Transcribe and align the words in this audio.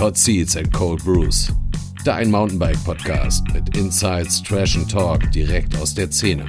Hot 0.00 0.18
Seats 0.18 0.56
and 0.56 0.72
Cold 0.72 1.04
Brews. 1.04 1.52
Dein 2.04 2.28
Mountainbike-Podcast 2.30 3.44
mit 3.54 3.76
Insights, 3.76 4.42
Trash 4.42 4.76
and 4.76 4.90
Talk 4.90 5.30
direkt 5.30 5.76
aus 5.80 5.94
der 5.94 6.10
Szene. 6.10 6.46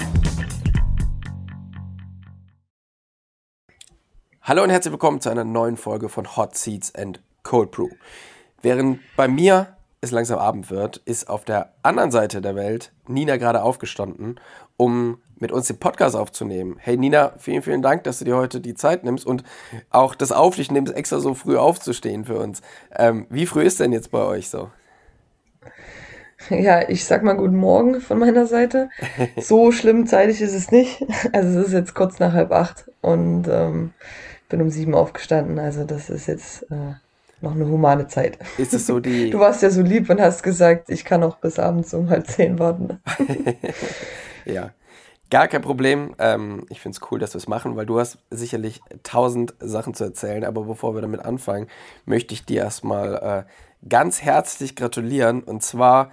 Hallo 4.41 4.63
und 4.63 4.71
herzlich 4.71 4.91
willkommen 4.91 5.21
zu 5.21 5.29
einer 5.29 5.43
neuen 5.43 5.77
Folge 5.77 6.09
von 6.09 6.35
Hot 6.35 6.57
Seats 6.57 6.93
and 6.95 7.21
Cold 7.43 7.69
Brew. 7.69 7.89
Während 8.63 8.99
bei 9.15 9.27
mir 9.27 9.77
es 10.01 10.09
langsam 10.09 10.39
Abend 10.39 10.71
wird, 10.71 10.97
ist 10.97 11.29
auf 11.29 11.45
der 11.45 11.75
anderen 11.83 12.09
Seite 12.09 12.41
der 12.41 12.55
Welt 12.55 12.93
Nina 13.07 13.37
gerade 13.37 13.61
aufgestanden, 13.61 14.39
um 14.75 15.21
mit 15.39 15.51
uns 15.51 15.67
den 15.67 15.77
Podcast 15.77 16.15
aufzunehmen. 16.15 16.77
Hey 16.79 16.97
Nina, 16.97 17.33
vielen, 17.37 17.61
vielen 17.61 17.81
Dank, 17.81 18.03
dass 18.03 18.19
du 18.19 18.25
dir 18.25 18.35
heute 18.35 18.61
die 18.61 18.73
Zeit 18.73 19.03
nimmst 19.03 19.25
und 19.25 19.43
auch 19.89 20.15
das 20.15 20.31
auf 20.31 20.55
dich 20.55 20.71
nimmst, 20.71 20.93
extra 20.93 21.19
so 21.19 21.33
früh 21.33 21.57
aufzustehen 21.57 22.25
für 22.25 22.37
uns. 22.37 22.61
Ähm, 22.95 23.27
wie 23.29 23.45
früh 23.45 23.63
ist 23.63 23.79
denn 23.79 23.91
jetzt 23.91 24.11
bei 24.11 24.23
euch 24.23 24.49
so? 24.49 24.69
Ja, 26.49 26.87
ich 26.87 27.05
sag 27.05 27.23
mal 27.23 27.33
guten 27.33 27.55
Morgen 27.55 28.01
von 28.01 28.19
meiner 28.19 28.45
Seite. 28.45 28.89
So 29.41 29.71
schlimm 29.71 30.05
zeitig 30.05 30.41
ist 30.41 30.53
es 30.53 30.69
nicht. 30.69 31.03
Also 31.33 31.59
es 31.59 31.67
ist 31.67 31.73
jetzt 31.73 31.95
kurz 31.95 32.19
nach 32.19 32.33
halb 32.33 32.51
acht 32.51 32.85
und 33.01 33.47
ähm, 33.47 33.93
bin 34.49 34.61
um 34.61 34.69
sieben 34.69 34.93
aufgestanden. 34.93 35.57
Also 35.57 35.85
das 35.85 36.09
ist 36.09 36.27
jetzt 36.27 36.63
äh, 36.71 36.93
noch 37.41 37.55
eine 37.55 37.65
humane 37.65 38.07
Zeit. 38.07 38.37
Ist 38.57 38.73
es 38.73 38.85
so 38.85 38.99
die... 38.99 39.31
Du 39.31 39.39
warst 39.39 39.63
ja 39.63 39.71
so 39.71 39.81
lieb 39.81 40.09
und 40.09 40.21
hast 40.21 40.43
gesagt, 40.43 40.89
ich 40.89 41.03
kann 41.03 41.23
auch 41.23 41.37
bis 41.37 41.57
abends 41.57 41.93
um 41.93 42.09
halb 42.09 42.27
zehn 42.27 42.59
warten. 42.59 42.99
ja. 44.45 44.71
Gar 45.29 45.47
kein 45.47 45.61
Problem. 45.61 46.15
Ähm, 46.19 46.65
ich 46.69 46.79
finde 46.81 46.97
es 46.97 47.11
cool, 47.11 47.19
dass 47.19 47.33
wir 47.33 47.37
es 47.39 47.47
machen, 47.47 47.75
weil 47.75 47.85
du 47.85 47.99
hast 47.99 48.19
sicherlich 48.29 48.81
tausend 49.03 49.55
Sachen 49.59 49.93
zu 49.93 50.03
erzählen. 50.03 50.43
Aber 50.43 50.63
bevor 50.63 50.93
wir 50.93 51.01
damit 51.01 51.21
anfangen, 51.25 51.67
möchte 52.05 52.33
ich 52.33 52.45
dir 52.45 52.61
erstmal 52.61 53.45
äh, 53.47 53.87
ganz 53.89 54.21
herzlich 54.21 54.75
gratulieren. 54.75 55.41
Und 55.41 55.63
zwar 55.63 56.11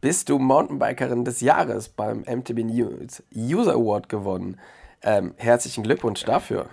bist 0.00 0.28
du 0.28 0.38
Mountainbikerin 0.38 1.24
des 1.24 1.40
Jahres 1.40 1.88
beim 1.88 2.20
MTB 2.20 2.64
News 2.64 3.22
User 3.34 3.72
Award 3.72 4.08
gewonnen. 4.08 4.58
Ähm, 5.02 5.34
herzlichen 5.36 5.82
Glückwunsch 5.82 6.24
dafür. 6.24 6.68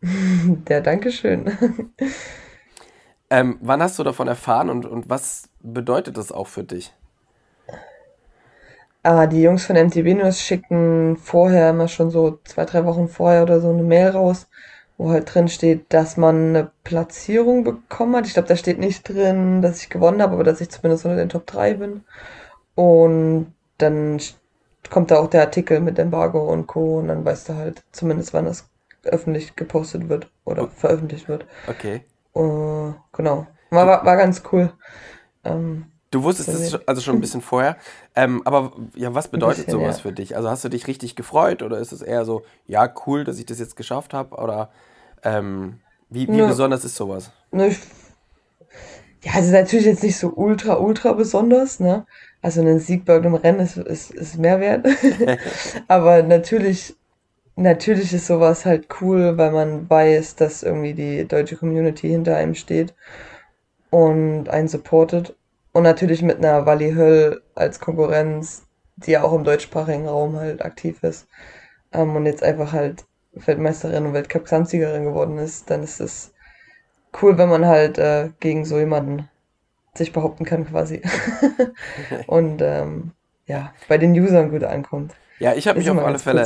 Der 0.02 0.80
Dankeschön. 0.80 1.50
ähm, 3.30 3.58
wann 3.60 3.82
hast 3.82 3.98
du 3.98 4.04
davon 4.04 4.28
erfahren 4.28 4.70
und, 4.70 4.86
und 4.86 5.08
was 5.10 5.48
bedeutet 5.60 6.16
das 6.16 6.30
auch 6.30 6.46
für 6.46 6.62
dich? 6.62 6.94
Ah, 9.10 9.26
die 9.26 9.40
Jungs 9.40 9.64
von 9.64 9.74
MTV 9.74 10.18
News 10.18 10.38
schicken 10.38 11.16
vorher 11.16 11.70
immer 11.70 11.88
schon 11.88 12.10
so 12.10 12.40
zwei, 12.44 12.66
drei 12.66 12.84
Wochen 12.84 13.08
vorher 13.08 13.42
oder 13.42 13.58
so 13.58 13.70
eine 13.70 13.82
Mail 13.82 14.10
raus, 14.10 14.48
wo 14.98 15.08
halt 15.08 15.34
drin 15.34 15.48
steht, 15.48 15.94
dass 15.94 16.18
man 16.18 16.50
eine 16.50 16.70
Platzierung 16.84 17.64
bekommen 17.64 18.16
hat. 18.16 18.26
Ich 18.26 18.34
glaube, 18.34 18.48
da 18.48 18.54
steht 18.54 18.78
nicht 18.78 19.08
drin, 19.08 19.62
dass 19.62 19.80
ich 19.80 19.88
gewonnen 19.88 20.20
habe, 20.20 20.34
aber 20.34 20.44
dass 20.44 20.60
ich 20.60 20.68
zumindest 20.68 21.06
unter 21.06 21.16
den 21.16 21.30
Top 21.30 21.46
3 21.46 21.72
bin. 21.72 22.04
Und 22.74 23.54
dann 23.78 24.20
kommt 24.90 25.10
da 25.10 25.20
auch 25.20 25.30
der 25.30 25.40
Artikel 25.40 25.80
mit 25.80 25.98
Embargo 25.98 26.40
und 26.40 26.66
Co. 26.66 26.98
Und 26.98 27.08
dann 27.08 27.24
weißt 27.24 27.48
du 27.48 27.54
halt 27.54 27.84
zumindest, 27.92 28.34
wann 28.34 28.44
das 28.44 28.68
öffentlich 29.04 29.56
gepostet 29.56 30.10
wird 30.10 30.30
oder 30.44 30.64
oh. 30.64 30.68
veröffentlicht 30.76 31.28
wird. 31.28 31.46
Okay. 31.66 32.02
Uh, 32.34 32.92
genau. 33.14 33.46
War, 33.70 33.86
war, 33.86 34.04
war 34.04 34.16
ganz 34.18 34.42
cool. 34.52 34.70
Ähm, 35.44 35.86
Du 36.10 36.22
wusstest 36.22 36.48
es 36.48 36.88
also 36.88 37.02
schon 37.02 37.16
ein 37.16 37.20
bisschen 37.20 37.42
vorher. 37.42 37.76
Ähm, 38.18 38.42
aber 38.44 38.72
ja, 38.96 39.14
was 39.14 39.28
bedeutet 39.28 39.66
bisschen, 39.66 39.80
sowas 39.80 39.98
ja. 39.98 40.02
für 40.02 40.12
dich? 40.12 40.34
Also 40.34 40.50
hast 40.50 40.64
du 40.64 40.68
dich 40.68 40.88
richtig 40.88 41.14
gefreut 41.14 41.62
oder 41.62 41.78
ist 41.78 41.92
es 41.92 42.02
eher 42.02 42.24
so, 42.24 42.42
ja, 42.66 42.92
cool, 43.06 43.22
dass 43.22 43.38
ich 43.38 43.46
das 43.46 43.60
jetzt 43.60 43.76
geschafft 43.76 44.12
habe? 44.12 44.34
Oder 44.34 44.70
ähm, 45.22 45.78
wie, 46.10 46.26
wie 46.26 46.32
ne, 46.32 46.48
besonders 46.48 46.84
ist 46.84 46.96
sowas? 46.96 47.30
Ne, 47.52 47.68
ja, 49.22 49.32
es 49.38 49.46
ist 49.46 49.52
natürlich 49.52 49.86
jetzt 49.86 50.02
nicht 50.02 50.16
so 50.16 50.32
ultra, 50.34 50.78
ultra 50.78 51.12
besonders, 51.12 51.78
ne? 51.78 52.06
Also 52.42 52.60
ein 52.60 52.80
Sieg 52.80 53.04
bei 53.04 53.14
einem 53.14 53.34
Rennen 53.34 53.60
ist, 53.60 53.76
ist, 53.76 54.10
ist 54.10 54.36
mehr 54.36 54.58
wert. 54.58 54.84
aber 55.88 56.24
natürlich, 56.24 56.96
natürlich 57.54 58.12
ist 58.12 58.26
sowas 58.26 58.66
halt 58.66 58.88
cool, 59.00 59.38
weil 59.38 59.52
man 59.52 59.88
weiß, 59.88 60.34
dass 60.34 60.64
irgendwie 60.64 60.94
die 60.94 61.28
deutsche 61.28 61.54
Community 61.54 62.08
hinter 62.08 62.36
einem 62.36 62.56
steht 62.56 62.94
und 63.90 64.48
einen 64.48 64.66
supportet. 64.66 65.36
Und 65.78 65.84
natürlich 65.84 66.22
mit 66.22 66.38
einer 66.38 66.66
Wally 66.66 66.94
Höll 66.94 67.40
als 67.54 67.78
Konkurrenz, 67.78 68.66
die 68.96 69.12
ja 69.12 69.22
auch 69.22 69.32
im 69.32 69.44
deutschsprachigen 69.44 70.08
Raum 70.08 70.34
halt 70.34 70.60
aktiv 70.60 71.04
ist. 71.04 71.28
Ähm, 71.92 72.16
und 72.16 72.26
jetzt 72.26 72.42
einfach 72.42 72.72
halt 72.72 73.04
Weltmeisterin 73.30 74.04
und 74.04 74.12
Weltcup-Gesamtsiegerin 74.12 75.04
geworden 75.04 75.38
ist, 75.38 75.70
dann 75.70 75.84
ist 75.84 76.00
es 76.00 76.34
cool, 77.22 77.38
wenn 77.38 77.48
man 77.48 77.64
halt 77.64 77.96
äh, 77.96 78.30
gegen 78.40 78.64
so 78.64 78.76
jemanden 78.76 79.28
sich 79.94 80.12
behaupten 80.12 80.44
kann 80.44 80.66
quasi. 80.66 81.00
und 82.26 82.60
ähm, 82.60 83.12
ja, 83.46 83.72
bei 83.86 83.98
den 83.98 84.18
Usern 84.18 84.50
gut 84.50 84.64
ankommt. 84.64 85.14
Ja, 85.38 85.54
ich 85.54 85.68
habe 85.68 85.78
mich 85.78 85.88
auf 85.88 85.98
alle 85.98 86.18
Fälle. 86.18 86.42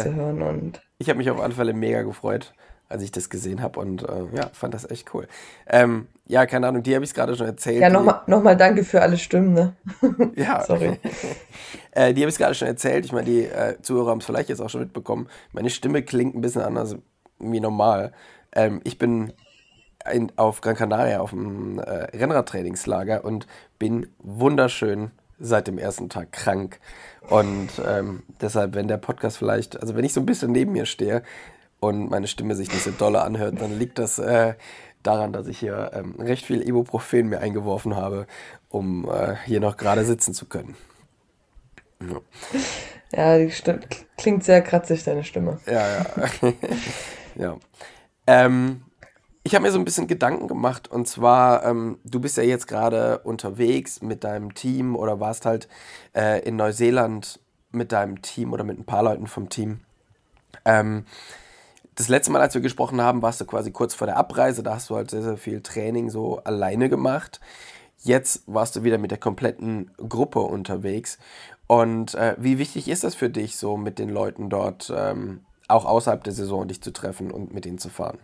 ich 0.99 1.09
habe 1.09 1.17
mich 1.17 1.31
auf 1.31 1.41
alle 1.41 1.55
Fälle 1.55 1.73
mega 1.73 2.03
gefreut 2.03 2.53
als 2.93 3.03
ich 3.03 3.11
das 3.11 3.31
gesehen 3.31 3.63
habe 3.63 3.81
und 3.81 4.03
äh, 4.03 4.25
ja, 4.35 4.51
fand 4.53 4.75
das 4.75 4.89
echt 4.91 5.13
cool. 5.15 5.27
Ähm, 5.67 6.07
ja, 6.27 6.47
keine 6.47 6.69
Ahnung, 6.69 6.83
die 6.83 6.95
habe 6.95 7.05
ich 7.05 7.15
gerade 7.15 7.37
schon 7.37 7.47
erzählt. 7.47 7.81
Ja, 7.81 7.91
nochmal 7.91 8.21
noch 8.27 8.43
mal 8.43 8.57
danke 8.57 8.85
für 8.85 9.03
alle 9.03 9.19
Stimmen, 9.19 9.55
ne? 9.55 9.75
ja. 10.37 10.65
Sorry. 10.65 10.99
äh, 11.91 12.15
die 12.15 12.23
habe 12.23 12.31
ich 12.31 12.39
gerade 12.39 12.55
schon 12.55 12.69
erzählt. 12.69 13.05
Ich 13.05 13.13
meine, 13.13 13.27
die 13.27 13.45
äh, 13.45 13.81
Zuhörer 13.83 14.11
haben 14.11 14.19
es 14.19 14.27
vielleicht 14.27 14.49
jetzt 14.49 14.61
auch 14.61 14.71
schon 14.71 14.83
mitbekommen. 14.83 15.29
Meine 15.53 15.71
Stimme 15.71 16.03
klingt 16.03 16.35
ein 16.35 16.41
bisschen 16.41 16.63
anders 16.63 16.97
wie 17.39 17.61
normal. 17.61 18.13
Ähm, 18.55 18.81
ich 18.85 18.99
bin 18.99 19.33
in, 20.11 20.33
auf 20.37 20.61
Gran 20.61 20.77
Canaria 20.77 21.21
auf 21.21 21.31
dem 21.31 21.79
äh, 21.79 22.17
Rennradtrainingslager 22.17 23.25
und 23.25 23.47
bin 23.79 24.09
wunderschön 24.19 25.11
seit 25.39 25.67
dem 25.67 25.79
ersten 25.79 26.09
Tag 26.09 26.33
krank. 26.33 26.79
Und 27.29 27.71
ähm, 27.87 28.23
deshalb, 28.41 28.75
wenn 28.75 28.89
der 28.89 28.97
Podcast 28.97 29.39
vielleicht, 29.39 29.81
also 29.81 29.97
wenn 29.97 30.05
ich 30.05 30.13
so 30.13 30.21
ein 30.21 30.27
bisschen 30.27 30.53
neben 30.53 30.73
mir 30.73 30.87
stehe, 30.87 31.23
und 31.83 32.11
meine 32.11 32.29
Stimme 32.29 32.55
sich 32.55 32.73
nicht 32.73 32.85
so 32.85 32.93
dolle 32.93 33.23
anhört, 33.23 33.61
dann 33.61 33.77
liegt 33.77 33.99
das 33.99 34.21
äh, 34.21 34.55
daran, 35.03 35.33
dass 35.33 35.49
ich 35.49 35.59
hier 35.59 35.91
ähm, 35.95 36.15
recht 36.17 36.47
viel 36.47 36.63
Ibuprofen 36.63 37.29
mir 37.29 37.41
eingeworfen 37.41 37.97
habe, 37.97 38.29
um 38.69 39.11
äh, 39.11 39.35
hier 39.47 39.59
noch 39.59 39.77
gerade 39.77 40.05
sitzen 40.05 40.33
zu 40.33 40.47
können. 40.47 40.77
Ja, 42.01 42.21
ja 43.13 43.39
die 43.39 43.51
Stimme, 43.51 43.81
klingt 44.17 44.45
sehr 44.45 44.63
kratzig, 44.63 45.03
deine 45.03 45.25
Stimme. 45.25 45.59
Ja, 45.67 46.05
ja. 46.05 46.53
ja. 47.35 47.57
Ähm, 48.29 48.83
ich 49.43 49.57
habe 49.57 49.65
mir 49.65 49.73
so 49.73 49.79
ein 49.81 49.85
bisschen 49.85 50.07
Gedanken 50.07 50.47
gemacht 50.47 50.87
und 50.87 51.09
zwar, 51.09 51.65
ähm, 51.65 51.99
du 52.05 52.21
bist 52.21 52.37
ja 52.37 52.45
jetzt 52.45 52.69
gerade 52.69 53.19
unterwegs 53.25 54.03
mit 54.03 54.23
deinem 54.23 54.55
Team 54.55 54.95
oder 54.95 55.19
warst 55.19 55.47
halt 55.47 55.67
äh, 56.15 56.47
in 56.47 56.55
Neuseeland 56.55 57.41
mit 57.73 57.91
deinem 57.91 58.23
Team 58.23 58.53
oder 58.53 58.63
mit 58.63 58.79
ein 58.79 58.85
paar 58.85 59.03
Leuten 59.03 59.27
vom 59.27 59.49
Team. 59.49 59.81
Ähm, 60.65 61.07
das 61.95 62.09
letzte 62.09 62.33
Mal, 62.33 62.41
als 62.41 62.55
wir 62.55 62.61
gesprochen 62.61 63.01
haben, 63.01 63.23
warst 63.23 63.41
du 63.41 63.45
quasi 63.45 63.71
kurz 63.71 63.95
vor 63.95 64.07
der 64.07 64.17
Abreise. 64.17 64.63
Da 64.63 64.75
hast 64.75 64.89
du 64.91 64.97
halt 64.97 65.11
sehr, 65.11 65.23
sehr 65.23 65.37
viel 65.37 65.61
Training 65.61 66.11
so 66.11 66.39
alleine 66.45 66.89
gemacht. 66.89 67.41
Jetzt 67.99 68.43
warst 68.47 68.75
du 68.77 68.83
wieder 68.83 68.99
mit 68.99 69.11
der 69.11 69.19
kompletten 69.19 69.91
Gruppe 69.97 70.41
unterwegs. 70.41 71.19
Und 71.67 72.15
äh, 72.15 72.35
wie 72.39 72.59
wichtig 72.59 72.89
ist 72.89 73.05
das 73.05 73.15
für 73.15 73.31
dich, 73.31 73.57
so 73.57 73.77
mit 73.77 73.99
den 73.99 74.09
Leuten 74.09 74.51
dort 74.51 74.93
ähm, 74.95 75.41
auch 75.69 75.85
außerhalb 75.85 76.25
der 76.25 76.33
Saison 76.33 76.67
dich 76.67 76.83
zu 76.83 76.93
treffen 76.93 77.31
und 77.31 77.55
mit 77.55 77.67
ihnen 77.67 77.79
zu 77.79 77.89
fahren? 77.89 78.19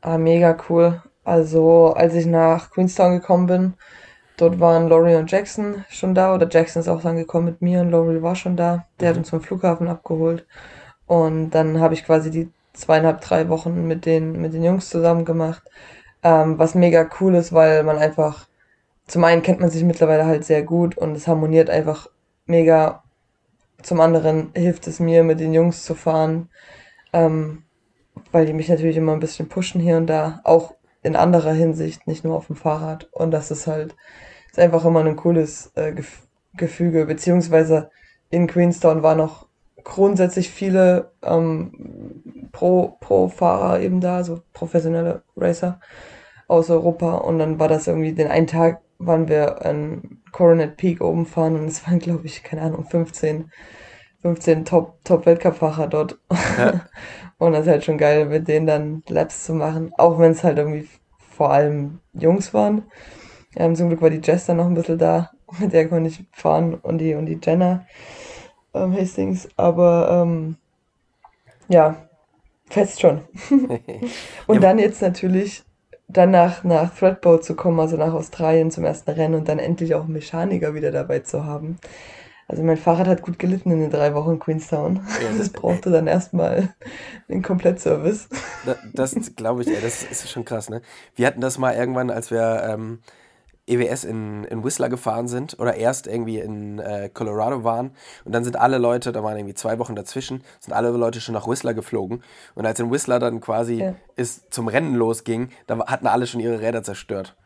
Ah, 0.00 0.18
mega 0.18 0.56
cool. 0.68 1.02
Also, 1.24 1.94
als 1.94 2.14
ich 2.14 2.26
nach 2.26 2.70
Queenstown 2.70 3.18
gekommen 3.18 3.46
bin, 3.46 3.74
dort 4.36 4.60
waren 4.60 4.88
Laurie 4.88 5.16
und 5.16 5.30
Jackson 5.30 5.84
schon 5.88 6.14
da. 6.14 6.34
Oder 6.34 6.48
Jackson 6.48 6.80
ist 6.80 6.88
auch 6.88 7.02
dann 7.02 7.16
gekommen 7.16 7.46
mit 7.46 7.62
mir 7.62 7.80
und 7.80 7.90
Laurie 7.90 8.22
war 8.22 8.36
schon 8.36 8.56
da. 8.56 8.86
Der 9.00 9.08
mhm. 9.08 9.10
hat 9.10 9.18
uns 9.18 9.30
vom 9.30 9.40
Flughafen 9.40 9.88
abgeholt. 9.88 10.46
Und 11.06 11.50
dann 11.50 11.80
habe 11.80 11.94
ich 11.94 12.04
quasi 12.04 12.30
die 12.30 12.50
zweieinhalb, 12.72 13.20
drei 13.20 13.48
Wochen 13.48 13.86
mit 13.86 14.06
den, 14.06 14.40
mit 14.40 14.52
den 14.54 14.64
Jungs 14.64 14.88
zusammen 14.88 15.24
gemacht. 15.24 15.62
Ähm, 16.22 16.58
was 16.58 16.74
mega 16.74 17.08
cool 17.20 17.34
ist, 17.34 17.52
weil 17.52 17.82
man 17.82 17.98
einfach, 17.98 18.46
zum 19.06 19.24
einen 19.24 19.42
kennt 19.42 19.60
man 19.60 19.70
sich 19.70 19.84
mittlerweile 19.84 20.26
halt 20.26 20.44
sehr 20.44 20.62
gut 20.62 20.96
und 20.96 21.14
es 21.16 21.28
harmoniert 21.28 21.70
einfach 21.70 22.08
mega. 22.46 23.02
Zum 23.82 24.00
anderen 24.00 24.50
hilft 24.54 24.86
es 24.88 25.00
mir, 25.00 25.22
mit 25.22 25.38
den 25.38 25.54
Jungs 25.54 25.84
zu 25.84 25.94
fahren, 25.94 26.48
ähm, 27.12 27.64
weil 28.32 28.46
die 28.46 28.54
mich 28.54 28.68
natürlich 28.68 28.96
immer 28.96 29.12
ein 29.12 29.20
bisschen 29.20 29.48
pushen 29.48 29.80
hier 29.80 29.96
und 29.96 30.06
da, 30.06 30.40
auch 30.44 30.74
in 31.02 31.14
anderer 31.14 31.52
Hinsicht, 31.52 32.06
nicht 32.06 32.24
nur 32.24 32.36
auf 32.36 32.48
dem 32.48 32.56
Fahrrad. 32.56 33.08
Und 33.12 33.30
das 33.30 33.50
ist 33.50 33.66
halt, 33.66 33.94
ist 34.50 34.58
einfach 34.58 34.84
immer 34.84 35.04
ein 35.04 35.16
cooles 35.16 35.70
äh, 35.76 35.94
Gefüge, 36.56 37.06
beziehungsweise 37.06 37.90
in 38.30 38.46
Queenstown 38.46 39.02
war 39.02 39.14
noch 39.14 39.45
grundsätzlich 39.86 40.50
viele 40.50 41.12
ähm, 41.22 42.20
Pro-Fahrer 42.50 43.80
eben 43.80 44.00
da, 44.00 44.24
so 44.24 44.40
professionelle 44.52 45.22
Racer 45.36 45.80
aus 46.48 46.70
Europa. 46.70 47.14
Und 47.14 47.38
dann 47.38 47.60
war 47.60 47.68
das 47.68 47.86
irgendwie, 47.86 48.12
den 48.12 48.26
einen 48.26 48.48
Tag 48.48 48.80
waren 48.98 49.28
wir 49.28 49.64
an 49.64 50.18
Coronet 50.32 50.76
Peak 50.76 51.00
oben 51.00 51.24
fahren 51.24 51.54
und 51.54 51.66
es 51.66 51.86
waren, 51.86 52.00
glaube 52.00 52.26
ich, 52.26 52.42
keine 52.42 52.62
Ahnung, 52.62 52.84
15, 52.84 53.50
15 54.22 54.64
Top-Weltcup-Fahrer 54.64 55.88
Top 55.88 55.90
dort. 55.90 56.18
Ja. 56.58 56.80
und 57.38 57.52
das 57.52 57.66
ist 57.66 57.70
halt 57.70 57.84
schon 57.84 57.98
geil, 57.98 58.26
mit 58.26 58.48
denen 58.48 58.66
dann 58.66 59.02
Laps 59.08 59.44
zu 59.44 59.54
machen, 59.54 59.92
auch 59.98 60.18
wenn 60.18 60.32
es 60.32 60.42
halt 60.42 60.58
irgendwie 60.58 60.88
vor 61.30 61.52
allem 61.52 62.00
Jungs 62.12 62.52
waren. 62.52 62.82
Ähm, 63.54 63.76
zum 63.76 63.88
Glück 63.88 64.02
war 64.02 64.10
die 64.10 64.20
Jess 64.22 64.46
dann 64.46 64.56
noch 64.56 64.66
ein 64.66 64.74
bisschen 64.74 64.98
da, 64.98 65.30
mit 65.60 65.72
der 65.72 65.88
konnte 65.88 66.08
ich 66.08 66.24
fahren 66.32 66.74
und 66.74 66.98
die, 66.98 67.14
und 67.14 67.26
die 67.26 67.38
Jenna 67.40 67.86
ähm, 68.76 68.96
Hastings. 68.96 69.48
Aber 69.56 70.22
ähm, 70.22 70.56
ja, 71.68 71.96
fest 72.68 73.00
schon. 73.00 73.22
und 74.46 74.62
dann 74.62 74.78
jetzt 74.78 75.02
natürlich 75.02 75.64
danach 76.08 76.64
nach 76.64 76.94
Threadboat 76.94 77.44
zu 77.44 77.54
kommen, 77.54 77.80
also 77.80 77.96
nach 77.96 78.12
Australien 78.12 78.70
zum 78.70 78.84
ersten 78.84 79.10
Rennen 79.10 79.34
und 79.34 79.48
dann 79.48 79.58
endlich 79.58 79.94
auch 79.94 80.04
einen 80.04 80.12
Mechaniker 80.12 80.74
wieder 80.74 80.92
dabei 80.92 81.20
zu 81.20 81.44
haben. 81.44 81.78
Also 82.48 82.62
mein 82.62 82.76
Fahrrad 82.76 83.08
hat 83.08 83.22
gut 83.22 83.40
gelitten 83.40 83.72
in 83.72 83.80
den 83.80 83.90
drei 83.90 84.14
Wochen 84.14 84.32
in 84.32 84.38
Queenstown. 84.38 85.00
Ja, 85.20 85.28
das, 85.38 85.48
brauchte 85.48 85.90
dann 85.90 86.06
erstmal 86.06 86.68
den 87.28 87.42
Komplettservice. 87.42 88.28
Das, 88.92 89.14
das 89.14 89.34
glaube 89.34 89.62
ich, 89.62 89.68
ey, 89.68 89.80
das 89.80 90.04
ist 90.04 90.30
schon 90.30 90.44
krass, 90.44 90.70
ne? 90.70 90.80
Wir 91.16 91.26
hatten 91.26 91.40
das 91.40 91.58
mal 91.58 91.74
irgendwann, 91.74 92.10
als 92.10 92.30
wir 92.30 92.62
ähm, 92.68 93.00
EWS 93.66 94.04
in, 94.04 94.44
in 94.44 94.64
Whistler 94.64 94.88
gefahren 94.88 95.28
sind 95.28 95.58
oder 95.58 95.74
erst 95.74 96.06
irgendwie 96.06 96.38
in 96.38 96.78
äh, 96.78 97.10
Colorado 97.12 97.64
waren 97.64 97.90
und 98.24 98.34
dann 98.34 98.44
sind 98.44 98.56
alle 98.56 98.78
Leute, 98.78 99.12
da 99.12 99.22
waren 99.22 99.36
irgendwie 99.36 99.54
zwei 99.54 99.78
Wochen 99.78 99.96
dazwischen, 99.96 100.42
sind 100.60 100.72
alle 100.72 100.90
Leute 100.90 101.20
schon 101.20 101.34
nach 101.34 101.48
Whistler 101.48 101.74
geflogen 101.74 102.22
und 102.54 102.66
als 102.66 102.78
in 102.78 102.90
Whistler 102.90 103.18
dann 103.18 103.40
quasi 103.40 103.74
ja. 103.74 103.94
es 104.14 104.48
zum 104.50 104.68
Rennen 104.68 104.94
losging, 104.94 105.50
da 105.66 105.78
hatten 105.86 106.06
alle 106.06 106.26
schon 106.26 106.40
ihre 106.40 106.60
Räder 106.60 106.82
zerstört. 106.82 107.36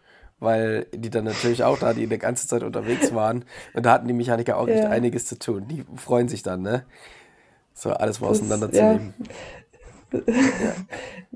Weil 0.43 0.87
die 0.95 1.11
dann 1.11 1.25
natürlich 1.25 1.65
auch 1.65 1.79
da, 1.79 1.93
die 1.93 2.05
eine 2.05 2.17
ganze 2.17 2.49
Zeit 2.49 2.63
unterwegs 2.63 3.15
waren. 3.15 3.45
Und 3.75 3.85
da 3.85 3.93
hatten 3.93 4.09
die 4.09 4.15
Mechaniker 4.15 4.57
auch 4.57 4.69
ja. 4.69 4.77
echt 4.77 4.87
einiges 4.87 5.27
zu 5.27 5.39
tun. 5.39 5.69
Die 5.69 5.85
freuen 5.97 6.29
sich 6.29 6.43
dann, 6.43 6.63
ne? 6.63 6.87
So 7.75 7.91
alles 7.91 8.23
mal 8.23 8.29
auseinanderzunehmen. 8.29 9.13
Ja. 9.19 9.27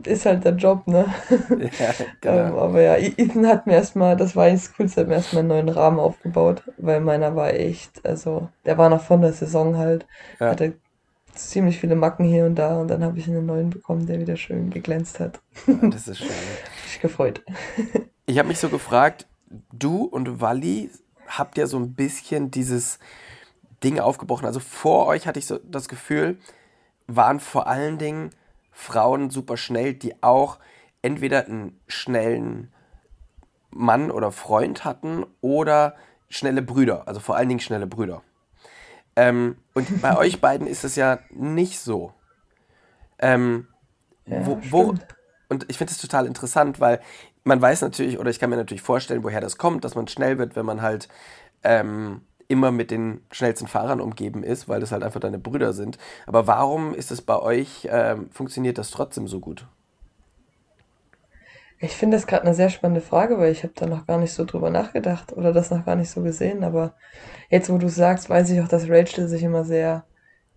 Ist 0.05 0.27
halt 0.27 0.45
der 0.45 0.55
Job, 0.55 0.87
ne? 0.87 1.07
Ja, 1.79 1.95
genau. 2.21 2.37
ähm, 2.37 2.55
aber 2.57 2.83
ja, 2.83 2.97
Ethan 2.97 3.47
hat 3.47 3.67
mir 3.67 3.75
erstmal, 3.75 4.17
das 4.17 4.35
war 4.35 4.51
das 4.51 4.75
Coolste, 4.75 5.03
hat 5.03 5.09
mir 5.09 5.15
erstmal 5.15 5.41
einen 5.41 5.49
neuen 5.49 5.69
Rahmen 5.69 6.01
aufgebaut, 6.01 6.63
weil 6.79 7.01
meiner 7.01 7.37
war 7.37 7.55
echt, 7.55 8.05
also 8.05 8.49
der 8.65 8.77
war 8.77 8.89
noch 8.91 9.03
von 9.03 9.21
der 9.21 9.33
Saison 9.33 9.77
halt, 9.77 10.07
ja. 10.41 10.51
hatte 10.51 10.75
ziemlich 11.35 11.79
viele 11.79 11.97
Macken 11.97 12.25
hier 12.25 12.47
und 12.47 12.57
da 12.57 12.81
und 12.81 12.89
dann 12.89 13.03
habe 13.05 13.19
ich 13.19 13.29
einen 13.29 13.47
neuen 13.47 13.71
bekommen, 13.71 14.07
der 14.07 14.21
wieder 14.21 14.37
schön 14.37 14.71
geglänzt 14.71 15.21
hat. 15.21 15.41
Ja, 15.67 15.89
das 15.89 16.09
ist 16.09 16.19
schön. 16.19 16.29
ich 16.87 17.01
gefreut. 17.01 17.45
Ich 18.27 18.39
habe 18.39 18.49
mich 18.49 18.59
so 18.59 18.71
gefragt, 18.71 19.27
du 19.71 20.05
und 20.05 20.41
Wally 20.41 20.91
habt 21.27 21.59
ja 21.59 21.67
so 21.67 21.77
ein 21.77 21.93
bisschen 21.93 22.51
dieses 22.51 22.99
Ding 23.83 24.01
aufgebrochen. 24.01 24.47
Also 24.47 24.61
vor 24.61 25.07
euch 25.07 25.27
hatte 25.27 25.39
ich 25.39 25.45
so 25.45 25.59
das 25.59 25.89
Gefühl, 25.89 26.39
waren 27.07 27.39
vor 27.39 27.67
allen 27.67 27.99
Dingen 27.99 28.31
Frauen 28.75 29.31
super 29.31 29.57
schnell, 29.57 29.95
die 29.95 30.23
auch 30.23 30.59
entweder 31.01 31.47
einen 31.47 31.81
schnellen 31.87 32.73
Mann 33.71 34.11
oder 34.11 34.33
Freund 34.33 34.85
hatten 34.85 35.25
oder 35.41 35.95
schnelle 36.29 36.61
Brüder, 36.61 37.07
also 37.07 37.21
vor 37.21 37.37
allen 37.37 37.49
Dingen 37.49 37.61
schnelle 37.61 37.87
Brüder. 37.87 38.23
Ähm, 39.17 39.57
und 39.75 40.03
bei 40.03 40.17
euch 40.19 40.41
beiden 40.41 40.67
ist 40.67 40.85
es 40.85 40.97
ja 40.97 41.21
nicht 41.31 41.79
so. 41.79 42.13
Ähm, 43.19 43.69
ja, 44.27 44.45
wo, 44.45 44.59
wo, 44.71 44.95
und 45.49 45.67
ich 45.69 45.79
finde 45.79 45.93
es 45.93 45.99
total 45.99 46.27
interessant, 46.27 46.81
weil 46.81 47.01
man 47.45 47.63
weiß 47.63 47.83
natürlich, 47.83 48.19
oder 48.19 48.31
ich 48.31 48.41
kann 48.41 48.51
mir 48.51 48.57
natürlich 48.57 48.83
vorstellen, 48.83 49.23
woher 49.23 49.41
das 49.41 49.57
kommt, 49.57 49.85
dass 49.85 49.95
man 49.95 50.09
schnell 50.09 50.39
wird, 50.39 50.57
wenn 50.57 50.67
man 50.67 50.83
halt 50.83 51.09
ähm, 51.63 52.23
immer 52.55 52.71
mit 52.71 52.93
den 52.93 53.21
schnellsten 53.33 53.67
Fahrern 53.67 54.01
umgeben 54.01 54.45
ist, 54.45 54.69
weil 54.69 54.79
das 54.79 54.93
halt 54.93 55.03
einfach 55.03 55.19
deine 55.19 55.41
Brüder 55.41 55.73
sind. 55.73 55.99
Aber 56.25 56.47
warum 56.47 56.95
ist 56.95 57.11
es 57.11 57.21
bei 57.21 57.37
euch, 57.37 57.89
ähm, 57.91 58.31
funktioniert 58.31 58.79
das 58.79 58.93
trotzdem 58.93 59.27
so 59.27 59.41
gut? 59.41 59.67
Ich 61.81 61.97
finde 61.97 62.17
das 62.17 62.29
gerade 62.29 62.45
eine 62.45 62.55
sehr 62.55 62.71
spannende 62.71 63.01
Frage, 63.01 63.39
weil 63.39 63.51
ich 63.51 63.65
habe 63.65 63.73
da 63.75 63.87
noch 63.87 64.07
gar 64.07 64.19
nicht 64.19 64.33
so 64.33 64.45
drüber 64.45 64.71
nachgedacht 64.71 65.33
oder 65.33 65.53
das 65.53 65.73
noch 65.73 65.85
gar 65.85 65.97
nicht 65.97 66.11
so 66.11 66.23
gesehen. 66.23 66.63
Aber 66.63 66.95
jetzt, 67.51 67.69
wo 67.69 67.77
du 67.77 67.89
sagst, 67.89 68.31
weiß 68.31 68.51
ich 68.51 68.61
auch, 68.61 68.69
dass 68.69 68.89
Rachel 68.89 69.27
sich 69.27 69.43
immer 69.43 69.65
sehr 69.65 70.05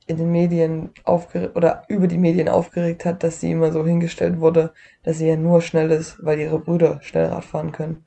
in 0.06 0.18
den 0.18 0.32
Medien 0.32 0.92
aufgeregt 1.04 1.56
oder 1.56 1.84
über 1.88 2.08
die 2.08 2.20
Medien 2.20 2.48
aufgeregt 2.48 3.06
hat, 3.06 3.24
dass 3.24 3.42
sie 3.42 3.52
immer 3.52 3.72
so 3.72 3.84
hingestellt 3.86 4.40
wurde, 4.40 4.72
dass 5.02 5.18
sie 5.18 5.28
ja 5.28 5.36
nur 5.36 5.62
schnell 5.62 5.90
ist, 5.92 6.24
weil 6.24 6.40
ihre 6.40 6.60
Brüder 6.60 7.00
schnell 7.02 7.26
Rad 7.26 7.44
fahren 7.44 7.72
können. 7.72 8.06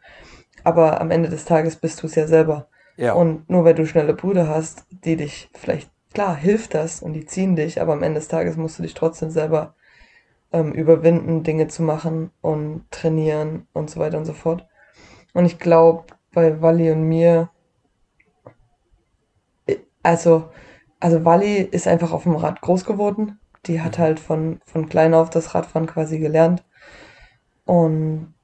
Aber 0.62 1.00
am 1.00 1.10
Ende 1.10 1.28
des 1.28 1.44
Tages 1.44 1.76
bist 1.76 2.02
du 2.02 2.06
es 2.06 2.14
ja 2.14 2.28
selber. 2.28 2.69
Ja. 3.00 3.14
Und 3.14 3.48
nur 3.48 3.64
weil 3.64 3.74
du 3.74 3.86
schnelle 3.86 4.12
Brüder 4.12 4.46
hast, 4.46 4.84
die 4.90 5.16
dich 5.16 5.48
vielleicht, 5.54 5.90
klar, 6.12 6.36
hilft 6.36 6.74
das 6.74 7.00
und 7.00 7.14
die 7.14 7.24
ziehen 7.24 7.56
dich, 7.56 7.80
aber 7.80 7.94
am 7.94 8.02
Ende 8.02 8.20
des 8.20 8.28
Tages 8.28 8.58
musst 8.58 8.78
du 8.78 8.82
dich 8.82 8.92
trotzdem 8.92 9.30
selber 9.30 9.74
ähm, 10.52 10.72
überwinden, 10.72 11.42
Dinge 11.42 11.66
zu 11.68 11.82
machen 11.82 12.30
und 12.42 12.84
trainieren 12.90 13.66
und 13.72 13.88
so 13.88 14.00
weiter 14.00 14.18
und 14.18 14.26
so 14.26 14.34
fort. 14.34 14.66
Und 15.32 15.46
ich 15.46 15.58
glaube, 15.58 16.04
bei 16.34 16.60
Wally 16.60 16.90
und 16.90 17.04
mir, 17.04 17.48
äh, 19.64 19.78
also, 20.02 20.50
also 21.00 21.24
Wally 21.24 21.62
ist 21.62 21.88
einfach 21.88 22.12
auf 22.12 22.24
dem 22.24 22.36
Rad 22.36 22.60
groß 22.60 22.84
geworden. 22.84 23.40
Die 23.64 23.80
hat 23.80 23.96
mhm. 23.96 24.02
halt 24.02 24.20
von, 24.20 24.60
von 24.66 24.90
klein 24.90 25.14
auf 25.14 25.30
das 25.30 25.54
Radfahren 25.54 25.86
quasi 25.86 26.18
gelernt. 26.18 26.64
Und 27.64 28.34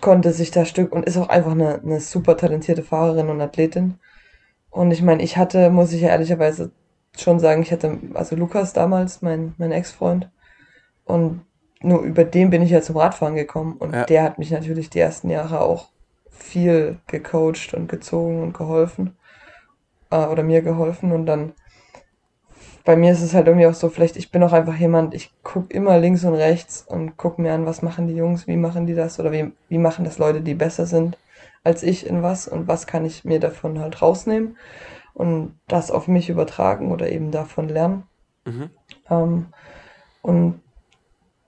konnte 0.00 0.32
sich 0.32 0.50
da 0.50 0.64
Stück 0.64 0.92
und 0.92 1.04
ist 1.06 1.16
auch 1.16 1.28
einfach 1.28 1.52
eine, 1.52 1.80
eine 1.82 2.00
super 2.00 2.36
talentierte 2.36 2.82
Fahrerin 2.82 3.28
und 3.28 3.40
Athletin. 3.40 3.98
Und 4.70 4.90
ich 4.90 5.02
meine, 5.02 5.22
ich 5.22 5.36
hatte, 5.36 5.70
muss 5.70 5.92
ich 5.92 6.00
ja 6.02 6.08
ehrlicherweise 6.08 6.70
schon 7.16 7.38
sagen, 7.38 7.62
ich 7.62 7.72
hatte, 7.72 7.98
also 8.14 8.36
Lukas 8.36 8.72
damals, 8.72 9.20
mein, 9.20 9.54
mein 9.58 9.72
Ex-Freund, 9.72 10.30
und 11.04 11.42
nur 11.82 12.00
über 12.02 12.24
den 12.24 12.50
bin 12.50 12.62
ich 12.62 12.70
ja 12.70 12.80
zum 12.80 12.96
Radfahren 12.96 13.34
gekommen. 13.34 13.76
Und 13.78 13.92
ja. 13.92 14.04
der 14.04 14.22
hat 14.22 14.38
mich 14.38 14.50
natürlich 14.50 14.90
die 14.90 15.00
ersten 15.00 15.30
Jahre 15.30 15.60
auch 15.60 15.88
viel 16.30 16.98
gecoacht 17.06 17.74
und 17.74 17.88
gezogen 17.88 18.42
und 18.42 18.54
geholfen. 18.54 19.16
Äh, 20.10 20.26
oder 20.26 20.42
mir 20.42 20.62
geholfen. 20.62 21.12
Und 21.12 21.26
dann 21.26 21.52
bei 22.84 22.96
mir 22.96 23.12
ist 23.12 23.22
es 23.22 23.34
halt 23.34 23.46
irgendwie 23.46 23.66
auch 23.66 23.74
so, 23.74 23.88
vielleicht 23.88 24.16
ich 24.16 24.30
bin 24.30 24.42
auch 24.42 24.52
einfach 24.52 24.76
jemand, 24.76 25.14
ich 25.14 25.32
gucke 25.42 25.72
immer 25.74 25.98
links 25.98 26.24
und 26.24 26.34
rechts 26.34 26.84
und 26.86 27.16
gucke 27.16 27.40
mir 27.40 27.52
an, 27.52 27.66
was 27.66 27.82
machen 27.82 28.08
die 28.08 28.14
Jungs, 28.14 28.46
wie 28.46 28.56
machen 28.56 28.86
die 28.86 28.94
das 28.94 29.20
oder 29.20 29.32
wie, 29.32 29.52
wie 29.68 29.78
machen 29.78 30.04
das 30.04 30.18
Leute, 30.18 30.40
die 30.40 30.54
besser 30.54 30.86
sind 30.86 31.16
als 31.64 31.82
ich 31.82 32.06
in 32.06 32.22
was 32.22 32.48
und 32.48 32.68
was 32.68 32.86
kann 32.86 33.04
ich 33.04 33.24
mir 33.24 33.40
davon 33.40 33.78
halt 33.78 34.02
rausnehmen 34.02 34.56
und 35.14 35.54
das 35.68 35.90
auf 35.90 36.08
mich 36.08 36.28
übertragen 36.28 36.90
oder 36.90 37.10
eben 37.10 37.30
davon 37.30 37.68
lernen. 37.68 38.04
Mhm. 38.44 38.70
Ähm, 39.08 39.46
und 40.22 40.60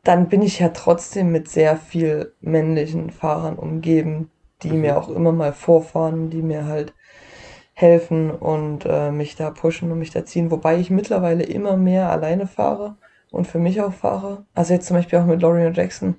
dann 0.05 0.29
bin 0.29 0.43
ich 0.43 0.59
ja 0.59 0.69
trotzdem 0.69 1.33
mit 1.33 1.49
sehr 1.49 1.77
viel 1.77 2.33
männlichen 2.41 3.11
Fahrern 3.11 3.57
umgeben, 3.57 4.31
die 4.63 4.73
mhm. 4.73 4.81
mir 4.81 4.99
auch 4.99 5.09
immer 5.09 5.33
mal 5.33 5.53
vorfahren, 5.53 6.31
die 6.31 6.43
mir 6.43 6.67
halt 6.67 6.93
helfen 7.75 8.31
und 8.31 8.87
äh, 8.87 9.11
mich 9.11 9.37
da 9.37 9.51
pushen 9.51 9.91
und 9.91 9.99
mich 9.99 10.11
da 10.11 10.25
ziehen. 10.25 10.51
Wobei 10.51 10.79
ich 10.79 10.91
mittlerweile 10.91 11.43
immer 11.43 11.77
mehr 11.77 12.11
alleine 12.11 12.47
fahre 12.47 12.97
und 13.31 13.47
für 13.47 13.59
mich 13.59 13.81
auch 13.81 13.93
fahre. 13.93 14.45
Also 14.55 14.73
jetzt 14.73 14.87
zum 14.87 14.97
Beispiel 14.97 15.19
auch 15.19 15.27
mit 15.27 15.43
Laurie 15.43 15.67
und 15.67 15.77
Jackson. 15.77 16.15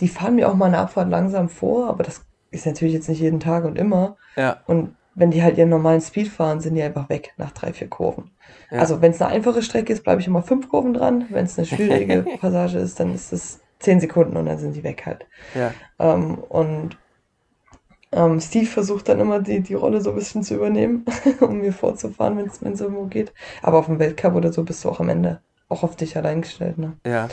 Die 0.00 0.08
fahren 0.08 0.36
mir 0.36 0.48
auch 0.48 0.54
mal 0.54 0.66
eine 0.66 0.78
Abfahrt 0.78 1.10
langsam 1.10 1.48
vor, 1.48 1.88
aber 1.88 2.04
das 2.04 2.24
ist 2.50 2.66
natürlich 2.66 2.94
jetzt 2.94 3.08
nicht 3.08 3.20
jeden 3.20 3.40
Tag 3.40 3.64
und 3.64 3.76
immer. 3.76 4.16
Ja. 4.36 4.58
Und 4.66 4.94
wenn 5.16 5.30
die 5.30 5.42
halt 5.42 5.58
ihren 5.58 5.70
normalen 5.70 6.00
Speed 6.00 6.28
fahren, 6.28 6.60
sind 6.60 6.74
die 6.74 6.82
einfach 6.82 7.08
weg 7.08 7.32
nach 7.36 7.50
drei, 7.50 7.72
vier 7.72 7.88
Kurven. 7.88 8.30
Ja. 8.70 8.78
Also 8.78 9.00
wenn 9.00 9.12
es 9.12 9.20
eine 9.20 9.32
einfache 9.32 9.62
Strecke 9.62 9.92
ist, 9.92 10.04
bleibe 10.04 10.20
ich 10.20 10.26
immer 10.26 10.42
fünf 10.42 10.68
Kurven 10.68 10.94
dran. 10.94 11.24
Wenn 11.30 11.46
es 11.46 11.58
eine 11.58 11.66
schwierige 11.66 12.24
Passage 12.40 12.78
ist, 12.78 13.00
dann 13.00 13.14
ist 13.14 13.32
es 13.32 13.60
zehn 13.78 13.98
Sekunden 13.98 14.36
und 14.36 14.46
dann 14.46 14.58
sind 14.58 14.76
die 14.76 14.84
weg 14.84 15.04
halt. 15.06 15.26
Ja. 15.54 15.72
Ähm, 15.98 16.38
und 16.38 16.98
ähm, 18.12 18.40
Steve 18.40 18.66
versucht 18.66 19.08
dann 19.08 19.20
immer 19.20 19.40
die, 19.40 19.60
die 19.60 19.74
Rolle 19.74 20.00
so 20.00 20.10
ein 20.10 20.16
bisschen 20.16 20.42
zu 20.42 20.54
übernehmen, 20.54 21.04
um 21.40 21.58
mir 21.58 21.72
vorzufahren, 21.72 22.36
wenn 22.36 22.72
es 22.72 22.80
irgendwo 22.80 23.06
geht. 23.06 23.32
Aber 23.62 23.78
auf 23.78 23.86
dem 23.86 23.98
Weltcup 23.98 24.34
oder 24.34 24.52
so 24.52 24.62
bist 24.62 24.84
du 24.84 24.88
auch 24.88 25.00
am 25.00 25.08
Ende 25.08 25.40
auch 25.68 25.82
auf 25.82 25.96
dich 25.96 26.16
allein 26.16 26.42
gestellt. 26.42 26.78
Ne? 26.78 26.96
Ja. 27.04 27.28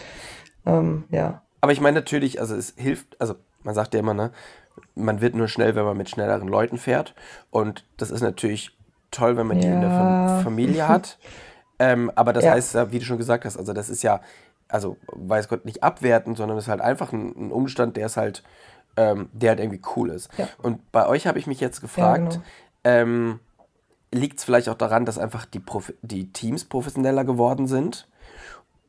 Ähm, 0.65 1.03
ja. 1.09 1.41
Aber 1.61 1.71
ich 1.71 1.81
meine 1.81 1.95
natürlich, 1.95 2.39
also 2.39 2.55
es 2.55 2.73
hilft, 2.75 3.19
also 3.21 3.35
man 3.63 3.75
sagt 3.75 3.93
ja 3.93 3.99
immer, 3.99 4.13
ne, 4.13 4.31
man 4.95 5.21
wird 5.21 5.35
nur 5.35 5.47
schnell, 5.47 5.75
wenn 5.75 5.85
man 5.85 5.97
mit 5.97 6.09
schnelleren 6.09 6.47
Leuten 6.47 6.77
fährt. 6.77 7.13
Und 7.51 7.85
das 7.97 8.11
ist 8.11 8.21
natürlich 8.21 8.75
toll, 9.11 9.37
wenn 9.37 9.47
man 9.47 9.57
ja. 9.57 9.63
die 9.63 9.69
in 9.69 9.81
der 9.81 10.41
Familie 10.43 10.87
hat. 10.87 11.19
ähm, 11.79 12.11
aber 12.15 12.33
das 12.33 12.43
ja. 12.43 12.51
heißt, 12.51 12.91
wie 12.91 12.99
du 12.99 13.05
schon 13.05 13.17
gesagt 13.17 13.45
hast, 13.45 13.57
also 13.57 13.73
das 13.73 13.89
ist 13.89 14.03
ja, 14.03 14.21
also 14.67 14.97
weiß 15.07 15.47
Gott, 15.47 15.65
nicht 15.65 15.83
abwerten, 15.83 16.35
sondern 16.35 16.57
es 16.57 16.65
ist 16.65 16.69
halt 16.69 16.81
einfach 16.81 17.13
ein, 17.13 17.33
ein 17.37 17.51
Umstand, 17.51 17.95
der 17.95 18.07
ist 18.07 18.17
halt 18.17 18.43
ähm, 18.97 19.29
der 19.33 19.51
halt 19.51 19.59
irgendwie 19.59 19.81
cool 19.95 20.09
ist. 20.09 20.29
Ja. 20.37 20.47
Und 20.61 20.91
bei 20.91 21.07
euch 21.07 21.27
habe 21.27 21.39
ich 21.39 21.47
mich 21.47 21.59
jetzt 21.59 21.81
gefragt, 21.81 22.33
ja, 22.33 22.39
genau. 22.39 22.43
ähm, 22.83 23.39
liegt 24.11 24.39
es 24.39 24.45
vielleicht 24.45 24.69
auch 24.69 24.77
daran, 24.77 25.05
dass 25.05 25.17
einfach 25.17 25.45
die, 25.45 25.59
Profi 25.59 25.93
die 26.01 26.31
Teams 26.31 26.65
professioneller 26.65 27.23
geworden 27.25 27.67
sind? 27.67 28.07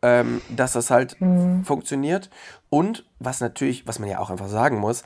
Ähm, 0.02 0.42
dass 0.50 0.74
das 0.74 0.90
halt 0.90 1.18
mhm. 1.18 1.64
funktioniert. 1.64 2.28
Und 2.68 3.06
was 3.20 3.40
natürlich, 3.40 3.86
was 3.86 3.98
man 3.98 4.10
ja 4.10 4.18
auch 4.18 4.28
einfach 4.28 4.48
sagen 4.48 4.78
muss, 4.78 5.02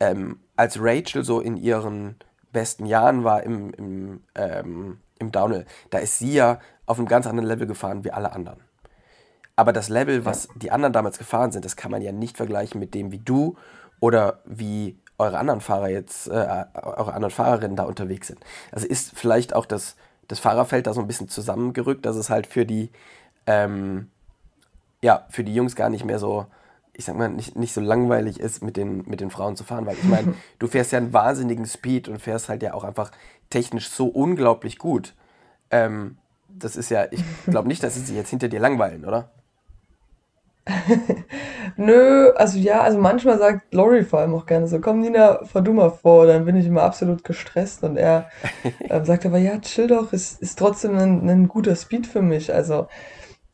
ähm, 0.00 0.40
als 0.56 0.76
Rachel 0.80 1.22
so 1.22 1.40
in 1.40 1.56
ihren 1.56 2.16
besten 2.50 2.84
Jahren 2.86 3.22
war 3.22 3.44
im, 3.44 3.72
im, 3.74 4.24
ähm, 4.34 4.98
im 5.20 5.30
Downhill, 5.30 5.66
da 5.90 5.98
ist 5.98 6.18
sie 6.18 6.32
ja 6.32 6.58
auf 6.86 6.98
einem 6.98 7.06
ganz 7.06 7.28
anderen 7.28 7.48
Level 7.48 7.68
gefahren 7.68 8.02
wie 8.02 8.10
alle 8.10 8.32
anderen. 8.32 8.58
Aber 9.54 9.72
das 9.72 9.88
Level, 9.88 10.24
was 10.24 10.48
die 10.56 10.70
anderen 10.70 10.92
damals 10.92 11.18
gefahren 11.18 11.52
sind, 11.52 11.64
das 11.64 11.76
kann 11.76 11.90
man 11.90 12.02
ja 12.02 12.12
nicht 12.12 12.36
vergleichen 12.36 12.80
mit 12.80 12.94
dem, 12.94 13.12
wie 13.12 13.18
du 13.18 13.56
oder 14.00 14.40
wie 14.44 14.98
eure 15.18 15.38
anderen 15.38 15.60
Fahrer 15.60 15.88
jetzt, 15.88 16.28
äh, 16.28 16.64
eure 16.74 17.12
anderen 17.12 17.30
Fahrerinnen 17.30 17.76
da 17.76 17.84
unterwegs 17.84 18.28
sind. 18.28 18.40
Also 18.72 18.86
ist 18.86 19.12
vielleicht 19.14 19.54
auch 19.54 19.66
das, 19.66 19.96
das 20.28 20.38
Fahrerfeld 20.38 20.86
da 20.86 20.94
so 20.94 21.00
ein 21.00 21.06
bisschen 21.06 21.28
zusammengerückt, 21.28 22.06
dass 22.06 22.16
es 22.16 22.30
halt 22.30 22.46
für 22.46 22.64
die, 22.64 22.90
ähm, 23.46 24.10
ja, 25.02 25.26
für 25.28 25.44
die 25.44 25.54
Jungs 25.54 25.76
gar 25.76 25.90
nicht 25.90 26.04
mehr 26.04 26.18
so, 26.18 26.46
ich 26.94 27.04
sag 27.04 27.16
mal, 27.16 27.28
nicht, 27.28 27.56
nicht 27.56 27.74
so 27.74 27.80
langweilig 27.80 28.40
ist, 28.40 28.62
mit 28.62 28.76
den, 28.76 29.04
mit 29.08 29.20
den 29.20 29.30
Frauen 29.30 29.56
zu 29.56 29.64
fahren, 29.64 29.86
weil 29.86 29.96
ich 29.96 30.04
meine, 30.04 30.34
du 30.58 30.66
fährst 30.66 30.92
ja 30.92 30.98
einen 30.98 31.12
wahnsinnigen 31.12 31.66
Speed 31.66 32.08
und 32.08 32.20
fährst 32.20 32.48
halt 32.48 32.62
ja 32.62 32.72
auch 32.72 32.84
einfach 32.84 33.12
technisch 33.50 33.90
so 33.90 34.06
unglaublich 34.06 34.78
gut. 34.78 35.14
Ähm, 35.70 36.16
das 36.48 36.76
ist 36.76 36.90
ja, 36.90 37.06
ich 37.10 37.22
glaube 37.46 37.68
nicht, 37.68 37.82
dass 37.82 37.94
sie 37.94 38.00
sich 38.00 38.16
jetzt 38.16 38.30
hinter 38.30 38.48
dir 38.48 38.60
langweilen, 38.60 39.04
oder? 39.04 39.30
Nö, 41.76 42.32
also 42.34 42.58
ja, 42.58 42.82
also 42.82 42.98
manchmal 42.98 43.38
sagt 43.38 43.72
Lori 43.74 44.04
vor 44.04 44.20
allem 44.20 44.34
auch 44.34 44.46
gerne 44.46 44.66
so, 44.66 44.80
komm 44.80 45.00
Nina, 45.00 45.44
fahr 45.44 45.62
du 45.62 45.72
mal 45.72 45.90
vor, 45.90 46.26
dann 46.26 46.44
bin 46.44 46.56
ich 46.56 46.66
immer 46.66 46.82
absolut 46.82 47.24
gestresst 47.24 47.82
und 47.84 47.96
er 47.96 48.28
äh, 48.88 49.04
sagt 49.04 49.26
aber, 49.26 49.38
ja, 49.38 49.58
chill 49.58 49.86
doch, 49.86 50.12
ist, 50.12 50.40
ist 50.42 50.58
trotzdem 50.58 50.96
ein, 50.98 51.28
ein 51.28 51.48
guter 51.48 51.76
Speed 51.76 52.06
für 52.06 52.22
mich, 52.22 52.52
also 52.52 52.86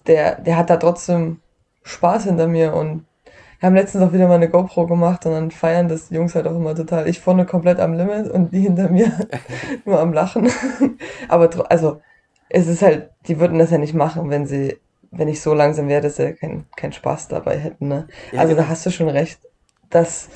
der, 0.07 0.41
der 0.41 0.57
hat 0.57 0.71
da 0.71 0.77
trotzdem 0.77 1.41
Spaß 1.83 2.25
hinter 2.25 2.47
mir 2.49 2.75
und 2.75 3.05
wir 3.59 3.69
haben 3.69 3.75
letztens 3.75 4.05
auch 4.05 4.13
wieder 4.13 4.29
mal 4.29 4.35
eine 4.35 4.51
GoPro 4.51 4.87
gemacht 4.87 5.25
und 5.25 5.33
dann 5.33 5.51
feiern 5.51 5.89
das 5.89 6.09
die 6.09 6.15
Jungs 6.15 6.35
halt 6.35 6.47
auch 6.47 6.57
immer 6.57 6.75
total. 6.75 7.09
Ich 7.09 7.21
vorne 7.21 7.47
komplett 7.47 7.81
am 7.81 7.95
Limit 7.95 8.29
und 8.29 8.53
die 8.53 8.61
hinter 8.61 8.91
mir 8.91 9.11
nur 9.87 9.99
am 9.99 10.13
Lachen. 10.13 10.49
aber 11.29 11.49
also 11.71 12.03
es 12.51 12.67
ist 12.67 12.83
halt, 12.83 13.11
die 13.27 13.41
würden 13.41 13.59
das 13.59 13.71
ja 13.71 13.79
nicht 13.79 13.95
machen, 13.95 14.29
wenn 14.29 14.47
sie 14.47 14.77
wenn 15.17 15.29
ich 15.29 15.41
so 15.41 15.55
langsam 15.55 15.89
wäre, 15.89 16.03
dass 16.03 16.17
sie 16.17 16.35
keinen 16.35 16.67
kein 16.77 16.93
Spaß 16.93 17.29
dabei 17.29 17.59
hätten. 17.59 17.89
Ne? 17.89 18.09
Ja, 18.33 18.41
also 18.41 18.55
genau. 18.55 18.67
da 18.67 18.69
hast 18.71 18.87
du 18.87 18.91
schon 18.91 19.09
recht, 19.09 19.41
dass, 19.91 20.29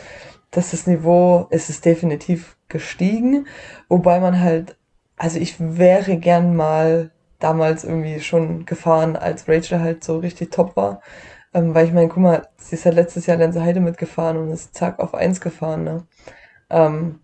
dass 0.50 0.70
das 0.70 0.86
Niveau 0.86 1.46
ist 1.50 1.70
es 1.70 1.80
definitiv 1.80 2.56
gestiegen, 2.68 3.46
wobei 3.88 4.20
man 4.20 4.40
halt, 4.40 4.76
also 5.16 5.38
ich 5.38 5.56
wäre 5.58 6.16
gern 6.16 6.56
mal 6.56 7.10
damals 7.38 7.84
irgendwie 7.84 8.20
schon 8.20 8.66
gefahren, 8.66 9.16
als 9.16 9.48
Rachel 9.48 9.80
halt 9.80 10.04
so 10.04 10.18
richtig 10.18 10.50
top 10.50 10.76
war. 10.76 11.00
Ähm, 11.52 11.74
weil 11.74 11.86
ich 11.86 11.92
meine, 11.92 12.08
guck 12.08 12.18
mal, 12.18 12.48
sie 12.56 12.76
ist 12.76 12.84
halt 12.84 12.94
letztes 12.94 13.26
Jahr 13.26 13.36
Lenze 13.36 13.62
Heide 13.62 13.80
mitgefahren 13.80 14.36
und 14.36 14.50
ist 14.50 14.74
zack 14.74 15.00
auf 15.00 15.14
eins 15.14 15.40
gefahren. 15.40 15.82
Ne? 15.82 16.06
Ähm, 16.68 17.20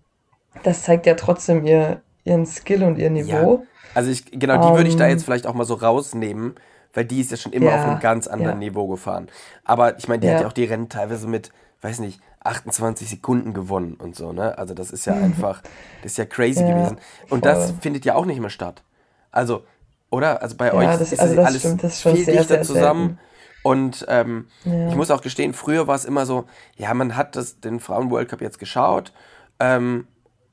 das 0.63 0.83
zeigt 0.83 1.07
ja 1.07 1.15
trotzdem 1.15 1.65
ihr, 1.65 2.03
ihren 2.25 2.45
Skill 2.45 2.83
und 2.83 2.99
ihr 2.99 3.11
Niveau. 3.11 3.63
Ja. 3.63 3.67
Also 3.95 4.11
ich, 4.11 4.25
genau, 4.27 4.61
die 4.61 4.69
um, 4.69 4.77
würde 4.77 4.89
ich 4.89 4.97
da 4.97 5.05
ähm, 5.05 5.11
jetzt 5.11 5.25
vielleicht 5.25 5.47
auch 5.47 5.55
mal 5.55 5.65
so 5.65 5.75
rausnehmen, 5.75 6.57
weil 6.97 7.05
die 7.05 7.21
ist 7.21 7.31
ja 7.31 7.37
schon 7.37 7.53
immer 7.53 7.67
ja, 7.67 7.77
auf 7.77 7.89
einem 7.89 8.01
ganz 8.01 8.27
anderen 8.27 8.61
ja. 8.63 8.71
Niveau 8.71 8.89
gefahren. 8.89 9.29
Aber 9.65 9.99
ich 9.99 10.09
meine, 10.09 10.21
die 10.21 10.29
ja. 10.29 10.35
hat 10.35 10.41
ja 10.41 10.49
auch 10.49 10.53
die 10.53 10.65
Rennen 10.65 10.89
teilweise 10.89 11.29
mit, 11.29 11.53
weiß 11.83 12.01
nicht, 12.01 12.21
28 12.43 13.09
Sekunden 13.09 13.53
gewonnen 13.53 13.95
und 13.95 14.17
so, 14.17 14.33
ne? 14.33 14.57
Also 14.57 14.73
das 14.73 14.91
ist 14.91 15.05
ja 15.05 15.15
einfach, 15.15 15.63
das 16.03 16.13
ist 16.13 16.19
ja 16.19 16.25
crazy 16.25 16.65
gewesen. 16.65 16.99
Und 17.29 17.45
voll. 17.45 17.53
das 17.53 17.75
findet 17.81 18.05
ja 18.05 18.15
auch 18.15 18.25
nicht 18.25 18.41
mehr 18.41 18.51
statt. 18.51 18.83
Also, 19.31 19.65
oder? 20.11 20.41
Also 20.41 20.57
bei 20.57 20.73
euch 20.73 20.87
das, 20.87 21.13
ist 21.13 21.21
also 21.21 21.43
alles 21.43 21.61
stimmt, 21.61 21.83
viel 21.83 22.25
sehr, 22.25 22.37
dichter 22.39 22.47
sehr 22.47 22.63
zusammen. 22.63 23.19
Und 23.63 24.07
ähm, 24.09 24.47
ich 24.65 24.95
muss 24.95 25.11
auch 25.11 25.21
gestehen, 25.21 25.53
früher 25.53 25.89
war 25.89 25.97
es 25.97 26.05
immer 26.05 26.25
so, 26.25 26.45
ja, 26.77 26.95
man 26.95 27.17
hat 27.17 27.37
das, 27.37 27.61
den 27.61 27.81
Frauen-World 27.81 28.29
Cup 28.29 28.41
jetzt 28.41 28.61
geschaut, 28.61 29.13
ähm, 29.59 30.07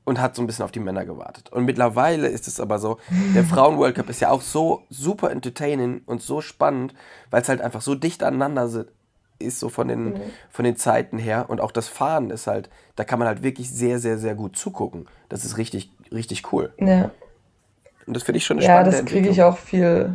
und 0.04 0.20
hat 0.20 0.36
so 0.36 0.42
ein 0.42 0.46
bisschen 0.46 0.64
auf 0.64 0.72
die 0.72 0.80
Männer 0.80 1.04
gewartet. 1.04 1.50
Und 1.50 1.64
mittlerweile 1.64 2.28
ist 2.28 2.46
es 2.46 2.60
aber 2.60 2.78
so, 2.78 2.98
der 3.34 3.44
Frauen-World 3.44 3.96
Cup 3.96 4.10
ist 4.10 4.20
ja 4.20 4.30
auch 4.30 4.42
so 4.42 4.82
super 4.90 5.30
entertaining 5.30 6.02
und 6.06 6.22
so 6.22 6.40
spannend, 6.40 6.94
weil 7.30 7.42
es 7.42 7.48
halt 7.48 7.62
einfach 7.62 7.80
so 7.80 7.94
dicht 7.94 8.22
aneinander 8.22 8.86
ist, 9.38 9.60
so 9.60 9.68
von 9.68 9.88
den, 9.88 10.04
mhm. 10.04 10.20
von 10.50 10.64
den 10.64 10.76
Zeiten 10.76 11.18
her. 11.18 11.46
Und 11.48 11.60
auch 11.60 11.72
das 11.72 11.88
Fahren 11.88 12.30
ist 12.30 12.46
halt, 12.46 12.68
da 12.96 13.04
kann 13.04 13.18
man 13.18 13.28
halt 13.28 13.42
wirklich 13.42 13.70
sehr, 13.70 13.98
sehr, 13.98 14.18
sehr 14.18 14.34
gut 14.34 14.56
zugucken. 14.56 15.06
Das 15.30 15.44
ist 15.44 15.56
richtig, 15.56 15.90
richtig 16.12 16.52
cool. 16.52 16.72
Ja. 16.78 17.10
Und 18.06 18.14
das 18.14 18.24
finde 18.24 18.38
ich 18.38 18.44
schon 18.44 18.58
eine 18.58 18.66
ja, 18.66 18.74
spannende 18.74 18.96
Ja, 18.96 19.02
das 19.02 19.10
kriege 19.10 19.28
ich 19.30 19.42
auch 19.42 19.56
viel, 19.56 20.14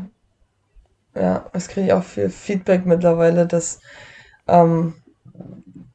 ja, 1.16 1.46
das 1.52 1.68
kriege 1.68 1.88
ich 1.88 1.94
auch 1.94 2.04
viel 2.04 2.30
Feedback 2.30 2.86
mittlerweile, 2.86 3.48
dass, 3.48 3.80
ähm, 4.48 4.94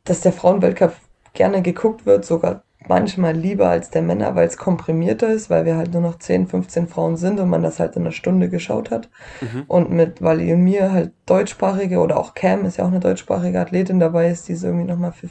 dass 0.03 0.21
der 0.21 0.33
Frauen-Weltcup 0.33 0.97
gerne 1.33 1.63
geguckt 1.63 2.07
wird, 2.07 2.25
sogar 2.25 2.64
manchmal 2.89 3.35
lieber 3.35 3.69
als 3.69 3.91
der 3.91 4.03
Männer, 4.03 4.35
weil 4.35 4.47
es 4.47 4.57
komprimierter 4.57 5.29
ist, 5.29 5.51
weil 5.51 5.65
wir 5.65 5.77
halt 5.77 5.93
nur 5.93 6.03
noch 6.03 6.19
10, 6.19 6.47
15 6.49 6.89
Frauen 6.89 7.17
sind 7.17 7.41
und 7.41 7.49
man 7.49 7.63
das 7.63 7.81
halt 7.81 7.97
in 7.97 8.03
einer 8.03 8.13
Stunde 8.13 8.49
geschaut 8.49 8.91
hat. 8.91 9.09
Mhm. 9.41 9.65
Und 9.67 9.91
mit 9.91 10.23
Wally 10.23 10.53
und 10.53 10.63
mir 10.63 10.93
halt 10.93 11.13
deutschsprachige 11.27 11.99
oder 12.01 12.19
auch 12.19 12.35
Cam 12.35 12.65
ist 12.65 12.77
ja 12.77 12.85
auch 12.85 12.89
eine 12.89 13.01
deutschsprachige 13.01 13.61
Athletin 13.61 14.01
dabei 14.01 14.29
ist, 14.29 14.49
die 14.49 14.53
es 14.53 14.63
irgendwie 14.63 14.87
nochmal 14.87 15.13
für, 15.13 15.29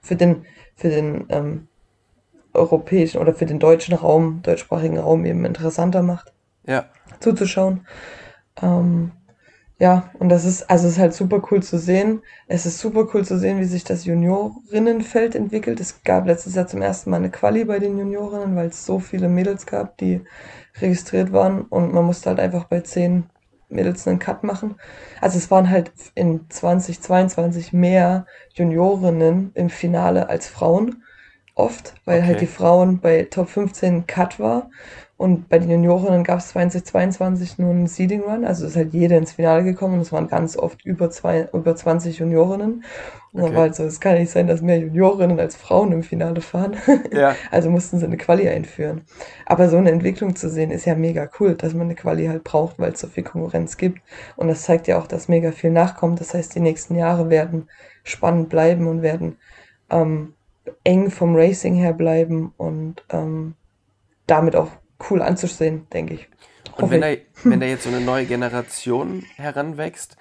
für 0.00 0.16
den, 0.16 0.44
für 0.74 0.88
den 0.88 1.26
ähm, 1.28 1.68
europäischen 2.54 3.20
oder 3.20 3.34
für 3.34 3.46
den 3.46 3.58
deutschen 3.58 3.94
Raum, 3.94 4.40
deutschsprachigen 4.42 4.98
Raum 4.98 5.24
eben 5.24 5.44
interessanter 5.44 6.02
macht. 6.02 6.32
Ja. 6.66 6.86
Zuzuschauen. 7.20 7.86
Ähm, 8.60 9.12
ja, 9.78 10.10
und 10.18 10.30
das 10.30 10.46
ist, 10.46 10.70
also 10.70 10.86
es 10.86 10.94
ist 10.94 10.98
halt 10.98 11.12
super 11.12 11.42
cool 11.50 11.62
zu 11.62 11.78
sehen. 11.78 12.22
Es 12.46 12.64
ist 12.64 12.78
super 12.78 13.06
cool 13.12 13.26
zu 13.26 13.38
sehen, 13.38 13.60
wie 13.60 13.64
sich 13.64 13.84
das 13.84 14.06
Juniorinnenfeld 14.06 15.34
entwickelt. 15.34 15.80
Es 15.80 16.02
gab 16.02 16.26
letztes 16.26 16.54
Jahr 16.54 16.66
zum 16.66 16.80
ersten 16.80 17.10
Mal 17.10 17.18
eine 17.18 17.30
Quali 17.30 17.64
bei 17.66 17.78
den 17.78 17.98
Juniorinnen, 17.98 18.56
weil 18.56 18.68
es 18.68 18.86
so 18.86 19.00
viele 19.00 19.28
Mädels 19.28 19.66
gab, 19.66 19.98
die 19.98 20.22
registriert 20.80 21.32
waren 21.32 21.62
und 21.62 21.92
man 21.92 22.04
musste 22.06 22.30
halt 22.30 22.40
einfach 22.40 22.64
bei 22.64 22.80
zehn 22.80 23.24
Mädels 23.68 24.06
einen 24.08 24.18
Cut 24.18 24.44
machen. 24.44 24.76
Also 25.20 25.36
es 25.36 25.50
waren 25.50 25.68
halt 25.68 25.92
in 26.14 26.48
2022 26.48 27.72
mehr 27.74 28.26
Juniorinnen 28.54 29.50
im 29.54 29.68
Finale 29.68 30.30
als 30.30 30.46
Frauen 30.46 31.02
oft, 31.54 31.94
weil 32.04 32.22
halt 32.22 32.22
okay. 32.22 32.32
halt 32.32 32.40
die 32.42 32.46
Frauen 32.46 33.00
bei 33.00 33.24
Top 33.24 33.48
15 33.48 34.06
Cut 34.06 34.38
war 34.38 34.70
und 35.18 35.48
bei 35.48 35.58
den 35.58 35.70
Juniorinnen 35.70 36.24
gab 36.24 36.40
es 36.40 36.48
2022 36.48 37.58
nur 37.58 37.70
einen 37.70 37.86
Seeding 37.86 38.20
Run, 38.20 38.44
also 38.44 38.66
ist 38.66 38.76
halt 38.76 38.92
jeder 38.92 39.16
ins 39.16 39.32
Finale 39.32 39.64
gekommen 39.64 39.94
und 39.94 40.00
es 40.00 40.12
waren 40.12 40.28
ganz 40.28 40.58
oft 40.58 40.84
über, 40.84 41.08
zwei, 41.08 41.48
über 41.54 41.74
20 41.74 42.18
Juniorinnen. 42.18 42.84
Und 43.32 43.40
okay. 43.40 43.46
dann 43.46 43.54
war 43.54 43.62
halt 43.62 43.74
so, 43.74 43.84
es 43.84 43.98
kann 43.98 44.18
nicht 44.18 44.30
sein, 44.30 44.46
dass 44.46 44.60
mehr 44.60 44.78
Juniorinnen 44.78 45.40
als 45.40 45.56
Frauen 45.56 45.92
im 45.92 46.02
Finale 46.02 46.42
fahren. 46.42 46.76
Ja. 47.12 47.34
also 47.50 47.70
mussten 47.70 47.98
sie 47.98 48.04
eine 48.04 48.18
Quali 48.18 48.46
einführen. 48.46 49.02
Aber 49.46 49.70
so 49.70 49.78
eine 49.78 49.90
Entwicklung 49.90 50.36
zu 50.36 50.50
sehen, 50.50 50.70
ist 50.70 50.84
ja 50.84 50.94
mega 50.94 51.30
cool, 51.40 51.54
dass 51.54 51.72
man 51.72 51.86
eine 51.86 51.94
Quali 51.94 52.26
halt 52.26 52.44
braucht, 52.44 52.78
weil 52.78 52.92
es 52.92 53.00
so 53.00 53.06
viel 53.06 53.24
Konkurrenz 53.24 53.78
gibt. 53.78 54.00
Und 54.36 54.48
das 54.48 54.62
zeigt 54.62 54.86
ja 54.86 54.98
auch, 54.98 55.06
dass 55.06 55.28
mega 55.28 55.52
viel 55.52 55.70
nachkommt. 55.70 56.20
Das 56.20 56.34
heißt, 56.34 56.54
die 56.54 56.60
nächsten 56.60 56.94
Jahre 56.94 57.30
werden 57.30 57.70
spannend 58.04 58.50
bleiben 58.50 58.86
und 58.86 59.00
werden 59.00 59.38
ähm, 59.88 60.34
eng 60.84 61.10
vom 61.10 61.36
Racing 61.36 61.74
her 61.74 61.94
bleiben 61.94 62.52
und 62.58 63.02
ähm, 63.10 63.54
damit 64.26 64.56
auch 64.56 64.68
cool 65.10 65.22
anzusehen, 65.22 65.86
denke 65.92 66.14
ich. 66.14 66.28
Und 66.76 66.90
wenn 66.90 67.00
da, 67.00 67.08
wenn 67.44 67.60
da 67.60 67.66
jetzt 67.66 67.84
so 67.84 67.88
eine 67.90 68.00
neue 68.00 68.26
Generation 68.26 69.24
heranwächst, 69.36 70.16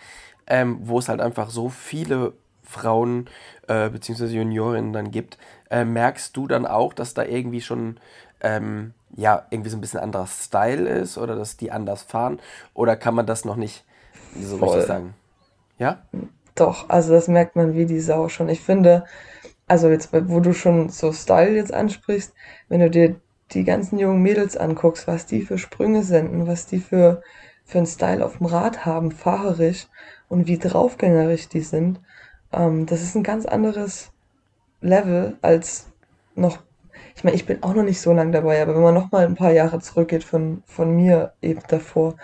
ähm, 0.48 0.80
wo 0.84 1.00
es 1.00 1.10
halt 1.10 1.22
einfach 1.22 1.50
so 1.50 1.70
viele 1.70 2.34
Frauen 2.64 3.30
äh, 3.68 3.90
bzw. 3.90 4.26
Juniorinnen 4.26 4.94
dann 4.94 5.12
gibt, 5.12 5.38
äh, 5.70 5.86
merkst 5.86 6.36
du 6.36 6.48
dann 6.48 6.66
auch, 6.66 6.94
dass 6.94 7.14
da 7.14 7.24
irgendwie 7.24 7.62
schon 7.62 8.00
ähm, 8.42 8.94
ja 9.16 9.46
irgendwie 9.50 9.70
so 9.70 9.78
ein 9.78 9.82
bisschen 9.82 10.00
anderer 10.00 10.28
Style 10.28 10.88
ist 10.88 11.18
oder 11.18 11.36
dass 11.36 11.58
die 11.58 11.72
anders 11.72 12.04
fahren? 12.04 12.40
Oder 12.74 12.96
kann 12.96 13.16
man 13.16 13.26
das 13.26 13.46
noch 13.46 13.56
nicht 13.56 13.84
so 14.40 14.58
Voll. 14.58 14.70
richtig 14.70 14.88
sagen? 14.88 15.14
Ja? 15.78 16.04
Doch, 16.56 16.90
also 16.90 17.14
das 17.14 17.28
merkt 17.28 17.56
man 17.56 17.76
wie 17.76 17.86
die 17.86 18.00
Sau 18.00 18.30
schon. 18.30 18.50
Ich 18.50 18.62
finde, 18.62 19.06
also 19.68 19.90
jetzt, 19.90 20.10
wo 20.14 20.40
du 20.40 20.54
schon 20.54 20.90
so 20.90 21.12
Style 21.12 21.56
jetzt 21.56 21.74
ansprichst, 21.74 22.34
wenn 22.70 22.80
du 22.80 22.90
dir 22.90 23.16
die 23.52 23.64
ganzen 23.64 24.00
jungen 24.00 24.22
Mädels 24.22 24.58
anguckst, 24.58 25.08
was 25.08 25.26
die 25.26 25.42
für 25.42 25.58
Sprünge 25.58 26.04
senden, 26.04 26.48
was 26.48 26.66
die 26.66 26.80
für, 26.80 27.22
für 27.64 27.78
einen 27.80 27.88
Style 27.88 28.26
auf 28.26 28.38
dem 28.38 28.48
Rad 28.48 28.86
haben, 28.86 29.12
fahrerisch 29.12 29.88
und 30.28 30.48
wie 30.48 30.58
draufgängerisch 30.58 31.48
die 31.50 31.62
sind, 31.62 32.00
ähm, 32.52 32.86
das 32.86 33.02
ist 33.02 33.16
ein 33.16 33.24
ganz 33.24 33.46
anderes 33.46 34.12
Level 34.82 35.38
als 35.42 35.88
noch, 36.36 36.60
ich 37.16 37.24
meine, 37.24 37.36
ich 37.36 37.46
bin 37.46 37.64
auch 37.64 37.74
noch 37.74 37.84
nicht 37.84 38.02
so 38.02 38.14
lange 38.14 38.32
dabei, 38.32 38.62
aber 38.62 38.76
wenn 38.76 38.84
man 38.84 38.94
noch 38.94 39.12
mal 39.12 39.26
ein 39.26 39.36
paar 39.36 39.52
Jahre 39.52 39.80
zurückgeht 39.80 40.24
von, 40.24 40.64
von 40.66 40.96
mir 40.96 41.34
eben 41.42 41.62
davor, 41.68 42.16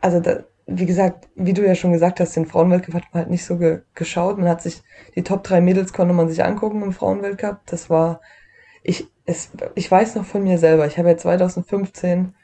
also 0.00 0.20
da, 0.20 0.44
wie 0.66 0.86
gesagt, 0.86 1.28
wie 1.34 1.52
du 1.52 1.66
ja 1.66 1.74
schon 1.74 1.92
gesagt 1.92 2.20
hast, 2.20 2.36
den 2.36 2.46
Frauenweltcup 2.46 2.94
hat 2.94 3.04
man 3.12 3.22
halt 3.22 3.30
nicht 3.30 3.44
so 3.44 3.58
ge 3.58 3.82
geschaut. 3.94 4.38
Man 4.38 4.48
hat 4.48 4.62
sich, 4.62 4.82
die 5.14 5.22
Top 5.22 5.44
3 5.44 5.60
Mädels 5.60 5.92
konnte 5.92 6.14
man 6.14 6.28
sich 6.28 6.42
angucken 6.44 6.82
im 6.82 6.92
Frauenweltcup. 6.92 7.60
Das 7.66 7.90
war, 7.90 8.20
ich, 8.82 9.06
es, 9.26 9.50
ich 9.74 9.90
weiß 9.90 10.14
noch 10.16 10.24
von 10.24 10.42
mir 10.42 10.58
selber, 10.58 10.86
ich 10.86 10.98
habe 10.98 11.08
ja 11.08 11.16
2015 11.16 12.34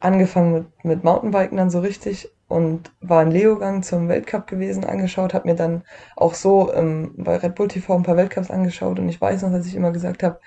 angefangen 0.00 0.52
mit, 0.52 0.84
mit 0.84 1.04
Mountainbiken 1.04 1.56
dann 1.56 1.70
so 1.70 1.80
richtig 1.80 2.30
und 2.48 2.92
war 3.00 3.22
in 3.22 3.30
Leogang 3.30 3.82
zum 3.82 4.08
Weltcup 4.08 4.46
gewesen, 4.46 4.84
angeschaut, 4.84 5.34
habe 5.34 5.48
mir 5.48 5.56
dann 5.56 5.82
auch 6.16 6.34
so 6.34 6.72
ähm, 6.72 7.14
bei 7.16 7.36
Red 7.36 7.54
Bull 7.54 7.68
TV 7.68 7.96
ein 7.96 8.02
paar 8.02 8.16
Weltcups 8.16 8.50
angeschaut 8.50 8.98
und 8.98 9.08
ich 9.08 9.20
weiß 9.20 9.42
noch, 9.42 9.52
dass 9.52 9.66
ich 9.66 9.74
immer 9.74 9.92
gesagt 9.92 10.22
habe, 10.22 10.40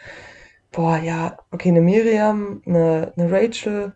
boah, 0.71 0.98
ja, 0.98 1.38
okay, 1.51 1.69
eine 1.69 1.81
Miriam, 1.81 2.62
eine, 2.65 3.13
eine 3.17 3.31
Rachel, 3.31 3.93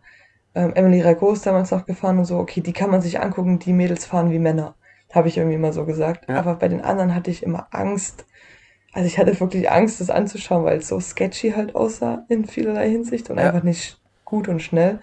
ähm, 0.54 0.72
Emily 0.74 1.00
Rago 1.00 1.32
ist 1.32 1.46
damals 1.46 1.70
noch 1.70 1.86
gefahren 1.86 2.18
und 2.18 2.24
so, 2.24 2.38
okay, 2.38 2.60
die 2.60 2.72
kann 2.72 2.90
man 2.90 3.02
sich 3.02 3.20
angucken, 3.20 3.58
die 3.58 3.72
Mädels 3.72 4.06
fahren 4.06 4.30
wie 4.30 4.38
Männer. 4.38 4.76
Habe 5.12 5.28
ich 5.28 5.36
irgendwie 5.36 5.56
immer 5.56 5.72
so 5.72 5.84
gesagt. 5.84 6.28
Ja. 6.28 6.38
Aber 6.38 6.56
bei 6.56 6.68
den 6.68 6.80
anderen 6.80 7.14
hatte 7.14 7.30
ich 7.30 7.42
immer 7.42 7.68
Angst, 7.70 8.26
also 8.94 9.06
ich 9.06 9.18
hatte 9.18 9.38
wirklich 9.40 9.70
Angst, 9.70 10.00
das 10.00 10.10
anzuschauen, 10.10 10.64
weil 10.64 10.78
es 10.78 10.88
so 10.88 11.00
sketchy 11.00 11.50
halt 11.50 11.74
aussah 11.74 12.24
in 12.28 12.44
vielerlei 12.46 12.88
Hinsicht 12.90 13.28
und 13.30 13.38
Ja. 13.38 13.48
einfach 13.48 13.64
nicht 13.64 13.98
gut 14.24 14.48
und 14.48 14.62
schnell. 14.62 15.00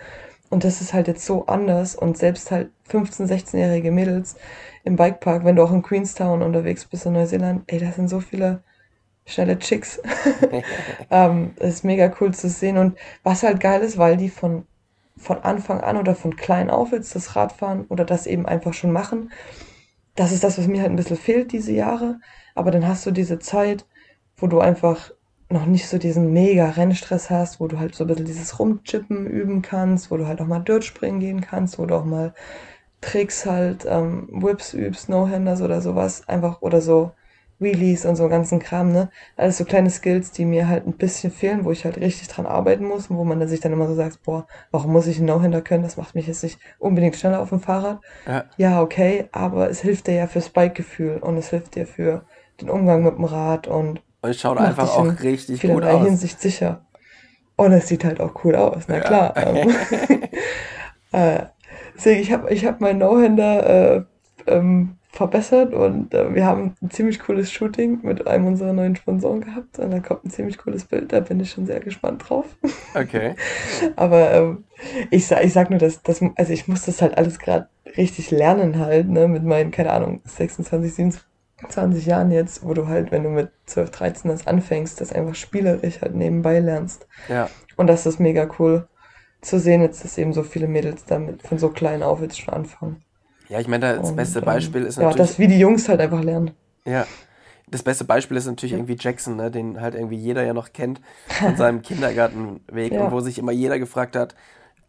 Und 0.50 0.64
das 0.64 0.82
ist 0.82 0.94
halt 0.94 1.08
jetzt 1.08 1.26
so 1.26 1.46
anders 1.46 1.96
und 1.96 2.18
selbst 2.18 2.52
halt 2.52 2.72
15-, 2.90 3.28
16-jährige 3.28 3.92
Mädels 3.92 4.36
im 4.84 4.96
Bikepark, 4.96 5.46
wenn 5.46 5.56
du 5.56 5.64
auch 5.64 5.72
in 5.72 5.82
Queenstown 5.84 6.42
unterwegs 6.42 6.86
bist 6.86 7.06
in 7.06 7.14
Neuseeland, 7.14 7.64
ey, 7.68 7.80
da 7.80 7.92
sind 7.92 8.10
so 8.10 8.20
viele 8.20 8.64
schnelle 9.26 9.60
Chicks. 9.60 10.02
ähm, 11.12 11.52
das 11.58 11.70
ist 11.76 11.84
mega 11.86 12.12
cool 12.20 12.34
zu 12.34 12.50
sehen 12.50 12.78
und 12.78 12.98
was 13.24 13.44
halt 13.44 13.60
geil 13.60 13.82
ist, 13.82 13.98
weil 13.98 14.18
die 14.18 14.30
von, 14.30 14.66
von 15.18 15.40
Anfang 15.44 15.82
an 15.82 15.98
oder 15.98 16.16
von 16.16 16.36
klein 16.36 16.70
auf 16.70 16.92
jetzt 16.92 17.16
das 17.16 17.36
Radfahren 17.36 17.86
oder 17.88 18.06
das 18.06 18.28
eben 18.28 18.46
einfach 18.46 18.74
schon 18.74 18.92
machen, 18.92 19.32
das 20.16 20.32
ist 20.32 20.44
das, 20.44 20.58
was 20.58 20.68
mir 20.68 20.82
halt 20.82 20.92
ein 20.92 20.96
bisschen 20.98 21.18
fehlt 21.18 21.52
diese 21.52 21.72
Jahre. 21.74 22.20
Aber 22.56 22.72
dann 22.72 22.88
hast 22.88 23.06
du 23.06 23.12
diese 23.12 23.40
Zeit, 23.40 23.86
wo 24.38 24.48
du 24.48 24.60
einfach 24.60 25.12
noch 25.50 25.66
nicht 25.66 25.88
so 25.88 25.98
diesen 25.98 26.32
mega 26.34 26.70
Rennstress 26.70 27.30
hast, 27.30 27.60
wo 27.60 27.68
du 27.68 27.80
halt 27.80 27.96
so 27.96 28.04
ein 28.06 28.08
bisschen 28.08 28.26
dieses 28.26 28.60
Rumchippen 28.60 29.28
üben 29.28 29.62
kannst, 29.62 30.12
wo 30.12 30.18
du 30.18 30.28
halt 30.28 30.42
auch 30.42 30.48
mal 30.48 30.60
Dirt 30.60 30.86
springen 30.86 31.20
gehen 31.20 31.42
kannst, 31.42 31.78
wo 31.80 31.86
du 31.86 31.96
auch 31.96 32.06
mal 32.06 32.34
Tricks 33.02 33.46
halt, 33.46 33.86
ähm, 33.88 34.30
Whips 34.32 34.74
übst, 34.74 35.10
No-Handers 35.10 35.62
oder 35.62 35.82
sowas, 35.82 36.28
einfach 36.28 36.62
oder 36.62 36.82
so 36.82 37.12
Wheelies 37.62 38.06
und 38.06 38.16
so 38.16 38.24
einen 38.24 38.32
ganzen 38.32 38.60
Kram, 38.60 38.92
ne? 38.92 39.10
Alles 39.38 39.58
so 39.58 39.66
kleine 39.66 39.90
Skills, 39.90 40.32
die 40.32 40.46
mir 40.46 40.68
halt 40.68 40.88
ein 40.88 40.94
bisschen 40.94 41.32
fehlen, 41.32 41.64
wo 41.64 41.72
ich 41.72 41.86
halt 41.86 41.98
richtig 41.98 42.28
dran 42.28 42.46
arbeiten 42.46 42.86
muss 42.86 43.08
und 43.08 43.18
wo 43.18 43.24
man 43.24 43.40
dann 43.40 43.48
sich 43.50 43.60
dann 43.60 43.72
immer 43.74 43.88
so 43.88 43.96
sagt, 43.96 44.24
boah, 44.24 44.48
warum 44.72 44.92
muss 44.92 45.08
ich 45.08 45.18
einen 45.18 45.28
No-Hander 45.28 45.62
können? 45.62 45.84
Das 45.84 45.98
macht 45.98 46.16
mich 46.16 46.28
jetzt 46.28 46.44
nicht 46.44 46.60
unbedingt 46.80 47.16
schneller 47.16 47.40
auf 47.40 47.50
dem 47.50 47.60
Fahrrad. 47.62 48.00
Ja. 48.28 48.46
Ja, 48.58 48.82
okay, 48.82 49.30
aber 49.32 49.70
es 49.70 49.82
hilft 49.82 50.08
dir 50.08 50.16
ja 50.16 50.28
fürs 50.28 50.50
Bike-Gefühl 50.50 51.18
und 51.18 51.38
es 51.38 51.50
hilft 51.50 51.76
dir 51.76 51.88
für 51.88 52.26
den 52.60 52.70
Umgang 52.70 53.04
mit 53.04 53.16
dem 53.16 53.24
Rad 53.26 53.68
und 53.68 54.02
Und 54.22 54.36
schaut 54.36 54.58
einfach 54.58 54.90
auch 54.98 55.04
in 55.04 55.10
richtig 55.10 55.62
gut 55.62 55.84
aus. 55.84 56.06
Hinsicht 56.06 56.42
sicher. 56.42 56.86
Und 57.56 57.74
es 57.74 57.88
sieht 57.88 58.04
halt 58.06 58.20
auch 58.22 58.44
cool 58.44 58.56
aus, 58.56 58.84
na 58.88 58.98
Ja. 58.98 59.02
klar. 59.02 59.34
Ähm, 59.46 59.70
äh, 61.12 61.46
deswegen, 61.96 62.22
ich 62.22 62.32
habe 62.32 62.54
ich 62.54 62.66
hab 62.66 62.82
meinen 62.82 63.00
No-Hander 63.00 63.96
äh, 63.96 64.04
ähm, 64.48 64.98
verbessert 65.12 65.74
und 65.74 66.14
äh, 66.14 66.34
wir 66.34 66.46
haben 66.46 66.76
ein 66.82 66.90
ziemlich 66.90 67.20
cooles 67.20 67.52
Shooting 67.52 68.00
mit 68.04 68.28
einem 68.28 68.46
unserer 68.46 68.72
neuen 68.72 68.96
Sponsoren 68.96 69.42
gehabt 69.42 69.78
und 69.78 69.92
da 69.92 70.00
kommt 70.00 70.24
ein 70.24 70.30
ziemlich 70.30 70.58
cooles 70.58 70.86
Bild, 70.86 71.12
da 71.12 71.20
bin 71.20 71.40
ich 71.42 71.52
schon 71.52 71.66
sehr 71.66 71.80
gespannt 71.80 72.30
drauf. 72.30 72.46
Okay. 72.94 73.36
Aber 73.96 74.32
ähm, 74.34 74.66
ich, 75.12 75.26
sag, 75.26 75.46
ich 75.46 75.54
sag 75.54 75.70
nur, 75.70 75.80
dass, 75.80 76.02
dass 76.02 76.22
also 76.36 76.52
ich 76.52 76.68
muss 76.68 76.84
das 76.84 77.02
halt 77.02 77.18
alles 77.18 77.40
gerade 77.40 77.70
richtig 77.96 78.32
lernen 78.32 78.80
halt, 78.80 79.10
ne, 79.10 79.30
mit 79.30 79.46
meinen, 79.46 79.72
keine 79.72 79.94
Ahnung, 79.94 80.20
26, 80.26 80.94
27 80.94 82.06
Jahren 82.06 82.32
jetzt, 82.32 82.66
wo 82.66 82.74
du 82.74 82.88
halt, 82.88 83.12
wenn 83.12 83.24
du 83.24 83.30
mit 83.30 83.50
12, 83.68 83.92
13 83.92 84.32
das 84.32 84.46
anfängst, 84.46 85.00
das 85.00 85.14
einfach 85.14 85.36
spielerisch 85.36 86.02
halt 86.02 86.16
nebenbei 86.16 86.60
lernst. 86.60 87.08
Ja. 87.30 87.50
Und 87.78 87.88
das 87.88 88.06
ist 88.06 88.20
mega 88.20 88.50
cool 88.60 88.88
zu 89.40 89.58
sehen, 89.58 89.82
jetzt, 89.82 90.04
dass 90.04 90.18
eben 90.18 90.34
so 90.34 90.44
viele 90.44 90.68
Mädels 90.68 91.06
damit 91.06 91.42
von 91.44 91.58
so 91.58 91.70
klein 91.70 92.04
auf 92.04 92.22
jetzt 92.22 92.42
schon 92.42 92.54
anfangen. 92.54 93.04
Ja, 93.52 93.60
ich 93.60 93.68
meine, 93.68 93.98
das 93.98 94.10
Und, 94.10 94.16
beste 94.16 94.40
ähm, 94.40 94.46
Beispiel 94.46 94.86
ist 94.86 94.96
Ja, 94.98 95.04
natürlich. 95.04 95.28
das 95.30 95.40
wie 95.40 95.48
die 95.48 95.60
Jungs 95.60 95.90
halt 95.90 96.00
einfach 96.00 96.24
lernen. 96.24 96.52
Ja. 96.86 97.06
Das 97.70 97.84
beste 97.84 98.04
Beispiel 98.04 98.36
ist 98.38 98.48
natürlich 98.48 98.74
irgendwie 98.74 98.98
Jackson, 99.00 99.36
ne, 99.38 99.50
den 99.52 99.80
halt 99.80 99.96
irgendwie 99.96 100.18
jeder 100.18 100.44
ja 100.44 100.54
noch 100.54 100.74
kennt 100.74 101.00
von 101.28 101.56
seinem 101.56 101.82
Kindergartenweg 101.84 102.92
Ja. 102.92 103.06
und 103.06 103.12
wo 103.12 103.20
sich 103.22 103.38
immer 103.40 103.52
jeder 103.54 103.80
gefragt 103.80 104.16
hat, 104.16 104.36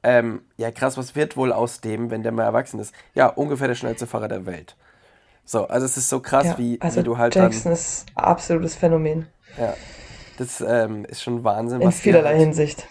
ähm, 0.03 0.43
ja 0.57 0.71
krass, 0.73 0.97
was 0.97 1.15
wird 1.15 1.37
wohl 1.37 1.53
aus 1.53 1.81
dem, 1.81 2.11
wenn 2.11 2.23
der 2.25 2.33
mal 2.33 2.43
erwachsen 2.43 2.81
ist? 2.81 2.93
Ja, 3.15 3.29
ungefähr 3.29 3.69
der 3.69 3.77
schnellste 3.77 4.07
Fahrer 4.09 4.27
der 4.29 4.47
Welt. 4.47 4.75
So, 5.45 5.67
also 5.69 5.87
es 5.87 5.97
ist 5.97 6.09
so 6.09 6.21
krass, 6.21 6.47
Ja, 6.47 6.59
wie, 6.59 6.81
also 6.81 7.01
wie 7.01 7.05
du 7.05 7.19
halt 7.19 7.35
Jackson 7.37 7.73
ist 7.73 8.07
absolutes 8.15 8.75
Phänomen. 8.77 9.27
dann, 9.57 9.67
ja, 9.67 9.75
das 10.39 10.61
ähm, 10.61 11.05
ist 11.05 11.23
schon 11.23 11.45
Wahnsinn, 11.45 11.83
In 11.83 11.93
vielerlei 11.93 12.31
halt, 12.31 12.41
Hinsicht. 12.41 12.87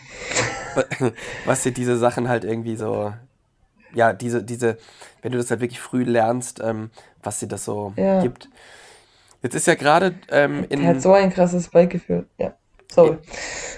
was 1.45 1.63
dir 1.63 1.71
diese 1.71 1.97
Sachen 1.97 2.29
halt 2.29 2.43
irgendwie 2.45 2.75
so, 2.77 3.13
ja, 3.93 4.13
diese, 4.13 4.43
diese, 4.43 4.77
wenn 5.21 5.31
du 5.31 5.37
das 5.37 5.49
halt 5.51 5.61
wirklich 5.61 5.79
früh 5.79 6.03
lernst, 6.03 6.59
ähm, 6.63 6.91
was 7.23 7.39
dir 7.39 7.47
das 7.47 7.65
so 7.65 7.93
Ja. 7.95 8.21
gibt. 8.21 8.49
Jetzt 9.41 9.55
ist 9.55 9.67
ja 9.67 9.75
gerade 9.75 10.15
ähm, 10.29 10.65
in, 10.69 10.81
Der 10.81 10.89
hat 10.89 11.01
so 11.01 11.13
ein 11.13 11.31
krasses 11.31 11.69
Bikegefühl. 11.69 12.27
Ja. 12.37 12.53
Sorry. 12.91 13.17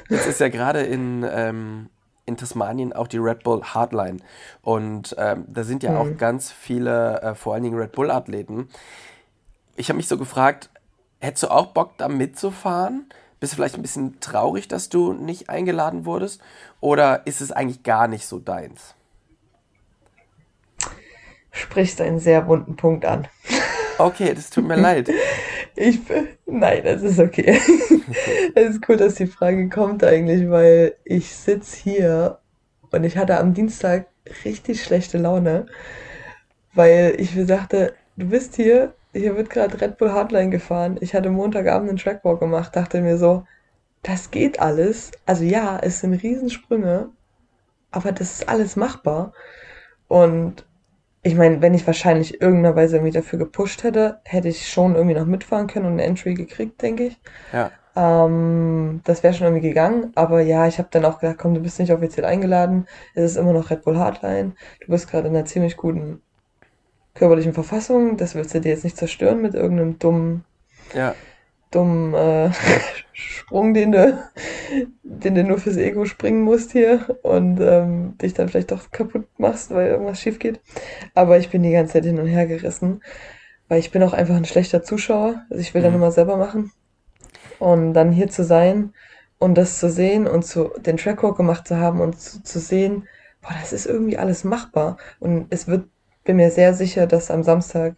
Jetzt 0.10 0.28
ist 0.28 0.40
ja 0.40 0.50
gerade 0.50 0.82
in, 0.82 1.26
ähm, 1.30 1.90
in 2.26 2.36
Tasmanien 2.38 2.94
auch 2.94 3.08
die 3.08 3.18
Red 3.18 3.44
Bull 3.44 3.62
Hardline. 3.64 4.18
Und 4.62 5.16
ähm, 5.18 5.46
da 5.48 5.64
sind 5.64 5.84
ja 5.84 5.96
auch 5.98 6.06
Mhm. 6.06 6.18
ganz 6.18 6.52
viele, 6.52 7.22
äh, 7.22 7.36
vor 7.36 7.54
allen 7.54 7.64
Dingen 7.64 7.78
Red 7.78 7.92
Bull-Athleten. 7.94 8.70
Ich 9.76 9.90
habe 9.90 9.98
mich 9.98 10.08
so 10.08 10.18
gefragt, 10.18 10.70
hättest 11.20 11.44
du 11.44 11.48
auch 11.52 11.68
Bock, 11.68 11.98
da 11.98 12.08
mitzufahren? 12.08 13.08
Bist 13.40 13.54
du 13.54 13.56
vielleicht 13.58 13.76
ein 13.76 13.82
bisschen 13.82 14.20
traurig, 14.20 14.68
dass 14.68 14.90
du 14.90 15.14
nicht 15.14 15.50
eingeladen 15.50 16.06
wurdest? 16.06 16.42
Oder 16.80 17.26
ist 17.28 17.42
es 17.42 17.52
eigentlich 17.52 17.84
gar 17.84 18.08
nicht 18.08 18.26
so 18.26 18.40
deins? 18.40 18.96
Sprichst 21.54 22.02
einen 22.02 22.20
sehr 22.20 22.48
wunden 22.48 22.76
Punkt 22.76 23.06
an. 23.06 23.28
Okay, 23.98 24.34
das 24.34 24.50
tut 24.50 24.68
mir 24.68 24.76
leid. 24.76 25.10
Ich 25.76 26.06
bin, 26.06 26.28
nein, 26.46 26.84
das 26.84 27.02
ist 27.02 27.20
okay. 27.20 27.60
Es 28.56 28.76
ist 28.76 28.88
cool, 28.88 28.96
dass 28.96 29.16
die 29.16 29.26
Frage 29.26 29.70
kommt 29.70 30.04
eigentlich, 30.04 30.48
weil 30.48 30.96
ich 31.04 31.34
sitz 31.36 31.74
hier 31.74 32.38
und 32.92 33.04
ich 33.04 33.18
hatte 33.18 33.40
am 33.40 33.56
Dienstag 33.56 34.06
richtig 34.46 34.84
schlechte 34.84 35.18
Laune, 35.18 35.66
weil 36.76 37.16
ich 37.18 37.36
mir 37.36 37.48
dachte, 37.48 37.96
du 38.18 38.28
bist 38.28 38.56
hier, 38.56 38.94
hier 39.14 39.36
wird 39.36 39.50
gerade 39.50 39.82
Red 39.82 39.98
Bull 39.98 40.12
Hardline 40.12 40.52
gefahren. 40.52 40.98
Ich 41.02 41.16
hatte 41.16 41.32
Montagabend 41.32 41.90
einen 41.90 41.98
Trackwalk 41.98 42.40
gemacht, 42.40 42.76
dachte 42.76 43.02
mir 43.02 43.18
so, 43.18 43.46
das 44.04 44.30
geht 44.30 44.60
alles. 44.60 45.12
Also 45.26 45.44
ja, 45.44 45.80
es 45.82 46.02
sind 46.02 46.14
Riesensprünge, 46.14 47.10
aber 47.90 48.12
das 48.12 48.34
ist 48.34 48.50
alles 48.50 48.76
machbar. 48.76 49.34
Und 50.08 50.66
ich 51.24 51.36
meine, 51.36 51.62
wenn 51.62 51.74
ich 51.74 51.88
wahrscheinlich 51.88 52.42
irgendeiner 52.42 52.76
Weise 52.76 52.98
irgendwie 52.98 53.14
dafür 53.14 53.40
gepusht 53.40 53.84
hätte, 53.84 54.22
hätte 54.26 54.50
ich 54.50 54.70
schon 54.70 54.96
irgendwie 54.96 55.16
noch 55.16 55.26
mitfahren 55.26 55.68
können 55.68 55.86
und 55.86 55.94
eine 55.94 56.04
Entry 56.04 56.34
gekriegt, 56.36 56.82
denke 56.82 57.06
ich. 57.08 57.20
Ja, 57.52 57.80
Ähm, 57.96 59.02
das 59.06 59.24
wäre 59.24 59.34
schon 59.34 59.48
irgendwie 59.48 59.68
gegangen, 59.70 60.12
aber 60.16 60.42
ja, 60.42 60.68
ich 60.68 60.80
habe 60.80 60.90
dann 60.92 61.06
auch 61.06 61.20
gedacht, 61.20 61.38
komm, 61.40 61.54
du 61.56 61.62
bist 61.62 61.80
nicht 61.80 61.94
offiziell 61.94 62.26
eingeladen. 62.26 62.88
Es 63.16 63.24
ist 63.32 63.38
immer 63.38 63.54
noch 63.54 63.70
Red 63.72 63.84
Bull 63.84 63.98
Hardline. 64.00 64.54
Du 64.82 64.88
bist 64.92 65.10
gerade 65.10 65.28
in 65.30 65.36
einer 65.36 65.46
ziemlich 65.46 65.78
guten 65.78 66.22
körperlichen 67.16 67.54
Verfassung. 67.54 68.18
Das 68.18 68.36
willst 68.36 68.54
du 68.56 68.62
dir 68.62 68.70
jetzt 68.72 68.84
nicht 68.86 68.98
zerstören 68.98 69.42
mit 69.42 69.56
irgendeinem 69.56 70.00
dummen, 70.00 70.46
ja, 70.94 71.18
dummen 71.74 72.14
äh, 72.14 72.52
Sprung, 73.14 73.74
den 73.74 73.92
du, 73.92 74.24
den 75.04 75.36
du 75.36 75.44
nur 75.44 75.60
fürs 75.60 75.78
Ego 75.78 76.06
springen 76.06 76.42
musst 76.44 76.72
hier 76.72 77.20
und 77.24 77.60
ähm, 77.62 78.18
dich 78.20 78.34
dann 78.34 78.50
vielleicht 78.50 78.72
doch 78.72 78.92
kaputt 78.92 79.28
machst, 79.38 79.72
weil 79.72 79.88
irgendwas 79.90 80.20
schief 80.22 80.40
geht. 80.40 80.62
Aber 81.14 81.38
ich 81.38 81.50
bin 81.50 81.64
die 81.64 81.72
ganze 81.72 81.94
Zeit 81.94 82.06
hin 82.06 82.20
und 82.20 82.28
her 82.28 82.48
gerissen, 82.48 83.02
weil 83.68 83.80
ich 83.80 83.92
bin 83.92 84.04
auch 84.04 84.14
einfach 84.14 84.36
ein 84.36 84.46
schlechter 84.46 84.84
Zuschauer. 84.84 85.44
Also 85.50 85.62
ich 85.62 85.74
will 85.74 85.82
dann 85.82 85.92
Mhm. 85.92 85.98
immer 85.98 86.12
selber 86.12 86.38
machen. 86.38 86.72
Und 87.60 87.94
dann 87.94 88.12
hier 88.12 88.30
zu 88.30 88.44
sein 88.44 88.94
und 89.40 89.56
das 89.58 89.80
zu 89.80 89.90
sehen 89.90 90.28
und 90.28 90.44
zu, 90.46 90.72
den 90.80 90.98
Trackwalk 90.98 91.38
gemacht 91.38 91.68
zu 91.68 91.78
haben 91.78 92.02
und 92.02 92.20
zu, 92.20 92.44
zu 92.44 92.60
sehen, 92.60 93.08
boah, 93.42 93.54
das 93.60 93.74
ist 93.74 93.86
irgendwie 93.86 94.18
alles 94.18 94.44
machbar. 94.44 94.98
Und 95.20 95.48
es 95.50 95.68
wird, 95.68 95.88
bin 96.24 96.38
mir 96.38 96.52
sehr 96.52 96.74
sicher, 96.74 97.08
dass 97.08 97.32
am 97.32 97.44
Samstag 97.44 97.96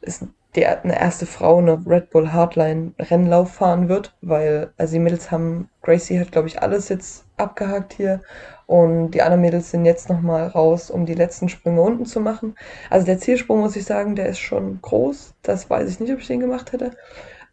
ist 0.00 0.24
die, 0.56 0.66
eine 0.66 0.98
erste 0.98 1.26
Frau 1.26 1.58
eine 1.58 1.80
Red 1.86 2.10
Bull 2.10 2.32
Hardline 2.32 2.92
Rennlauf 2.98 3.52
fahren 3.52 3.88
wird, 3.88 4.14
weil, 4.20 4.72
also 4.76 4.94
die 4.94 4.98
Mädels 4.98 5.30
haben, 5.30 5.68
Gracie 5.82 6.18
hat, 6.18 6.32
glaube 6.32 6.48
ich, 6.48 6.62
alles 6.62 6.88
jetzt 6.88 7.24
abgehakt 7.36 7.92
hier 7.92 8.20
und 8.66 9.12
die 9.12 9.22
anderen 9.22 9.40
Mädels 9.40 9.70
sind 9.70 9.84
jetzt 9.84 10.08
nochmal 10.08 10.46
raus, 10.46 10.90
um 10.90 11.06
die 11.06 11.14
letzten 11.14 11.48
Sprünge 11.48 11.80
unten 11.82 12.06
zu 12.06 12.20
machen. 12.20 12.54
Also 12.88 13.06
der 13.06 13.18
Zielsprung, 13.18 13.60
muss 13.60 13.76
ich 13.76 13.84
sagen, 13.84 14.14
der 14.14 14.28
ist 14.28 14.38
schon 14.38 14.80
groß. 14.80 15.34
Das 15.42 15.68
weiß 15.68 15.90
ich 15.90 16.00
nicht, 16.00 16.12
ob 16.12 16.20
ich 16.20 16.26
den 16.28 16.40
gemacht 16.40 16.72
hätte. 16.72 16.92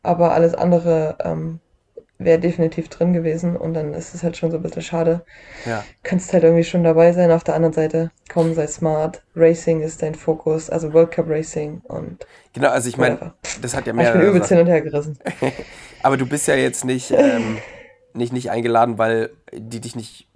Aber 0.04 0.34
alles 0.34 0.54
andere 0.54 1.18
ähm, 1.24 1.60
wäre 2.20 2.40
definitiv 2.40 2.90
drin 2.90 3.14
gewesen 3.14 3.56
und 3.56 3.74
dann 3.74 3.94
ist 3.94 4.16
es 4.16 4.24
halt 4.24 4.38
schon 4.38 4.50
so 4.52 4.58
ein 4.58 4.64
bisschen 4.64 4.82
schade. 4.82 5.24
ja. 5.66 5.84
Könntest 6.04 6.34
halt 6.34 6.44
irgendwie 6.44 6.64
schon 6.64 6.84
dabei 6.84 7.14
sein. 7.14 7.32
Auf 7.32 7.44
der 7.44 7.56
anderen 7.56 7.74
Seite, 7.74 8.12
komm, 8.32 8.54
sei 8.56 8.68
smart. 8.68 9.22
Racing 9.36 9.82
ist 9.82 10.02
dein 10.02 10.16
Fokus, 10.16 10.70
also 10.70 10.94
World 10.94 11.12
Cup 11.12 11.28
Racing 11.30 11.82
und 11.86 12.26
Genau, 12.54 12.70
also 12.70 12.90
ich 12.90 12.98
meine, 12.98 13.34
das 13.62 13.76
hat 13.76 13.86
ja 13.86 13.94
Aber 13.94 14.04
ich 14.04 14.12
bin 14.12 14.22
übelst 14.22 14.50
hin 14.50 14.60
und 14.60 14.68
her 14.68 14.82
gerissen. 14.82 15.20
Aber 16.04 16.18
du 16.18 16.26
bist 16.26 16.48
ja 16.48 16.56
jetzt 16.56 16.86
nicht, 16.86 17.12
ähm, 17.12 17.60
nicht, 18.14 18.34
nicht 18.34 18.50
eingeladen, 18.50 18.98
weil 18.98 19.30
die 19.54 19.80
dich 19.80 19.96
nicht 19.96 20.28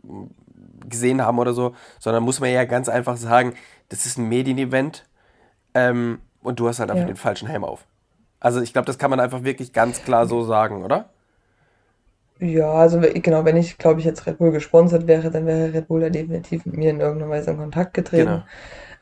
gesehen 0.88 1.22
haben 1.22 1.39
oder 1.39 1.54
so, 1.54 1.74
sondern 2.00 2.24
muss 2.24 2.39
man 2.39 2.52
ja 2.52 2.65
ganz 2.65 2.89
einfach 2.89 3.17
sagen, 3.17 3.54
das 3.89 4.06
ist 4.06 4.17
ein 4.17 4.30
Medienevent 4.30 5.06
ähm, 5.74 6.20
und 6.44 6.60
du 6.60 6.67
hast 6.67 6.80
halt 6.80 6.91
einfach 6.91 7.04
Ja. 7.04 7.08
den 7.08 7.15
falschen 7.17 7.48
Helm 7.48 7.63
auf. 7.63 7.86
Also 8.39 8.62
ich 8.62 8.74
glaube, 8.74 8.86
das 8.88 8.98
kann 8.98 9.10
man 9.10 9.20
einfach 9.20 9.44
wirklich 9.44 9.74
ganz 9.74 10.04
klar 10.04 10.26
so 10.26 10.44
sagen, 10.44 10.84
oder? 10.84 11.10
Ja, 12.41 12.73
also 12.73 12.99
genau, 12.99 13.45
wenn 13.45 13.56
ich, 13.56 13.77
glaube 13.77 13.99
ich, 13.99 14.06
jetzt 14.06 14.25
Red 14.25 14.39
Bull 14.39 14.51
gesponsert 14.51 15.06
wäre, 15.06 15.30
dann 15.30 15.45
wäre 15.45 15.73
Red 15.73 15.88
Bull 15.88 16.01
ja 16.01 16.10
definitiv 16.10 16.65
mit 16.65 16.75
mir 16.75 16.89
in 16.89 16.99
irgendeiner 16.99 17.30
Weise 17.30 17.51
in 17.51 17.58
Kontakt 17.58 17.93
getreten. 17.93 18.43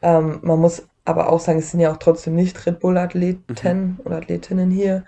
Genau. 0.02 0.20
Ähm, 0.20 0.40
man 0.42 0.60
muss 0.60 0.88
aber 1.06 1.30
auch 1.32 1.40
sagen, 1.40 1.60
es 1.60 1.72
sind 1.72 1.80
ja 1.80 1.92
auch 1.92 1.98
trotzdem 1.98 2.36
nicht 2.36 2.66
Red 2.66 2.82
Bull-Athleten 2.82 4.00
oder 4.04 4.18
Athletinnen 4.18 4.70
hier. 4.72 5.06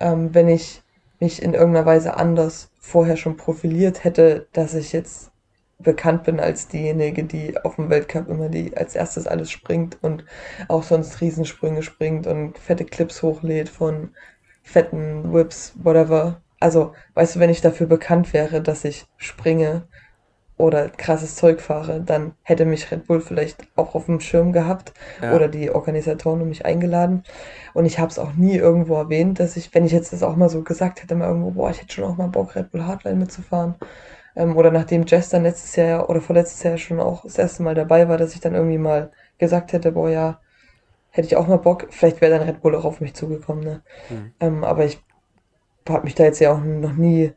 Ähm, 0.00 0.34
wenn 0.34 0.48
ich 0.48 0.82
mich 1.20 1.42
in 1.42 1.52
irgendeiner 1.52 1.84
Weise 1.84 2.16
anders 2.16 2.70
vorher 2.80 3.18
schon 3.18 3.36
profiliert 3.36 4.04
hätte, 4.04 4.46
dass 4.52 4.72
ich 4.72 4.92
jetzt 4.92 5.30
bekannt 5.78 6.24
bin 6.24 6.40
als 6.40 6.68
diejenige, 6.68 7.24
die 7.24 7.58
auf 7.62 7.76
dem 7.76 7.90
Weltcup 7.90 8.28
immer 8.28 8.48
die 8.48 8.74
als 8.74 8.94
erstes 8.94 9.26
alles 9.26 9.50
springt 9.50 9.98
und 10.02 10.24
auch 10.68 10.82
sonst 10.82 11.20
Riesensprünge 11.20 11.82
springt 11.82 12.26
und 12.26 12.56
fette 12.58 12.86
Clips 12.86 13.22
hochlädt 13.22 13.68
von 13.68 14.10
fetten 14.62 15.32
Whips, 15.34 15.74
whatever. 15.82 16.40
Also, 16.60 16.92
weißt 17.14 17.36
du, 17.36 17.40
wenn 17.40 17.50
ich 17.50 17.60
dafür 17.60 17.86
bekannt 17.86 18.32
wäre, 18.32 18.62
dass 18.62 18.84
ich 18.84 19.06
springe 19.16 19.86
oder 20.58 20.88
krasses 20.88 21.36
Zeug 21.36 21.60
fahre, 21.60 22.00
dann 22.00 22.32
hätte 22.42 22.64
mich 22.64 22.90
Red 22.90 23.06
Bull 23.06 23.20
vielleicht 23.20 23.68
auch 23.76 23.94
auf 23.94 24.06
dem 24.06 24.20
Schirm 24.20 24.52
gehabt 24.52 24.94
ja. 25.20 25.34
oder 25.34 25.48
die 25.48 25.70
Organisatoren 25.70 26.40
und 26.40 26.48
mich 26.48 26.64
eingeladen. 26.64 27.24
Und 27.74 27.84
ich 27.84 27.98
habe 27.98 28.10
es 28.10 28.18
auch 28.18 28.32
nie 28.34 28.56
irgendwo 28.56 28.94
erwähnt, 28.94 29.38
dass 29.38 29.56
ich, 29.56 29.74
wenn 29.74 29.84
ich 29.84 29.92
jetzt 29.92 30.14
das 30.14 30.22
auch 30.22 30.36
mal 30.36 30.48
so 30.48 30.62
gesagt 30.62 31.02
hätte, 31.02 31.14
mal 31.14 31.28
irgendwo, 31.28 31.50
boah, 31.50 31.70
ich 31.70 31.82
hätte 31.82 31.92
schon 31.92 32.04
auch 32.04 32.16
mal 32.16 32.28
Bock, 32.28 32.56
Red 32.56 32.70
Bull 32.72 32.84
Hardline 32.84 33.18
mitzufahren. 33.18 33.74
Ähm, 34.34 34.56
oder 34.56 34.70
nachdem 34.70 35.04
Jess 35.06 35.28
dann 35.28 35.42
letztes 35.42 35.76
Jahr 35.76 36.08
oder 36.08 36.22
vorletztes 36.22 36.62
Jahr 36.62 36.78
schon 36.78 37.00
auch 37.00 37.22
das 37.22 37.36
erste 37.36 37.62
Mal 37.62 37.74
dabei 37.74 38.08
war, 38.08 38.16
dass 38.16 38.34
ich 38.34 38.40
dann 38.40 38.54
irgendwie 38.54 38.78
mal 38.78 39.10
gesagt 39.36 39.74
hätte, 39.74 39.92
boah, 39.92 40.08
ja, 40.08 40.40
hätte 41.10 41.26
ich 41.26 41.36
auch 41.36 41.48
mal 41.48 41.58
Bock. 41.58 41.88
Vielleicht 41.90 42.20
wäre 42.22 42.38
dann 42.38 42.48
Red 42.48 42.62
Bull 42.62 42.74
auch 42.74 42.84
auf 42.84 43.00
mich 43.00 43.14
zugekommen, 43.14 43.64
ne? 43.64 43.82
Mhm. 44.08 44.32
Ähm, 44.40 44.64
aber 44.64 44.84
ich 44.84 45.02
habe 45.88 46.04
mich 46.04 46.14
da 46.14 46.24
jetzt 46.24 46.40
ja 46.40 46.52
auch 46.52 46.60
noch 46.60 46.94
nie 46.94 47.32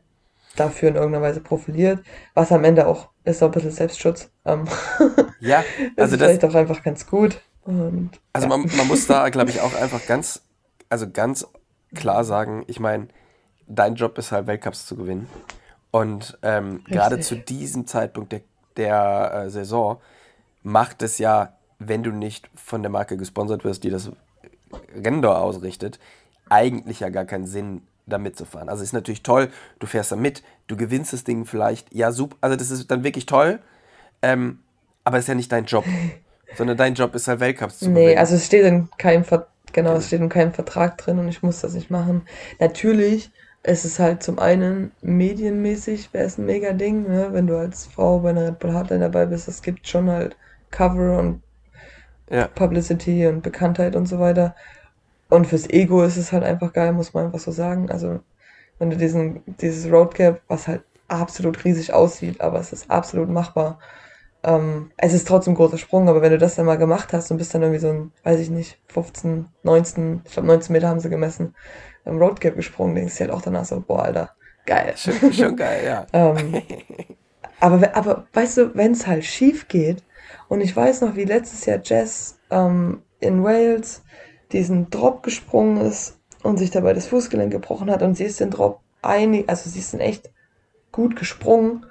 dafür 0.56 0.88
in 0.88 0.96
irgendeiner 0.96 1.24
Weise 1.24 1.40
profiliert, 1.40 2.00
was 2.34 2.52
am 2.52 2.64
Ende 2.64 2.86
auch 2.86 3.08
ist 3.24 3.42
auch 3.42 3.48
ein 3.48 3.52
bisschen 3.52 3.70
Selbstschutz. 3.70 4.30
Ähm, 4.44 4.64
ja, 5.40 5.64
also 5.96 6.14
ist 6.14 6.20
das 6.20 6.28
vielleicht 6.28 6.44
auch 6.44 6.54
einfach 6.54 6.82
ganz 6.82 7.06
gut. 7.06 7.40
Und, 7.62 8.10
also 8.32 8.48
ja. 8.48 8.56
man, 8.56 8.70
man 8.76 8.88
muss 8.88 9.06
da, 9.06 9.28
glaube 9.28 9.50
ich, 9.50 9.60
auch 9.60 9.74
einfach 9.74 10.06
ganz, 10.06 10.42
also 10.88 11.08
ganz 11.10 11.46
klar 11.94 12.24
sagen, 12.24 12.64
ich 12.66 12.80
meine, 12.80 13.08
dein 13.66 13.94
Job 13.94 14.18
ist 14.18 14.32
halt 14.32 14.46
Weltcups 14.46 14.86
zu 14.86 14.96
gewinnen. 14.96 15.28
Und 15.90 16.38
ähm, 16.42 16.84
gerade 16.86 17.20
zu 17.20 17.36
diesem 17.36 17.86
Zeitpunkt 17.86 18.32
der, 18.32 18.42
der 18.76 19.32
äh, 19.46 19.50
Saison 19.50 20.00
macht 20.62 21.02
es 21.02 21.18
ja, 21.18 21.54
wenn 21.78 22.02
du 22.02 22.10
nicht 22.10 22.48
von 22.54 22.82
der 22.82 22.90
Marke 22.90 23.16
gesponsert 23.16 23.64
wirst, 23.64 23.82
die 23.82 23.90
das 23.90 24.12
Rennen 24.94 25.24
ausrichtet, 25.24 25.98
eigentlich 26.48 27.00
ja 27.00 27.08
gar 27.08 27.24
keinen 27.24 27.46
Sinn, 27.46 27.82
da 28.06 28.18
mitzufahren. 28.18 28.68
Also 28.68 28.82
ist 28.82 28.92
natürlich 28.92 29.22
toll, 29.22 29.48
du 29.78 29.86
fährst 29.86 30.12
da 30.12 30.16
mit, 30.16 30.42
du 30.66 30.76
gewinnst 30.76 31.12
das 31.12 31.24
Ding 31.24 31.44
vielleicht, 31.44 31.92
ja 31.94 32.12
super, 32.12 32.36
also 32.40 32.56
das 32.56 32.70
ist 32.70 32.90
dann 32.90 33.04
wirklich 33.04 33.26
toll, 33.26 33.60
ähm, 34.22 34.60
aber 35.04 35.18
es 35.18 35.24
ist 35.24 35.28
ja 35.28 35.34
nicht 35.34 35.52
dein 35.52 35.64
Job, 35.64 35.84
sondern 36.56 36.76
dein 36.76 36.94
Job 36.94 37.14
ist 37.14 37.28
halt 37.28 37.40
Weltcups 37.40 37.78
zu 37.78 37.86
gewinnen. 37.86 38.06
Nee, 38.06 38.16
also 38.16 38.36
es 38.36 38.46
steht 38.46 38.64
in 38.64 38.88
keinem, 38.98 39.24
Ver 39.24 39.46
genau, 39.72 39.94
es 39.94 40.08
steht 40.08 40.20
in 40.20 40.28
keinem 40.28 40.52
Vertrag 40.52 40.98
drin 40.98 41.18
und 41.18 41.28
ich 41.28 41.42
muss 41.42 41.60
das 41.60 41.74
nicht 41.74 41.90
machen. 41.90 42.22
Natürlich 42.58 43.30
ist 43.62 43.84
es 43.84 43.98
halt 43.98 44.22
zum 44.22 44.38
einen 44.38 44.92
medienmäßig, 45.02 46.12
wäre 46.12 46.24
es 46.24 46.38
ein 46.38 46.46
mega 46.46 46.72
Ding, 46.72 47.08
ne? 47.08 47.28
wenn 47.32 47.46
du 47.46 47.56
als 47.56 47.86
Frau 47.86 48.20
bei 48.20 48.30
einer 48.30 48.48
Red 48.48 48.58
Bull 48.58 48.72
Hardline 48.72 49.00
dabei 49.00 49.26
bist, 49.26 49.48
es 49.48 49.62
gibt 49.62 49.86
schon 49.86 50.08
halt 50.10 50.36
Cover 50.70 51.18
und 51.18 51.42
ja. 52.30 52.46
Publicity 52.46 53.26
und 53.26 53.42
Bekanntheit 53.42 53.96
und 53.96 54.06
so 54.06 54.18
weiter. 54.18 54.54
Und 55.30 55.46
fürs 55.46 55.70
Ego 55.70 56.02
ist 56.02 56.16
es 56.16 56.32
halt 56.32 56.44
einfach 56.44 56.72
geil, 56.72 56.92
muss 56.92 57.14
man 57.14 57.26
einfach 57.26 57.38
so 57.38 57.52
sagen. 57.52 57.90
Also, 57.90 58.20
wenn 58.78 58.90
du 58.90 58.96
diesen, 58.96 59.42
dieses 59.60 59.90
Roadcap, 59.90 60.42
was 60.48 60.68
halt 60.68 60.82
absolut 61.08 61.64
riesig 61.64 61.92
aussieht, 61.92 62.40
aber 62.40 62.58
es 62.58 62.72
ist 62.72 62.90
absolut 62.90 63.28
machbar. 63.28 63.78
Ähm, 64.42 64.90
es 64.96 65.12
ist 65.12 65.28
trotzdem 65.28 65.52
ein 65.52 65.56
großer 65.56 65.78
Sprung, 65.78 66.08
aber 66.08 66.22
wenn 66.22 66.32
du 66.32 66.38
das 66.38 66.54
dann 66.54 66.66
mal 66.66 66.78
gemacht 66.78 67.12
hast 67.12 67.30
und 67.30 67.36
bist 67.36 67.54
dann 67.54 67.62
irgendwie 67.62 67.80
so 67.80 67.88
ein, 67.88 68.12
weiß 68.24 68.40
ich 68.40 68.50
nicht, 68.50 68.80
15, 68.88 69.46
19, 69.62 70.22
ich 70.24 70.32
glaube 70.32 70.48
19 70.48 70.72
Meter 70.72 70.88
haben 70.88 71.00
sie 71.00 71.10
gemessen, 71.10 71.54
im 72.04 72.18
Roadcap 72.18 72.56
gesprungen, 72.56 72.94
denkst 72.94 73.16
du 73.16 73.20
halt 73.20 73.30
auch 73.32 73.42
danach 73.42 73.66
so, 73.66 73.80
boah, 73.80 74.04
Alter, 74.04 74.30
geil. 74.64 74.94
Schon, 74.96 75.32
schon 75.32 75.56
geil, 75.56 75.84
ja. 75.84 76.06
ähm, 76.12 76.62
aber, 77.60 77.94
aber 77.94 78.26
weißt 78.32 78.56
du, 78.56 78.74
wenn 78.74 78.92
es 78.92 79.06
halt 79.06 79.24
schief 79.24 79.68
geht, 79.68 80.02
und 80.48 80.60
ich 80.60 80.74
weiß 80.74 81.02
noch, 81.02 81.16
wie 81.16 81.24
letztes 81.24 81.64
Jahr 81.66 81.78
Jess 81.82 82.38
ähm, 82.50 83.02
in 83.20 83.44
Wales 83.44 84.02
diesen 84.52 84.90
Drop 84.90 85.22
gesprungen 85.22 85.78
ist 85.78 86.18
und 86.42 86.58
sich 86.58 86.70
dabei 86.70 86.92
das 86.94 87.06
Fußgelenk 87.06 87.52
gebrochen 87.52 87.90
hat 87.90 88.02
und 88.02 88.16
sie 88.16 88.24
ist 88.24 88.40
den 88.40 88.50
Drop 88.50 88.80
einig, 89.02 89.48
also 89.48 89.70
sie 89.70 89.78
ist 89.78 89.92
den 89.92 90.00
echt 90.00 90.30
gut 90.92 91.16
gesprungen. 91.16 91.86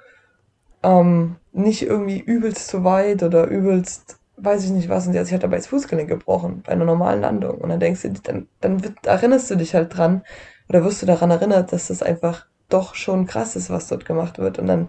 Ähm, 0.82 1.36
nicht 1.52 1.82
irgendwie 1.82 2.20
übelst 2.20 2.68
zu 2.68 2.84
weit 2.84 3.22
oder 3.22 3.46
übelst, 3.46 4.18
weiß 4.36 4.64
ich 4.64 4.70
nicht 4.70 4.88
was, 4.88 5.06
und 5.06 5.12
sie 5.12 5.18
hat 5.18 5.26
sich 5.26 5.32
halt 5.32 5.42
dabei 5.42 5.56
das 5.56 5.66
Fußgelenk 5.66 6.08
gebrochen 6.08 6.62
bei 6.64 6.72
einer 6.72 6.84
normalen 6.84 7.20
Landung. 7.20 7.58
Und 7.58 7.68
dann 7.68 7.80
denkst 7.80 8.02
du, 8.02 8.10
dann, 8.10 8.48
dann 8.60 8.82
wird, 8.82 9.06
erinnerst 9.06 9.50
du 9.50 9.56
dich 9.56 9.74
halt 9.74 9.96
dran 9.96 10.22
oder 10.68 10.84
wirst 10.84 11.02
du 11.02 11.06
daran 11.06 11.30
erinnert, 11.30 11.72
dass 11.72 11.88
das 11.88 12.02
einfach 12.02 12.46
doch 12.68 12.94
schon 12.94 13.26
krass 13.26 13.56
ist, 13.56 13.70
was 13.70 13.88
dort 13.88 14.04
gemacht 14.04 14.38
wird. 14.38 14.58
Und 14.58 14.68
dann 14.68 14.88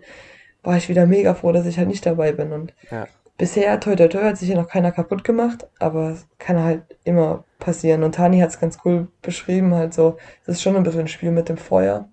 war 0.64 0.78
ich 0.78 0.90
wieder 0.90 1.08
mega 1.08 1.34
froh, 1.34 1.52
dass 1.52 1.66
ich 1.66 1.78
halt 1.78 1.88
nicht 1.88 2.06
dabei 2.06 2.32
bin. 2.32 2.54
Und 2.54 2.74
ja. 2.90 3.08
Bisher, 3.42 3.80
toi 3.80 3.96
toi 3.96 4.08
toi, 4.08 4.22
hat 4.22 4.38
sich 4.38 4.50
ja 4.50 4.56
noch 4.56 4.68
keiner 4.68 4.92
kaputt 4.92 5.24
gemacht, 5.24 5.68
aber 5.80 6.12
es 6.12 6.28
kann 6.38 6.64
halt 6.64 6.84
immer 7.04 7.44
passieren. 7.58 8.04
Und 8.04 8.14
Tani 8.14 8.40
hat 8.40 8.50
es 8.50 8.60
ganz 8.60 8.78
cool 8.86 9.08
beschrieben, 9.24 9.74
halt 9.74 9.96
so, 9.96 10.18
es 10.44 10.50
ist 10.50 10.62
schon 10.62 10.76
ein 10.76 10.84
bisschen 10.84 11.02
ein 11.02 11.08
Spiel 11.08 11.32
mit 11.32 11.50
dem 11.50 11.58
Feuer, 11.58 12.08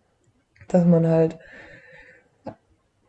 dass 0.68 0.86
man 0.86 1.06
halt, 1.06 1.38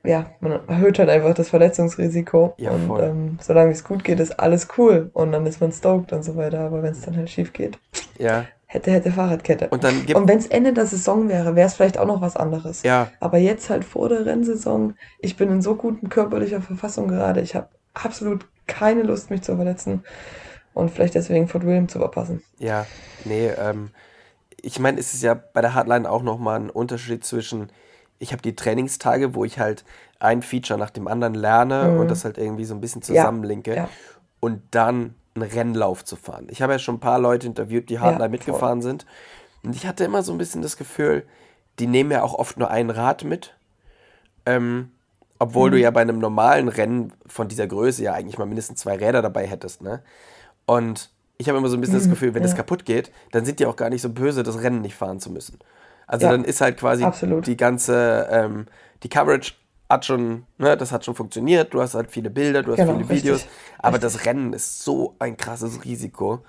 ja, 0.04 0.32
man 0.42 0.68
erhöht 0.68 1.00
halt 1.00 1.10
einfach 1.10 1.34
das 1.34 1.48
Verletzungsrisiko. 1.48 2.56
Ja, 2.58 2.72
und 2.72 3.00
ähm, 3.00 3.38
solange 3.42 3.72
es 3.72 3.86
gut 3.86 4.04
geht, 4.04 4.20
ist 4.20 4.38
alles 4.38 4.68
cool. 4.78 5.10
Und 5.14 5.32
dann 5.32 5.46
ist 5.46 5.62
man 5.62 5.72
stoked 5.72 6.12
und 6.12 6.24
so 6.24 6.36
weiter. 6.36 6.60
Aber 6.60 6.84
wenn 6.84 6.92
es 6.92 7.02
dann 7.02 7.16
halt 7.16 7.30
schief 7.30 7.54
geht, 7.54 7.80
ja. 8.18 8.44
hätte, 8.66 8.92
hätte 8.92 9.12
Fahrradkette. 9.12 9.70
Und, 9.70 9.86
dann 9.86 9.96
und 10.14 10.28
wenn 10.28 10.40
es 10.40 10.48
Ende 10.48 10.74
der 10.74 10.88
Saison 10.88 11.30
wäre, 11.30 11.56
wäre 11.56 11.68
es 11.68 11.76
vielleicht 11.76 11.98
auch 11.98 12.08
noch 12.08 12.20
was 12.20 12.36
anderes. 12.36 12.84
Ja. 12.84 13.12
Aber 13.22 13.38
jetzt 13.38 13.70
halt 13.70 13.86
vor 13.86 14.10
der 14.10 14.26
Rennsaison, 14.26 14.96
ich 15.20 15.38
bin 15.38 15.50
in 15.52 15.62
so 15.62 15.76
guten 15.76 16.10
körperlicher 16.10 16.62
Verfassung 16.62 17.08
gerade. 17.08 17.40
Ich 17.42 17.56
habe 17.56 17.70
absolut 17.94 18.46
keine 18.68 19.04
Lust, 19.04 19.30
mich 19.30 19.42
zu 19.42 19.56
verletzen 19.56 20.04
und 20.74 20.92
vielleicht 20.92 21.16
deswegen 21.16 21.48
Fort 21.48 21.66
William 21.66 21.90
zu 21.90 22.00
verpassen. 22.00 22.44
Ja, 22.58 22.86
nee, 23.26 23.48
ähm, 23.48 23.92
ich 24.62 24.80
meine, 24.80 25.00
es 25.00 25.14
ist 25.14 25.24
ja 25.24 25.34
bei 25.34 25.62
der 25.62 25.74
Hardline 25.74 26.10
auch 26.10 26.24
nochmal 26.24 26.60
ein 26.60 26.70
Unterschied 26.70 27.24
zwischen, 27.26 27.72
ich 28.20 28.32
habe 28.32 28.42
die 28.42 28.56
Trainingstage, 28.56 29.36
wo 29.36 29.46
ich 29.46 29.60
halt 29.60 29.84
ein 30.20 30.42
Feature 30.42 30.80
nach 30.80 30.90
dem 30.90 31.08
anderen 31.08 31.34
lerne 31.34 31.92
mhm. 31.92 32.00
und 32.00 32.12
das 32.12 32.26
halt 32.26 32.38
irgendwie 32.38 32.66
so 32.66 32.74
ein 32.76 32.82
bisschen 32.82 33.02
zusammenlinke 33.02 33.72
ja, 33.72 33.84
ja. 33.84 33.90
und 34.40 34.62
dann 34.72 35.16
einen 35.36 35.50
Rennlauf 35.50 36.04
zu 36.04 36.16
fahren. 36.16 36.48
Ich 36.50 36.62
habe 36.62 36.74
ja 36.74 36.80
schon 36.80 36.96
ein 36.96 37.00
paar 37.00 37.20
Leute 37.20 37.48
interviewt, 37.48 37.90
die 37.90 38.00
Hardline 38.00 38.26
ja, 38.26 38.30
mitgefahren 38.30 38.82
sind 38.82 39.06
und 39.64 39.76
ich 39.76 39.88
hatte 39.88 40.04
immer 40.04 40.24
so 40.24 40.32
ein 40.32 40.38
bisschen 40.38 40.62
das 40.62 40.78
Gefühl, 40.78 41.26
die 41.80 41.88
nehmen 41.88 42.12
ja 42.12 42.24
auch 42.24 42.34
oft 42.34 42.58
nur 42.58 42.70
ein 42.70 42.90
Rad 42.90 43.24
mit. 43.24 43.56
Ähm, 44.46 44.92
obwohl 45.40 45.70
mhm. 45.70 45.74
du 45.74 45.80
ja 45.80 45.92
bei 45.92 46.02
einem 46.02 46.20
normalen 46.20 46.68
Rennen 46.68 47.14
von 47.26 47.48
dieser 47.48 47.66
Größe 47.66 48.04
ja 48.04 48.14
eigentlich 48.14 48.38
mal 48.38 48.46
mindestens 48.46 48.82
zwei 48.82 48.96
Räder 48.96 49.22
dabei 49.22 49.48
hättest, 49.48 49.82
ne? 49.82 50.02
Und 50.66 51.10
ich 51.38 51.48
habe 51.48 51.58
immer 51.58 51.70
so 51.70 51.78
ein 51.78 51.82
bisschen 51.82 51.96
das 51.96 52.06
mhm, 52.06 52.12
Gefühl, 52.12 52.34
wenn 52.34 52.44
ja. 52.44 52.48
das 52.48 52.56
kaputt 52.56 52.86
geht, 52.86 53.12
dann 53.32 53.46
sind 53.46 53.60
die 53.60 53.66
auch 53.66 53.78
gar 53.78 53.90
nicht 53.90 54.02
so 54.02 54.10
böse, 54.10 54.44
das 54.44 54.62
Rennen 54.62 54.82
nicht 54.82 54.96
fahren 54.96 55.20
zu 55.20 55.32
müssen. 55.32 55.58
Also 56.06 56.26
ja, 56.26 56.32
dann 56.34 56.44
ist 56.44 56.60
halt 56.60 56.78
quasi 56.78 57.04
absolut. 57.04 57.48
die 57.48 57.56
ganze, 57.56 58.28
ähm, 58.30 58.66
die 59.04 59.10
Coverage 59.10 59.54
hat 59.90 60.06
schon, 60.06 60.44
ne, 60.58 60.76
das 60.76 60.92
hat 60.92 61.06
schon 61.06 61.16
funktioniert, 61.16 61.74
du 61.74 61.82
hast 61.82 61.96
halt 61.96 62.12
viele 62.12 62.30
Bilder, 62.30 62.62
du 62.62 62.72
hast 62.72 62.78
genau, 62.78 62.98
viele 62.98 63.10
Videos, 63.10 63.38
richtig, 63.38 63.52
aber 63.80 63.96
richtig. 63.96 64.14
das 64.14 64.26
Rennen 64.26 64.54
ist 64.54 64.84
so 64.84 65.16
ein 65.18 65.38
krasses 65.38 65.84
Risiko, 65.86 66.44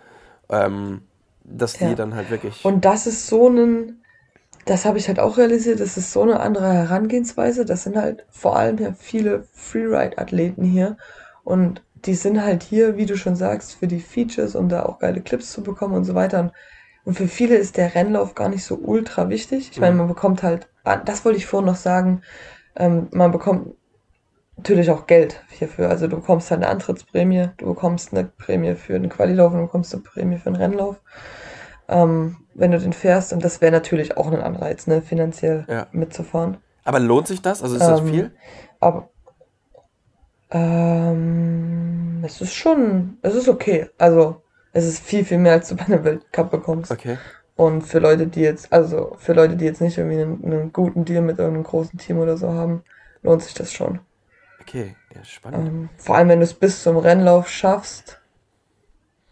ähm, 0.48 1.02
dass 1.44 1.78
ja. 1.78 1.88
die 1.88 1.94
dann 1.94 2.14
halt 2.14 2.30
wirklich. 2.30 2.64
Und 2.64 2.84
das 2.84 3.06
ist 3.06 3.28
so 3.28 3.48
ein, 3.48 4.02
das 4.66 4.84
habe 4.84 4.98
ich 4.98 5.08
halt 5.08 5.18
auch 5.18 5.38
realisiert, 5.38 5.80
das 5.80 5.96
ist 5.96 6.12
so 6.12 6.22
eine 6.22 6.40
andere 6.40 6.72
Herangehensweise. 6.72 7.64
Das 7.64 7.84
sind 7.84 7.96
halt 7.96 8.24
vor 8.30 8.56
allem 8.56 8.78
ja 8.78 8.92
viele 8.92 9.44
Freeride-Athleten 9.52 10.64
hier 10.64 10.96
und 11.44 11.82
die 12.04 12.14
sind 12.14 12.42
halt 12.42 12.62
hier, 12.62 12.96
wie 12.96 13.06
du 13.06 13.16
schon 13.16 13.36
sagst, 13.36 13.74
für 13.74 13.86
die 13.86 14.00
Features, 14.00 14.54
um 14.54 14.68
da 14.68 14.84
auch 14.84 14.98
geile 14.98 15.20
Clips 15.20 15.52
zu 15.52 15.62
bekommen 15.62 15.94
und 15.94 16.04
so 16.04 16.14
weiter. 16.14 16.52
Und 17.04 17.14
für 17.14 17.28
viele 17.28 17.56
ist 17.56 17.76
der 17.76 17.94
Rennlauf 17.94 18.34
gar 18.34 18.48
nicht 18.48 18.64
so 18.64 18.76
ultra 18.76 19.28
wichtig. 19.28 19.70
Ich 19.72 19.80
meine, 19.80 19.96
man 19.96 20.08
bekommt 20.08 20.42
halt, 20.42 20.68
ah, 20.84 20.96
das 20.96 21.24
wollte 21.24 21.38
ich 21.38 21.46
vorhin 21.46 21.66
noch 21.66 21.76
sagen, 21.76 22.22
ähm, 22.76 23.08
man 23.10 23.32
bekommt 23.32 23.74
natürlich 24.56 24.90
auch 24.90 25.06
Geld 25.06 25.42
hierfür. 25.48 25.88
Also 25.88 26.06
du 26.06 26.16
bekommst 26.16 26.50
halt 26.50 26.62
eine 26.62 26.70
Antrittsprämie, 26.70 27.48
du 27.56 27.66
bekommst 27.66 28.12
eine 28.12 28.24
Prämie 28.24 28.74
für 28.74 28.98
den 28.98 29.08
Qualilauf 29.08 29.52
und 29.52 29.60
du 29.60 29.66
bekommst 29.66 29.94
eine 29.94 30.02
Prämie 30.02 30.36
für 30.36 30.50
den 30.50 30.56
Rennlauf, 30.56 31.00
ähm, 31.90 32.36
wenn 32.54 32.70
du 32.70 32.78
den 32.78 32.92
fährst. 32.92 33.32
Und 33.32 33.44
das 33.44 33.60
wäre 33.60 33.72
natürlich 33.72 34.16
auch 34.16 34.30
ein 34.30 34.40
Anreiz, 34.40 34.86
ne, 34.86 35.02
finanziell 35.02 35.66
ja. 35.68 35.86
mitzufahren. 35.92 36.58
Aber 36.84 37.00
lohnt 37.00 37.26
sich 37.26 37.42
das? 37.42 37.62
Also 37.62 37.76
ist 37.76 37.86
das 37.86 38.00
ähm, 38.00 38.06
viel? 38.08 38.30
Aber 38.80 39.10
ähm, 40.50 42.22
es 42.24 42.40
ist 42.40 42.54
schon, 42.54 43.18
es 43.22 43.34
ist 43.34 43.48
okay. 43.48 43.90
Also, 43.98 44.42
es 44.72 44.86
ist 44.86 45.04
viel, 45.04 45.24
viel 45.24 45.38
mehr, 45.38 45.52
als 45.52 45.68
du 45.68 45.76
bei 45.76 45.84
einer 45.86 46.04
Weltcup 46.04 46.50
bekommst. 46.50 46.90
Okay. 46.90 47.18
Und 47.56 47.82
für 47.82 47.98
Leute, 47.98 48.26
die 48.26 48.40
jetzt, 48.40 48.72
also 48.72 49.16
für 49.18 49.34
Leute, 49.34 49.56
die 49.56 49.66
jetzt 49.66 49.80
nicht 49.80 49.98
irgendwie 49.98 50.22
einen, 50.22 50.44
einen 50.44 50.72
guten 50.72 51.04
Deal 51.04 51.22
mit 51.22 51.38
irgendeinem 51.38 51.64
großen 51.64 51.98
Team 51.98 52.18
oder 52.18 52.36
so 52.36 52.52
haben, 52.52 52.82
lohnt 53.22 53.42
sich 53.42 53.54
das 53.54 53.72
schon. 53.72 54.00
Okay, 54.60 54.96
ja, 55.14 55.24
spannend. 55.24 55.68
Ähm, 55.68 55.88
vor 55.96 56.16
allem, 56.16 56.28
wenn 56.28 56.38
du 56.38 56.44
es 56.44 56.54
bis 56.54 56.82
zum 56.82 56.96
Rennlauf 56.96 57.48
schaffst. 57.48 58.19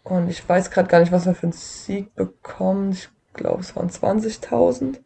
Und 0.09 0.29
ich 0.29 0.47
weiß 0.47 0.71
gerade 0.71 0.87
gar 0.87 0.99
nicht, 0.99 1.11
was 1.11 1.25
man 1.25 1.35
für 1.35 1.43
einen 1.43 1.51
Sieg 1.53 2.13
bekommt. 2.15 2.95
Ich 2.95 3.09
glaube, 3.33 3.61
es 3.61 3.75
waren 3.75 3.89
20.000. 3.89 4.99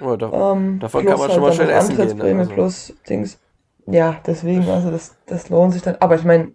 Oh, 0.00 0.16
da, 0.16 0.52
Ähm, 0.52 0.78
davon 0.80 1.04
kann 1.04 1.18
man 1.18 1.28
halt 1.28 1.32
schon 1.32 1.42
mal 1.42 1.56
noch 1.56 1.74
essen 1.74 1.96
gehen. 1.96 2.18
ne? 2.18 2.38
Also. 2.40 2.52
plus 2.52 2.92
Dings. 3.08 3.38
Ja, 3.86 4.20
deswegen, 4.26 4.68
also 4.68 4.90
das, 4.90 5.16
das 5.26 5.48
lohnt 5.48 5.72
sich 5.72 5.82
dann. 5.82 5.96
Aber 6.00 6.14
ich 6.16 6.24
meine, 6.24 6.52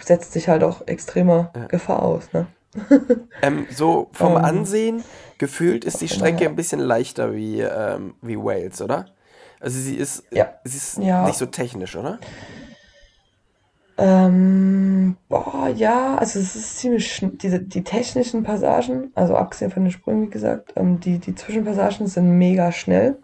setzt 0.00 0.32
sich 0.32 0.48
halt 0.48 0.62
auch 0.62 0.86
extremer 0.86 1.52
Ja. 1.54 1.66
Gefahr 1.66 2.02
aus, 2.02 2.32
ne? 2.32 2.46
Ähm, 3.40 3.66
so 3.70 4.08
vom 4.12 4.36
Ähm, 4.36 4.44
Ansehen 4.44 5.04
gefühlt 5.38 5.84
ist 5.84 6.00
die 6.00 6.08
Strecke 6.08 6.44
ein 6.46 6.56
bisschen 6.56 6.80
leichter 6.80 7.34
wie, 7.34 7.60
ähm, 7.60 8.14
wie 8.20 8.36
Wales, 8.36 8.82
oder? 8.82 9.06
Also 9.60 9.78
sie 9.78 9.94
ist, 9.94 10.24
Ja. 10.32 10.54
sie 10.64 10.76
ist 10.76 10.98
Ja. 10.98 11.24
nicht 11.24 11.38
so 11.38 11.46
technisch, 11.46 11.94
oder? 11.94 12.18
Ähm, 13.98 15.16
boah, 15.28 15.68
ja, 15.74 16.14
also 16.16 16.38
es 16.38 16.54
ist 16.54 16.78
ziemlich, 16.78 17.26
diese, 17.42 17.58
die 17.60 17.82
technischen 17.82 18.44
Passagen, 18.44 19.10
also 19.16 19.34
abgesehen 19.36 19.72
von 19.72 19.82
den 19.82 19.90
Sprüngen, 19.90 20.26
wie 20.26 20.30
gesagt, 20.30 20.72
ähm, 20.76 21.00
die, 21.00 21.18
die 21.18 21.34
Zwischenpassagen 21.34 22.06
sind 22.06 22.38
mega 22.38 22.70
schnell. 22.70 23.18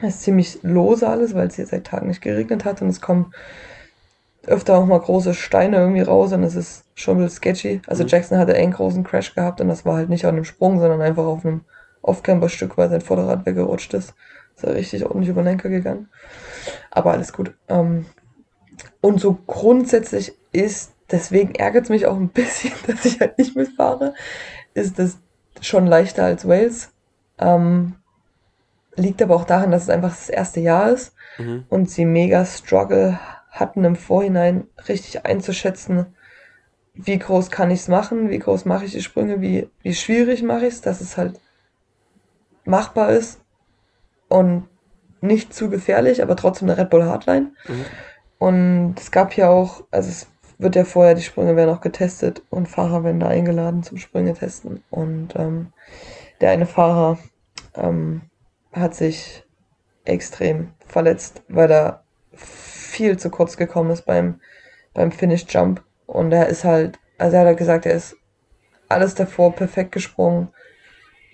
Es 0.00 0.14
ist 0.14 0.22
ziemlich 0.22 0.60
lose 0.62 1.08
alles, 1.08 1.34
weil 1.34 1.48
es 1.48 1.56
hier 1.56 1.66
seit 1.66 1.84
Tagen 1.84 2.06
nicht 2.06 2.20
geregnet 2.20 2.64
hat 2.64 2.80
und 2.80 2.88
es 2.88 3.00
kommen 3.00 3.32
öfter 4.46 4.78
auch 4.78 4.86
mal 4.86 5.00
große 5.00 5.34
Steine 5.34 5.78
irgendwie 5.78 6.02
raus 6.02 6.32
und 6.32 6.44
es 6.44 6.54
ist 6.54 6.84
schon 6.94 7.16
ein 7.16 7.24
bisschen 7.24 7.36
sketchy. 7.36 7.82
Also 7.88 8.04
Mhm. 8.04 8.08
Jackson 8.08 8.38
hatte 8.38 8.54
einen 8.54 8.72
großen 8.72 9.02
Crash 9.02 9.34
gehabt 9.34 9.60
und 9.60 9.68
das 9.68 9.84
war 9.84 9.96
halt 9.96 10.08
nicht 10.08 10.24
auf 10.24 10.32
einem 10.32 10.44
Sprung, 10.44 10.78
sondern 10.78 11.00
einfach 11.00 11.24
auf 11.24 11.44
einem 11.44 11.62
Off-Camber-Stück, 12.02 12.78
weil 12.78 12.88
sein 12.88 13.00
Vorderrad 13.00 13.44
weggerutscht 13.46 13.92
ist. 13.94 14.14
Ist 14.54 14.64
er 14.64 14.74
richtig 14.74 15.04
ordentlich 15.04 15.30
über 15.30 15.42
den 15.42 15.48
Lenker 15.48 15.68
gegangen. 15.68 16.08
Aber 16.90 17.12
alles 17.12 17.32
gut. 17.32 17.54
Ähm, 17.68 18.06
und 19.00 19.20
so 19.20 19.38
grundsätzlich 19.46 20.32
ist, 20.52 20.92
deswegen 21.10 21.54
ärgert 21.54 21.84
es 21.84 21.90
mich 21.90 22.06
auch 22.06 22.16
ein 22.16 22.28
bisschen, 22.28 22.72
dass 22.86 23.04
ich 23.04 23.20
halt 23.20 23.38
nicht 23.38 23.56
mitfahre, 23.56 24.14
ist 24.74 24.98
das 24.98 25.18
schon 25.60 25.86
leichter 25.86 26.24
als 26.24 26.46
Wales. 26.46 26.92
Ähm, 27.38 27.96
liegt 28.96 29.22
aber 29.22 29.36
auch 29.36 29.44
daran, 29.44 29.70
dass 29.70 29.84
es 29.84 29.90
einfach 29.90 30.10
das 30.10 30.28
erste 30.28 30.60
Jahr 30.60 30.90
ist 30.90 31.14
Mhm. 31.38 31.66
und 31.68 31.88
sie 31.88 32.04
mega 32.04 32.44
Struggle 32.44 33.18
hatten 33.50 33.84
im 33.84 33.94
Vorhinein 33.94 34.66
richtig 34.88 35.24
einzuschätzen, 35.24 36.06
wie 36.94 37.18
groß 37.18 37.50
kann 37.52 37.70
ich 37.70 37.80
es 37.80 37.88
machen, 37.88 38.28
wie 38.28 38.40
groß 38.40 38.64
mache 38.64 38.84
ich 38.86 38.92
die 38.92 39.02
Sprünge, 39.02 39.40
wie, 39.40 39.70
wie 39.82 39.94
schwierig 39.94 40.42
mache 40.42 40.66
ich 40.66 40.74
es, 40.74 40.80
dass 40.80 41.00
es 41.00 41.16
halt 41.16 41.40
machbar 42.64 43.10
ist 43.10 43.40
und 44.28 44.68
nicht 45.20 45.54
zu 45.54 45.70
gefährlich, 45.70 46.22
aber 46.22 46.34
trotzdem 46.34 46.68
eine 46.68 46.78
Red 46.78 46.90
Bull 46.90 47.04
Hardline. 47.04 47.52
Mhm. 47.68 47.84
Und 48.38 48.94
es 48.98 49.10
gab 49.10 49.36
ja 49.36 49.48
auch, 49.50 49.84
also 49.90 50.08
es 50.08 50.26
wird 50.58 50.76
ja 50.76 50.84
vorher, 50.84 51.14
die 51.14 51.22
Sprünge 51.22 51.56
werden 51.56 51.74
auch 51.74 51.80
getestet 51.80 52.42
und 52.50 52.68
Fahrer 52.68 53.04
werden 53.04 53.20
da 53.20 53.28
eingeladen 53.28 53.82
zum 53.82 53.98
Sprünge 53.98 54.34
testen. 54.34 54.82
Und 54.90 55.34
ähm, 55.36 55.72
der 56.40 56.50
eine 56.50 56.66
Fahrer 56.66 57.18
ähm, 57.74 58.22
hat 58.72 58.94
sich 58.94 59.44
extrem 60.04 60.72
verletzt, 60.86 61.42
weil 61.48 61.70
er 61.70 62.02
viel 62.32 63.18
zu 63.18 63.30
kurz 63.30 63.56
gekommen 63.56 63.90
ist 63.90 64.02
beim, 64.06 64.40
beim 64.94 65.12
Finish 65.12 65.46
Jump. 65.48 65.82
Und 66.06 66.32
er 66.32 66.48
ist 66.48 66.64
halt, 66.64 66.98
also 67.18 67.36
er 67.36 67.40
hat 67.40 67.48
halt 67.48 67.58
gesagt, 67.58 67.86
er 67.86 67.94
ist 67.94 68.16
alles 68.88 69.14
davor 69.14 69.54
perfekt 69.54 69.92
gesprungen, 69.92 70.48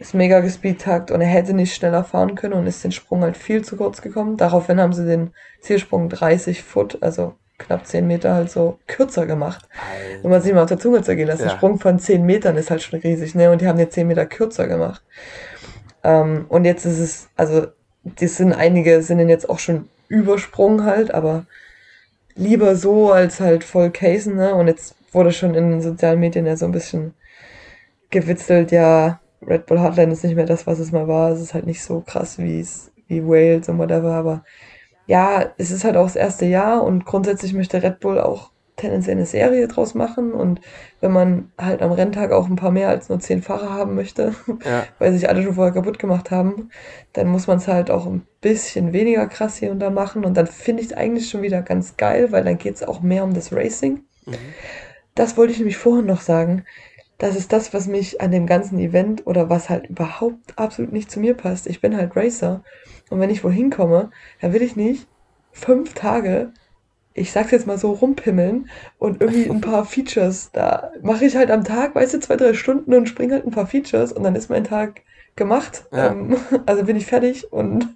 ist 0.04 0.14
mega 0.14 0.40
gespeedtakt 0.40 1.10
und 1.10 1.22
er 1.22 1.26
hätte 1.26 1.54
nicht 1.54 1.74
schneller 1.74 2.04
fahren 2.04 2.34
können 2.34 2.52
und 2.52 2.66
ist 2.66 2.84
den 2.84 2.92
Sprung 2.92 3.22
halt 3.22 3.38
viel 3.38 3.64
zu 3.64 3.76
kurz 3.76 4.02
gekommen. 4.02 4.36
Daraufhin 4.36 4.78
haben 4.78 4.92
sie 4.92 5.06
den 5.06 5.30
Zielsprung 5.60 6.10
30 6.10 6.62
Foot, 6.62 6.98
also 7.02 7.34
knapp 7.56 7.86
10 7.86 8.06
Meter 8.06 8.34
halt 8.34 8.50
so 8.50 8.78
kürzer 8.86 9.24
gemacht. 9.24 9.66
Wenn 10.20 10.30
man 10.30 10.42
sich 10.42 10.52
mal 10.52 10.62
auf 10.62 10.68
der 10.68 10.78
Zunge 10.78 11.00
zergehen 11.00 11.26
lässt, 11.28 11.40
Ja. 11.40 11.46
ein 11.46 11.56
Sprung 11.56 11.78
von 11.78 11.98
10 11.98 12.26
Metern 12.26 12.56
ist 12.56 12.70
halt 12.70 12.82
schon 12.82 13.00
riesig, 13.00 13.34
ne? 13.34 13.50
Und 13.50 13.62
die 13.62 13.66
haben 13.66 13.78
den 13.78 13.90
10 13.90 14.06
Meter 14.06 14.26
kürzer 14.26 14.66
gemacht. 14.68 15.02
Ähm, 16.02 16.44
und 16.50 16.66
jetzt 16.66 16.84
ist 16.84 16.98
es, 16.98 17.28
also, 17.36 17.68
das 18.04 18.36
sind 18.36 18.52
einige, 18.52 19.00
sind 19.02 19.16
den 19.16 19.30
jetzt 19.30 19.48
auch 19.48 19.58
schon 19.58 19.88
übersprungen 20.08 20.84
halt, 20.84 21.14
aber 21.14 21.46
lieber 22.34 22.76
so 22.76 23.10
als 23.10 23.40
halt 23.40 23.64
voll 23.64 23.88
casen, 23.90 24.36
ne? 24.36 24.54
Und 24.54 24.66
jetzt 24.66 24.96
wurde 25.12 25.32
schon 25.32 25.54
in 25.54 25.70
den 25.70 25.80
sozialen 25.80 26.20
Medien 26.20 26.44
ja 26.44 26.56
so 26.56 26.66
ein 26.66 26.72
bisschen 26.72 27.14
gewitzelt, 28.10 28.70
ja, 28.70 29.20
Red 29.46 29.66
Bull 29.66 29.80
Hardline 29.80 30.12
ist 30.12 30.24
nicht 30.24 30.36
mehr 30.36 30.46
das, 30.46 30.66
was 30.66 30.78
es 30.78 30.92
mal 30.92 31.08
war. 31.08 31.30
Es 31.32 31.40
ist 31.40 31.54
halt 31.54 31.66
nicht 31.66 31.82
so 31.82 32.00
krass 32.00 32.38
wie 32.38 32.60
es, 32.60 32.92
wie 33.08 33.26
Wales 33.26 33.68
und 33.68 33.78
whatever, 33.78 34.12
aber 34.14 34.44
ja, 35.06 35.52
es 35.58 35.70
ist 35.70 35.84
halt 35.84 35.96
auch 35.96 36.04
das 36.06 36.16
erste 36.16 36.46
Jahr 36.46 36.82
und 36.82 37.04
grundsätzlich 37.04 37.52
möchte 37.54 37.82
Red 37.82 38.00
Bull 38.00 38.18
auch 38.20 38.50
tendenziell 38.76 39.16
eine 39.16 39.26
Serie 39.26 39.68
draus 39.68 39.94
machen 39.94 40.32
und 40.32 40.60
wenn 41.00 41.12
man 41.12 41.52
halt 41.60 41.80
am 41.80 41.92
Renntag 41.92 42.32
auch 42.32 42.48
ein 42.48 42.56
paar 42.56 42.72
mehr 42.72 42.88
als 42.88 43.08
nur 43.08 43.20
zehn 43.20 43.40
Fahrer 43.40 43.70
haben 43.72 43.94
möchte, 43.94 44.34
Ja. 44.64 44.84
weil 44.98 45.12
sich 45.12 45.28
alle 45.28 45.42
schon 45.44 45.54
vorher 45.54 45.72
kaputt 45.74 45.98
gemacht 46.00 46.30
haben, 46.32 46.70
dann 47.12 47.28
muss 47.28 47.46
man 47.46 47.58
es 47.58 47.68
halt 47.68 47.90
auch 47.90 48.06
ein 48.06 48.26
bisschen 48.40 48.92
weniger 48.92 49.28
krass 49.28 49.56
hier 49.58 49.70
und 49.70 49.78
da 49.78 49.90
machen 49.90 50.24
und 50.24 50.36
dann 50.36 50.48
finde 50.48 50.82
ich 50.82 50.88
es 50.90 50.96
eigentlich 50.96 51.30
schon 51.30 51.42
wieder 51.42 51.62
ganz 51.62 51.96
geil, 51.96 52.32
weil 52.32 52.42
dann 52.44 52.58
geht 52.58 52.74
es 52.74 52.82
auch 52.82 53.00
mehr 53.00 53.22
um 53.22 53.32
das 53.34 53.52
Racing. 53.52 54.02
Mhm. 54.26 54.34
Das 55.14 55.36
wollte 55.36 55.52
ich 55.52 55.58
nämlich 55.58 55.76
vorhin 55.76 56.06
noch 56.06 56.20
sagen. 56.20 56.64
Das 57.18 57.36
ist 57.36 57.52
das, 57.52 57.72
was 57.72 57.86
mich 57.86 58.20
an 58.20 58.32
dem 58.32 58.46
ganzen 58.46 58.78
Event 58.78 59.26
oder 59.26 59.48
was 59.48 59.70
halt 59.70 59.88
überhaupt 59.88 60.58
absolut 60.58 60.92
nicht 60.92 61.10
zu 61.10 61.20
mir 61.20 61.34
passt. 61.34 61.66
Ich 61.66 61.80
bin 61.80 61.96
halt 61.96 62.16
Racer 62.16 62.62
und 63.10 63.20
wenn 63.20 63.30
ich 63.30 63.44
wohin 63.44 63.70
komme, 63.70 64.10
dann 64.40 64.52
will 64.52 64.62
ich 64.62 64.76
nicht 64.76 65.06
fünf 65.52 65.94
Tage, 65.94 66.52
ich 67.14 67.30
sag's 67.30 67.52
jetzt 67.52 67.66
mal 67.66 67.78
so, 67.78 67.92
rumpimmeln 67.92 68.68
und 68.98 69.20
irgendwie 69.20 69.48
ein 69.48 69.60
paar 69.60 69.84
Features. 69.84 70.50
Da 70.52 70.90
mache 71.02 71.24
ich 71.24 71.36
halt 71.36 71.50
am 71.50 71.64
Tag, 71.64 71.94
weißt 71.94 72.14
du, 72.14 72.20
zwei, 72.20 72.36
drei 72.36 72.54
Stunden 72.54 72.92
und 72.92 73.08
springe 73.08 73.34
halt 73.34 73.46
ein 73.46 73.52
paar 73.52 73.68
Features 73.68 74.12
und 74.12 74.24
dann 74.24 74.34
ist 74.34 74.50
mein 74.50 74.64
Tag 74.64 75.02
gemacht. 75.36 75.84
Ja. 75.92 76.10
Ähm, 76.10 76.36
also 76.66 76.84
bin 76.84 76.96
ich 76.96 77.06
fertig 77.06 77.52
und, 77.52 77.94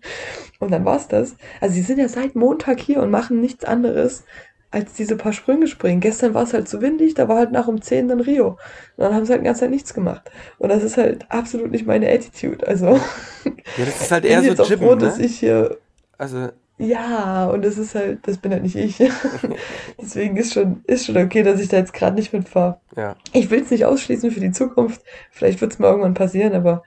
und 0.60 0.70
dann 0.70 0.84
war's 0.84 1.08
das. 1.08 1.36
Also 1.60 1.74
sie 1.74 1.82
sind 1.82 1.98
ja 1.98 2.08
seit 2.08 2.36
Montag 2.36 2.78
hier 2.78 3.02
und 3.02 3.10
machen 3.10 3.40
nichts 3.40 3.64
anderes 3.64 4.24
als 4.70 4.92
diese 4.94 5.16
paar 5.16 5.32
Sprünge 5.32 5.66
springen. 5.66 6.00
Gestern 6.00 6.34
war 6.34 6.42
es 6.42 6.52
halt 6.52 6.68
zu 6.68 6.82
windig, 6.82 7.14
da 7.14 7.26
war 7.28 7.38
halt 7.38 7.52
nach 7.52 7.68
um 7.68 7.80
10 7.80 8.08
dann 8.08 8.20
Rio. 8.20 8.48
Und 8.50 8.58
dann 9.04 9.14
haben 9.14 9.24
sie 9.24 9.32
halt 9.32 9.40
die 9.42 9.46
ganze 9.46 9.60
Zeit 9.62 9.70
nichts 9.70 9.94
gemacht. 9.94 10.30
Und 10.58 10.68
das 10.68 10.82
ist 10.82 10.96
halt 10.98 11.24
absolut 11.30 11.70
nicht 11.70 11.86
meine 11.86 12.10
Attitude. 12.10 12.66
Also 12.66 12.86
Ja, 13.44 13.84
das 13.84 14.00
ist 14.02 14.10
halt 14.12 14.24
eher 14.24 14.42
so 14.42 14.64
froh, 14.64 14.68
Jibben, 14.70 14.98
dass 14.98 15.18
ne? 15.18 15.24
ich 15.24 15.38
hier 15.38 15.78
Also, 16.18 16.48
ja, 16.80 17.46
und 17.48 17.64
das 17.64 17.76
ist 17.78 17.94
halt, 17.94 18.20
das 18.28 18.36
bin 18.38 18.52
halt 18.52 18.62
nicht 18.62 18.76
ich. 18.76 18.98
Deswegen 20.00 20.36
ist 20.36 20.52
schon, 20.52 20.82
ist 20.86 21.06
schon 21.06 21.16
okay, 21.16 21.42
dass 21.42 21.60
ich 21.60 21.68
da 21.68 21.78
jetzt 21.78 21.92
gerade 21.92 22.14
nicht 22.16 22.32
mitfahre. 22.32 22.78
ja. 22.96 23.16
Ich 23.32 23.50
will 23.50 23.62
es 23.62 23.70
nicht 23.70 23.84
ausschließen 23.84 24.30
für 24.30 24.40
die 24.40 24.52
Zukunft. 24.52 25.02
Vielleicht 25.30 25.60
wird 25.60 25.72
es 25.72 25.78
mal 25.78 25.88
irgendwann 25.88 26.14
passieren, 26.14 26.54
aber 26.54 26.82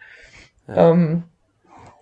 Ja. 0.67 0.91
ähm, 0.91 1.23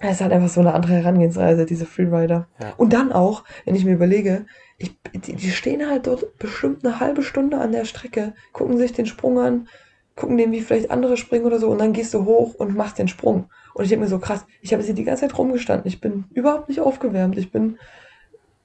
es 0.02 0.12
ist 0.12 0.22
halt 0.22 0.32
einfach 0.32 0.50
so 0.50 0.62
eine 0.62 0.74
andere 0.74 0.94
Herangehensweise, 0.94 1.66
diese 1.66 1.86
Freerider. 1.86 2.48
Ja. 2.62 2.74
Und 2.78 2.94
dann 2.94 3.12
auch, 3.12 3.44
wenn 3.66 3.76
ich 3.76 3.84
mir 3.86 3.94
überlege, 3.94 4.46
ich, 4.80 4.98
die, 5.14 5.36
die 5.36 5.52
stehen 5.52 5.88
halt 5.88 6.08
dort 6.08 6.38
bestimmt 6.40 6.84
eine 6.84 7.00
halbe 7.00 7.22
Stunde 7.22 7.58
an 7.58 7.72
der 7.72 7.86
Strecke, 7.86 8.34
gucken 8.54 8.78
sich 8.78 8.94
den 8.94 9.06
Sprung 9.06 9.38
an, 9.40 9.68
gucken 10.16 10.38
den, 10.38 10.52
wie 10.52 10.62
vielleicht 10.62 10.90
andere 10.90 11.18
springen 11.18 11.46
oder 11.46 11.60
so, 11.60 11.70
und 11.70 11.80
dann 11.80 11.94
gehst 11.94 12.14
du 12.14 12.26
hoch 12.26 12.56
und 12.56 12.76
machst 12.76 12.98
den 12.98 13.08
Sprung. 13.08 13.50
Und 13.74 13.84
ich 13.84 13.90
denke 13.90 14.06
mir 14.06 14.10
so, 14.10 14.20
krass, 14.20 14.46
ich 14.62 14.72
habe 14.72 14.82
jetzt 14.82 14.88
hier 14.88 14.96
die 14.96 15.04
ganze 15.04 15.28
Zeit 15.28 15.38
rumgestanden, 15.38 15.88
ich 15.88 16.02
bin 16.02 16.26
überhaupt 16.34 16.70
nicht 16.70 16.82
aufgewärmt, 16.82 17.38
ich 17.38 17.52
bin 17.52 17.78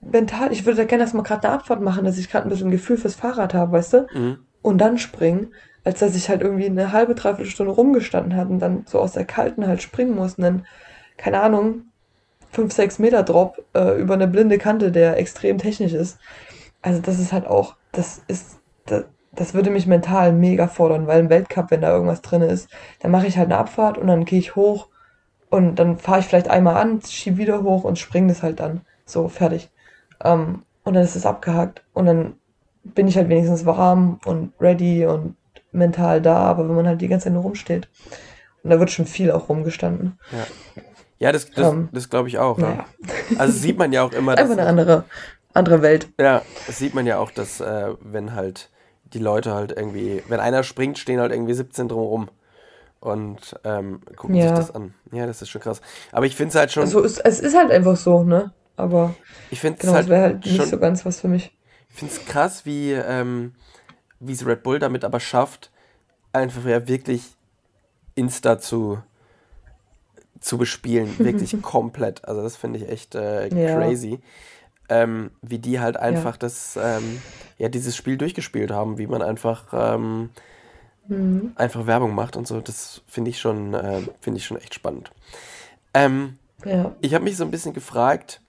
mental, 0.00 0.52
ich 0.52 0.64
würde 0.64 0.78
da 0.78 0.84
gerne 0.84 1.02
erstmal 1.02 1.24
gerade 1.24 1.46
eine 1.48 1.56
Abfahrt 1.56 1.80
machen, 1.80 2.04
dass 2.04 2.18
ich 2.18 2.30
gerade 2.30 2.46
ein 2.46 2.50
bisschen 2.50 2.70
Gefühl 2.70 2.96
fürs 2.96 3.14
Fahrrad 3.14 3.54
habe, 3.54 3.72
weißt 3.72 3.92
du? 3.92 4.06
Mhm. 4.14 4.38
und 4.62 4.78
dann 4.78 4.98
springen, 4.98 5.52
als 5.84 5.98
dass 5.98 6.16
ich 6.16 6.28
halt 6.28 6.40
irgendwie 6.40 6.66
eine 6.66 6.92
halbe, 6.92 7.14
dreiviertel 7.14 7.50
Stunde 7.50 7.72
rumgestanden 7.72 8.36
hat 8.36 8.48
und 8.48 8.58
dann 8.60 8.84
so 8.86 8.98
aus 9.00 9.12
der 9.12 9.24
kalten 9.24 9.66
halt 9.66 9.82
springen 9.82 10.14
muss 10.14 10.34
und 10.34 10.44
dann, 10.44 10.66
keine 11.16 11.40
Ahnung, 11.40 11.82
5, 12.54 12.72
6 12.72 12.98
Meter 12.98 13.22
Drop 13.22 13.64
äh, 13.74 14.00
über 14.00 14.14
eine 14.14 14.28
blinde 14.28 14.58
Kante, 14.58 14.92
der 14.92 15.18
extrem 15.18 15.58
technisch 15.58 15.92
ist. 15.92 16.18
Also 16.82 17.00
das 17.00 17.18
ist 17.18 17.32
halt 17.32 17.46
auch, 17.46 17.76
das 17.92 18.22
ist, 18.28 18.58
das, 18.86 19.04
das 19.32 19.54
würde 19.54 19.70
mich 19.70 19.86
mental 19.86 20.32
mega 20.32 20.68
fordern, 20.68 21.06
weil 21.06 21.20
im 21.20 21.30
Weltcup, 21.30 21.70
wenn 21.70 21.80
da 21.80 21.90
irgendwas 21.90 22.22
drin 22.22 22.42
ist, 22.42 22.68
dann 23.00 23.10
mache 23.10 23.26
ich 23.26 23.36
halt 23.36 23.46
eine 23.50 23.58
Abfahrt 23.58 23.98
und 23.98 24.06
dann 24.06 24.24
gehe 24.24 24.38
ich 24.38 24.54
hoch 24.54 24.88
und 25.50 25.76
dann 25.76 25.98
fahre 25.98 26.20
ich 26.20 26.26
vielleicht 26.26 26.48
einmal 26.48 26.76
an, 26.76 27.00
schiebe 27.02 27.38
wieder 27.38 27.62
hoch 27.62 27.84
und 27.84 27.98
springe 27.98 28.28
das 28.28 28.42
halt 28.42 28.60
dann. 28.60 28.82
So, 29.04 29.28
fertig. 29.28 29.70
Ähm, 30.22 30.62
und 30.84 30.94
dann 30.94 31.02
ist 31.02 31.16
es 31.16 31.26
abgehakt 31.26 31.84
und 31.92 32.06
dann 32.06 32.34
bin 32.84 33.08
ich 33.08 33.16
halt 33.16 33.28
wenigstens 33.28 33.66
warm 33.66 34.20
und 34.26 34.52
ready 34.60 35.06
und 35.06 35.36
mental 35.72 36.20
da, 36.20 36.36
aber 36.36 36.68
wenn 36.68 36.76
man 36.76 36.86
halt 36.86 37.00
die 37.00 37.08
ganze 37.08 37.24
Zeit 37.24 37.32
nur 37.32 37.42
rumsteht. 37.42 37.88
Und 38.62 38.70
da 38.70 38.78
wird 38.78 38.90
schon 38.90 39.06
viel 39.06 39.30
auch 39.30 39.48
rumgestanden. 39.48 40.18
Ja, 40.30 40.82
das, 41.20 41.50
das, 41.50 41.70
Ähm, 41.72 41.88
das 41.92 42.10
glaube 42.10 42.28
ich 42.28 42.38
auch. 42.38 42.58
Naja, 42.58 42.76
Ja. 42.76 43.38
Also 43.38 43.58
sieht 43.58 43.78
man 43.78 43.92
ja 43.92 44.02
auch 44.02 44.12
immer, 44.12 44.34
dass, 44.36 44.50
einfach 44.50 44.58
eine 44.58 44.68
andere, 44.68 45.04
andere 45.54 45.82
Welt. 45.82 46.08
ja, 46.20 46.42
das 46.66 46.78
sieht 46.78 46.94
man 46.94 47.06
ja 47.06 47.18
auch, 47.18 47.30
dass 47.30 47.60
äh, 47.60 47.94
wenn 48.00 48.34
halt 48.34 48.70
die 49.04 49.18
Leute 49.18 49.52
halt 49.54 49.72
irgendwie, 49.72 50.22
wenn 50.28 50.40
einer 50.40 50.62
springt, 50.62 50.98
stehen 50.98 51.20
halt 51.20 51.32
irgendwie 51.32 51.54
17 51.54 51.88
drumherum 51.88 52.28
und 53.00 53.56
ähm, 53.64 54.00
gucken 54.16 54.36
Ja. 54.36 54.48
sich 54.48 54.52
das 54.52 54.74
an. 54.74 54.94
Ja, 55.12 55.26
das 55.26 55.42
ist 55.42 55.50
schon 55.50 55.60
krass. 55.60 55.80
Aber 56.12 56.26
ich 56.26 56.36
finde 56.36 56.50
es 56.50 56.54
halt 56.56 56.72
schon, 56.72 56.84
Also 56.84 57.04
es, 57.04 57.18
es 57.18 57.40
ist 57.40 57.56
halt 57.56 57.70
einfach 57.70 57.96
so, 57.96 58.24
ne? 58.24 58.52
Aber 58.76 59.14
ich 59.50 59.60
finde 59.60 59.76
es 59.76 59.82
genau, 59.82 59.94
halt, 59.94 60.08
wäre 60.08 60.22
halt 60.22 60.46
nicht 60.46 60.56
schon, 60.56 60.68
so 60.70 60.78
ganz 60.78 61.04
was 61.06 61.20
für 61.20 61.28
mich. 61.28 61.52
ich 61.90 61.96
finde 61.96 62.14
es 62.14 62.24
krass, 62.26 62.66
wie 62.66 62.92
ähm, 62.92 63.54
wie 64.20 64.32
es 64.32 64.46
Red 64.46 64.62
Bull 64.62 64.78
damit 64.78 65.04
aber 65.04 65.20
schafft, 65.20 65.70
einfach 66.32 66.64
ja 66.64 66.88
wirklich 66.88 67.22
Insta 68.14 68.58
zu 68.58 68.98
zu 70.44 70.58
bespielen. 70.58 71.18
Wirklich 71.18 71.56
komplett. 71.62 72.26
Also 72.26 72.42
das 72.42 72.56
finde 72.56 72.78
ich 72.78 72.88
echt 72.88 73.14
äh, 73.14 73.48
crazy. 73.48 74.20
Ja. 74.90 75.02
Ähm, 75.02 75.30
wie 75.40 75.58
die 75.58 75.80
halt 75.80 75.96
einfach 75.96 76.34
ja. 76.34 76.38
das, 76.40 76.78
ähm, 76.80 77.22
ja, 77.56 77.70
dieses 77.70 77.96
Spiel 77.96 78.18
durchgespielt 78.18 78.70
haben, 78.70 78.98
wie 78.98 79.06
man 79.06 79.22
einfach, 79.22 79.72
ähm, 79.72 80.28
mhm. 81.08 81.52
einfach 81.56 81.86
Werbung 81.86 82.14
macht 82.14 82.36
und 82.36 82.46
so. 82.46 82.60
Das 82.60 83.00
finde 83.06 83.30
ich 83.30 83.40
schon, 83.40 83.72
äh, 83.72 84.02
finde 84.20 84.38
ich 84.38 84.44
schon 84.44 84.58
echt 84.58 84.74
spannend. 84.74 85.10
Ähm, 85.94 86.36
ja. 86.66 86.94
Ich 87.00 87.14
habe 87.14 87.24
mich 87.24 87.38
so 87.38 87.44
ein 87.44 87.50
bisschen 87.50 87.72
gefragt, 87.72 88.42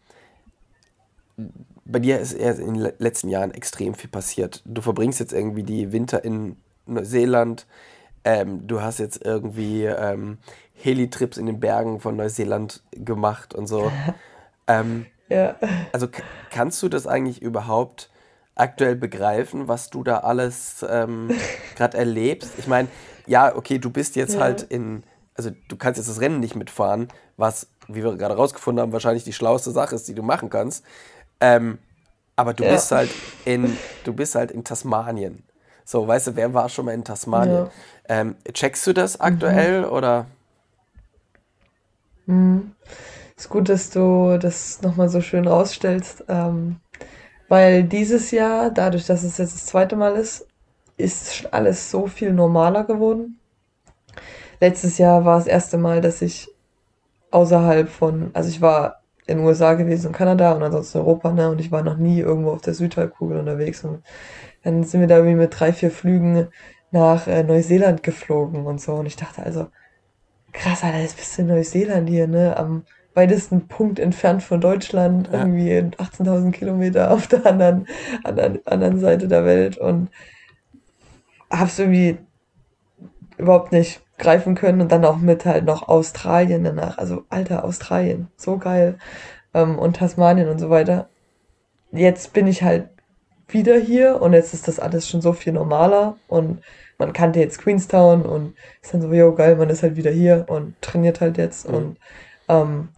bei 1.85 1.99
dir 1.99 2.19
ist 2.19 2.33
eher 2.33 2.59
in 2.59 2.73
den 2.73 2.91
letzten 2.97 3.29
Jahren 3.29 3.51
extrem 3.51 3.93
viel 3.93 4.09
passiert. 4.09 4.61
Du 4.65 4.81
verbringst 4.81 5.21
jetzt 5.21 5.33
irgendwie 5.33 5.63
die 5.63 5.93
Winter 5.93 6.25
in 6.25 6.57
Neuseeland. 6.85 7.65
Ähm, 8.25 8.67
du 8.67 8.81
hast 8.81 8.99
jetzt 8.99 9.23
irgendwie 9.23 9.85
ähm, 9.85 10.39
Heli-Trips 10.73 11.37
in 11.37 11.45
den 11.45 11.59
Bergen 11.59 11.99
von 11.99 12.17
Neuseeland 12.17 12.83
gemacht 12.91 13.53
und 13.53 13.67
so. 13.67 13.91
ähm, 14.67 15.05
ja. 15.29 15.55
Also 15.91 16.07
kannst 16.49 16.81
du 16.83 16.89
das 16.89 17.07
eigentlich 17.07 17.41
überhaupt 17.41 18.09
aktuell 18.55 18.95
begreifen, 18.95 19.67
was 19.67 19.89
du 19.89 20.03
da 20.03 20.19
alles 20.19 20.85
ähm, 20.89 21.29
gerade 21.75 21.97
erlebst? 21.97 22.53
Ich 22.57 22.67
meine, 22.67 22.87
ja, 23.27 23.55
okay, 23.55 23.77
du 23.79 23.89
bist 23.89 24.15
jetzt 24.15 24.35
ja. 24.35 24.41
halt 24.41 24.63
in, 24.63 25.03
also 25.35 25.51
du 25.67 25.75
kannst 25.75 25.97
jetzt 25.97 26.09
das 26.09 26.19
Rennen 26.19 26.39
nicht 26.39 26.55
mitfahren, 26.55 27.09
was, 27.37 27.67
wie 27.87 28.03
wir 28.03 28.15
gerade 28.17 28.35
rausgefunden 28.35 28.81
haben, 28.81 28.91
wahrscheinlich 28.91 29.23
die 29.23 29.33
schlauste 29.33 29.71
Sache 29.71 29.95
ist, 29.95 30.07
die 30.07 30.15
du 30.15 30.23
machen 30.23 30.49
kannst. 30.49 30.83
Ähm, 31.39 31.77
aber 32.35 32.53
du 32.53 32.63
ja. 32.63 32.71
bist 32.71 32.91
halt 32.91 33.11
in, 33.45 33.77
du 34.03 34.13
bist 34.13 34.35
halt 34.35 34.51
in 34.51 34.63
Tasmanien. 34.63 35.43
So, 35.85 36.07
weißt 36.07 36.27
du, 36.27 36.35
wer 36.35 36.53
war 36.53 36.67
schon 36.67 36.85
mal 36.85 36.93
in 36.93 37.03
Tasmanien? 37.03 37.65
Ja. 37.65 37.71
Ähm, 38.09 38.35
checkst 38.51 38.85
du 38.87 38.93
das 38.93 39.19
aktuell 39.19 39.81
mhm. 39.81 39.89
oder? 39.89 40.25
Mhm. 42.25 42.71
Ist 43.37 43.49
gut, 43.49 43.69
dass 43.69 43.91
du 43.91 44.37
das 44.39 44.81
nochmal 44.81 45.09
so 45.09 45.21
schön 45.21 45.47
rausstellst, 45.47 46.23
ähm, 46.27 46.77
weil 47.49 47.83
dieses 47.83 48.31
Jahr, 48.31 48.71
dadurch, 48.71 49.05
dass 49.05 49.23
es 49.23 49.37
jetzt 49.37 49.53
das 49.53 49.65
zweite 49.67 49.95
Mal 49.95 50.15
ist, 50.15 50.47
ist 50.97 51.53
alles 51.53 51.91
so 51.91 52.07
viel 52.07 52.33
normaler 52.33 52.85
geworden. 52.85 53.39
Letztes 54.61 54.97
Jahr 54.97 55.25
war 55.25 55.37
das 55.37 55.47
erste 55.47 55.77
Mal, 55.77 56.01
dass 56.01 56.21
ich 56.21 56.49
außerhalb 57.31 57.89
von, 57.89 58.31
also 58.33 58.49
ich 58.49 58.61
war 58.61 59.01
in 59.27 59.37
den 59.37 59.45
USA 59.45 59.73
gewesen 59.73 60.07
und 60.07 60.13
Kanada 60.13 60.53
und 60.53 60.63
ansonsten 60.63 60.99
Europa, 60.99 61.31
ne? 61.31 61.49
Und 61.49 61.59
ich 61.59 61.71
war 61.71 61.83
noch 61.83 61.97
nie 61.97 62.19
irgendwo 62.19 62.51
auf 62.51 62.61
der 62.61 62.73
Südhalbkugel 62.73 63.39
unterwegs. 63.39 63.83
Und 63.83 64.03
dann 64.65 64.83
sind 64.83 64.99
wir 64.99 65.07
da 65.07 65.17
irgendwie 65.17 65.35
mit 65.35 65.57
drei, 65.57 65.71
vier 65.71 65.91
Flügen 65.91 66.47
nach 66.89 67.27
äh, 67.27 67.43
Neuseeland 67.43 68.01
geflogen 68.01 68.65
und 68.65 68.81
so. 68.81 68.95
Und 68.95 69.05
ich 69.05 69.15
dachte 69.15 69.43
also, 69.43 69.67
krass, 70.51 70.83
Alter, 70.83 70.99
jetzt 70.99 71.17
bist 71.17 71.37
du 71.37 71.43
in 71.43 71.49
Neuseeland 71.49 72.09
hier, 72.09 72.27
ne? 72.27 72.57
Am 72.57 72.83
weitesten 73.13 73.67
Punkt 73.67 73.99
entfernt 73.99 74.41
von 74.41 74.59
Deutschland, 74.59 75.29
ja. 75.31 75.39
irgendwie 75.39 75.71
18.000 75.71 76.51
Kilometer 76.51 77.11
auf 77.11 77.27
der 77.27 77.45
anderen, 77.45 77.87
anderen, 78.23 78.65
anderen 78.65 78.99
Seite 78.99 79.27
der 79.27 79.45
Welt 79.45 79.77
und 79.77 80.09
hab's 81.51 81.77
irgendwie 81.77 82.17
überhaupt 83.37 83.71
nicht 83.71 84.01
greifen 84.17 84.55
können 84.55 84.81
und 84.81 84.91
dann 84.91 85.05
auch 85.05 85.17
mit 85.17 85.45
halt 85.45 85.65
noch 85.65 85.87
Australien 85.87 86.63
danach. 86.63 86.97
Also, 86.97 87.23
alter, 87.29 87.65
Australien, 87.65 88.29
so 88.35 88.57
geil. 88.57 88.97
Ähm, 89.53 89.77
und 89.77 89.97
Tasmanien 89.97 90.49
und 90.49 90.57
so 90.57 90.71
weiter. 90.71 91.07
Jetzt 91.91 92.33
bin 92.33 92.47
ich 92.47 92.63
halt 92.63 92.89
wieder 93.47 93.77
hier 93.77 94.21
und 94.21 94.33
jetzt 94.33 94.53
ist 94.53 94.67
das 94.67 94.79
alles 94.79 95.07
schon 95.07 95.21
so 95.21 95.33
viel 95.33 95.53
normaler 95.53 96.17
und 96.27 96.61
man 96.97 97.13
kannte 97.13 97.39
jetzt 97.39 97.59
Queenstown 97.59 98.23
und 98.23 98.55
ist 98.81 98.93
dann 98.93 99.01
so, 99.01 99.11
jo, 99.11 99.33
geil, 99.33 99.55
man 99.55 99.69
ist 99.69 99.83
halt 99.83 99.95
wieder 99.95 100.11
hier 100.11 100.45
und 100.47 100.79
trainiert 100.81 101.21
halt 101.21 101.37
jetzt 101.37 101.67
mhm. 101.67 101.75
und 101.75 101.97
ähm, 102.47 102.89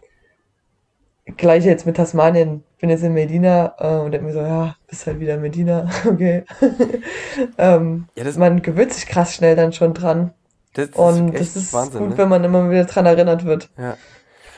gleich 1.36 1.64
jetzt 1.64 1.86
mit 1.86 1.96
Tasmanien, 1.96 2.64
bin 2.80 2.90
jetzt 2.90 3.02
in 3.02 3.12
Medina 3.12 3.74
äh, 3.78 3.98
und 3.98 4.12
denke 4.12 4.26
mir 4.26 4.32
so, 4.32 4.40
ja, 4.40 4.76
bist 4.86 5.06
halt 5.06 5.20
wieder 5.20 5.34
in 5.34 5.42
Medina, 5.42 5.88
okay. 6.06 6.44
ähm, 7.58 8.06
ja, 8.14 8.24
man 8.38 8.62
gewöhnt 8.62 8.92
sich 8.92 9.06
krass 9.06 9.34
schnell 9.34 9.56
dann 9.56 9.72
schon 9.72 9.94
dran 9.94 10.32
das, 10.74 10.90
das 10.90 10.98
und 10.98 11.34
ist 11.34 11.56
das 11.56 11.64
ist 11.64 11.72
Wahnsinn, 11.72 12.00
gut, 12.00 12.10
ne? 12.10 12.18
wenn 12.18 12.28
man 12.28 12.44
immer 12.44 12.70
wieder 12.70 12.84
dran 12.84 13.06
erinnert 13.06 13.44
wird. 13.44 13.70
Ja. 13.76 13.96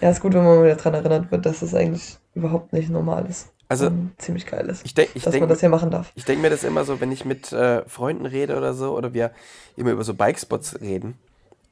Ja, 0.00 0.11
ist 0.11 0.20
gut, 0.20 0.33
wenn 0.33 0.44
man 0.44 0.62
wieder 0.62 0.76
dran 0.76 0.94
erinnert 0.94 1.31
wird, 1.31 1.44
dass 1.44 1.61
das 1.61 1.74
eigentlich 1.74 2.18
überhaupt 2.35 2.72
nicht 2.72 2.88
normal 2.88 3.26
ist. 3.26 3.53
Also 3.70 3.92
ziemlich 4.18 4.46
geil 4.46 4.68
ist, 4.68 4.85
ich 4.85 4.94
denk, 4.94 5.11
ich 5.14 5.22
dass 5.22 5.30
denk, 5.30 5.42
man 5.42 5.48
das 5.48 5.61
hier 5.61 5.68
machen 5.68 5.92
darf. 5.92 6.11
Ich 6.16 6.24
denke 6.24 6.42
mir 6.42 6.50
das 6.50 6.64
immer 6.64 6.85
so, 6.85 7.00
wenn 7.00 7.12
ich 7.12 7.24
mit 7.24 7.52
äh, 7.52 7.88
Freunden 7.88 8.26
rede 8.26 8.56
oder 8.56 8.74
so, 8.74 8.96
oder 8.96 9.14
wir 9.14 9.30
immer 9.76 9.92
über 9.92 10.02
so 10.02 10.12
Bikespots 10.12 10.80
reden 10.80 11.16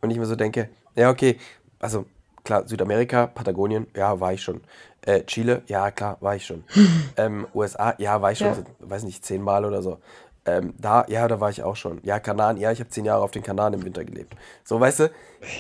und 0.01 0.11
ich 0.11 0.17
mir 0.17 0.27
so 0.27 0.37
denke, 0.37 0.69
ja, 0.95 1.11
okay, 1.11 1.39
also 1.81 2.07
klar, 2.45 2.69
Südamerika, 2.69 3.27
Patagonien, 3.27 3.89
ja, 3.97 4.21
war 4.21 4.33
ich 4.33 4.43
schon. 4.43 4.61
Äh, 5.03 5.25
Chile, 5.25 5.63
ja, 5.67 5.91
klar, 5.91 6.19
war 6.21 6.37
ich 6.37 6.47
schon. 6.47 6.63
ähm, 7.17 7.49
USA, 7.53 7.97
ja, 7.99 8.23
war 8.23 8.31
ich 8.31 8.39
schon, 8.39 8.47
ja. 8.47 8.65
weiß 8.79 9.03
nicht, 9.03 9.25
zehnmal 9.25 9.65
oder 9.65 9.83
so. 9.83 9.99
Ähm, 10.47 10.75
da, 10.79 11.05
ja, 11.09 11.27
da 11.27 11.41
war 11.41 11.51
ich 11.51 11.65
auch 11.65 11.75
schon. 11.75 11.99
Ja, 12.05 12.21
Kanaren, 12.21 12.59
ja, 12.59 12.71
ich 12.71 12.79
habe 12.79 12.91
zehn 12.91 13.07
Jahre 13.07 13.25
auf 13.25 13.33
den 13.33 13.43
Kanaren 13.43 13.75
im 13.75 13.85
Winter 13.85 14.05
gelebt. 14.05 14.37
So, 14.63 14.79
weißt 14.79 15.01
du? 15.01 15.11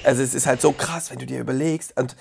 Also 0.04 0.22
es 0.22 0.34
ist 0.36 0.46
halt 0.46 0.60
so 0.60 0.70
krass, 0.70 1.10
wenn 1.10 1.18
du 1.18 1.26
dir 1.26 1.40
überlegst. 1.40 1.98
Und 1.98 2.14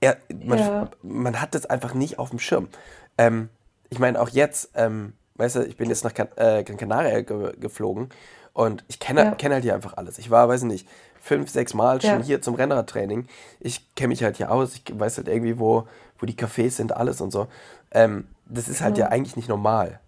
er, 0.00 0.18
man, 0.44 0.58
ja. 0.58 0.90
man 1.02 1.40
hat 1.40 1.54
das 1.54 1.64
einfach 1.64 1.94
nicht 1.94 2.18
auf 2.18 2.28
dem 2.28 2.38
Schirm. 2.38 2.68
Ähm, 3.16 3.48
ich 3.94 4.00
meine, 4.00 4.20
auch 4.20 4.28
jetzt, 4.28 4.70
ähm, 4.74 5.12
weißt 5.36 5.54
du, 5.54 5.60
ich 5.60 5.76
bin 5.76 5.88
jetzt 5.88 6.02
nach 6.02 6.12
kan 6.12 6.26
äh, 6.34 6.64
Gran 6.64 6.76
Canaria 6.76 7.20
ge 7.20 7.52
geflogen 7.60 8.08
und 8.52 8.84
ich 8.88 8.98
kenne 8.98 9.22
ja. 9.22 9.30
kenn 9.30 9.52
halt 9.52 9.62
hier 9.62 9.72
einfach 9.72 9.96
alles. 9.96 10.18
Ich 10.18 10.32
war, 10.32 10.48
weiß 10.48 10.64
nicht, 10.64 10.88
fünf, 11.20 11.48
sechs 11.48 11.74
Mal 11.74 12.00
schon 12.00 12.18
ja. 12.18 12.22
hier 12.22 12.42
zum 12.42 12.56
Rennradtraining. 12.56 13.28
Ich 13.60 13.94
kenne 13.94 14.08
mich 14.08 14.24
halt 14.24 14.36
hier 14.36 14.50
aus. 14.50 14.74
Ich 14.74 14.82
weiß 14.92 15.18
halt 15.18 15.28
irgendwie, 15.28 15.60
wo, 15.60 15.86
wo 16.18 16.26
die 16.26 16.34
Cafés 16.34 16.70
sind, 16.70 16.96
alles 16.96 17.20
und 17.20 17.30
so. 17.30 17.46
Ähm, 17.92 18.26
das 18.46 18.66
ist 18.66 18.80
halt 18.80 18.98
ja 18.98 19.10
eigentlich 19.10 19.36
nicht 19.36 19.48
normal. 19.48 20.00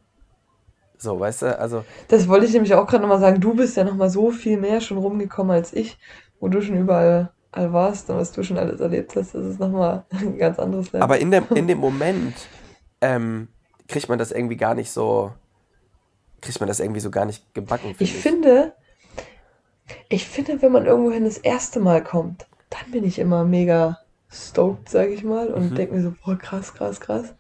So, 0.99 1.21
weißt 1.21 1.43
du, 1.43 1.59
also. 1.61 1.85
Das 2.09 2.27
wollte 2.27 2.47
ich 2.47 2.53
nämlich 2.53 2.75
auch 2.75 2.89
gerade 2.89 3.03
nochmal 3.03 3.21
sagen. 3.21 3.41
Du 3.41 3.55
bist 3.55 3.77
ja 3.77 3.85
nochmal 3.85 4.11
so 4.11 4.33
viel 4.33 4.59
mehr 4.59 4.81
schon 4.81 4.99
rumgekommen 4.99 5.55
als 5.55 5.73
ich, 5.73 5.97
wo 6.41 6.49
du 6.49 6.61
schon 6.61 6.77
überall 6.77 7.31
warst 7.53 8.11
und 8.11 8.17
was 8.17 8.33
du 8.33 8.43
schon 8.43 8.59
alles 8.59 8.81
erlebt 8.81 9.15
hast. 9.15 9.37
Das 9.37 9.47
ist 9.47 9.61
nochmal 9.61 10.05
ein 10.11 10.39
ganz 10.39 10.59
anderes 10.59 10.91
Leben. 10.91 11.05
Aber 11.05 11.19
in 11.19 11.31
dem, 11.31 11.45
in 11.55 11.69
dem 11.69 11.79
Moment 11.79 12.35
ähm, 13.01 13.49
kriegt 13.89 14.09
man 14.09 14.19
das 14.19 14.33
irgendwie 14.33 14.57
gar 14.57 14.75
nicht 14.75 14.91
so. 14.91 15.33
Kriegt 16.41 16.61
man 16.61 16.69
das 16.69 16.81
irgendwie 16.81 17.01
so 17.01 17.11
gar 17.11 17.25
nicht 17.25 17.55
gebacken. 17.55 17.95
Find 17.95 18.01
ich, 18.01 18.15
ich 18.15 18.23
finde, 18.23 18.75
ich 20.09 20.29
finde, 20.29 20.61
wenn 20.63 20.73
man 20.73 20.87
irgendwohin 20.87 21.25
das 21.25 21.39
erste 21.39 21.81
Mal 21.81 22.03
kommt, 22.03 22.47
dann 22.71 22.91
bin 22.91 23.05
ich 23.05 23.19
immer 23.19 23.45
mega 23.45 23.99
stoked, 24.31 24.89
sag 24.89 25.09
ich 25.09 25.25
mal, 25.25 25.49
und 25.49 25.71
mhm. 25.71 25.75
denke 25.75 25.95
mir 25.95 26.03
so, 26.03 26.15
boah, 26.25 26.37
krass, 26.37 26.75
krass, 26.75 27.01
krass 27.01 27.35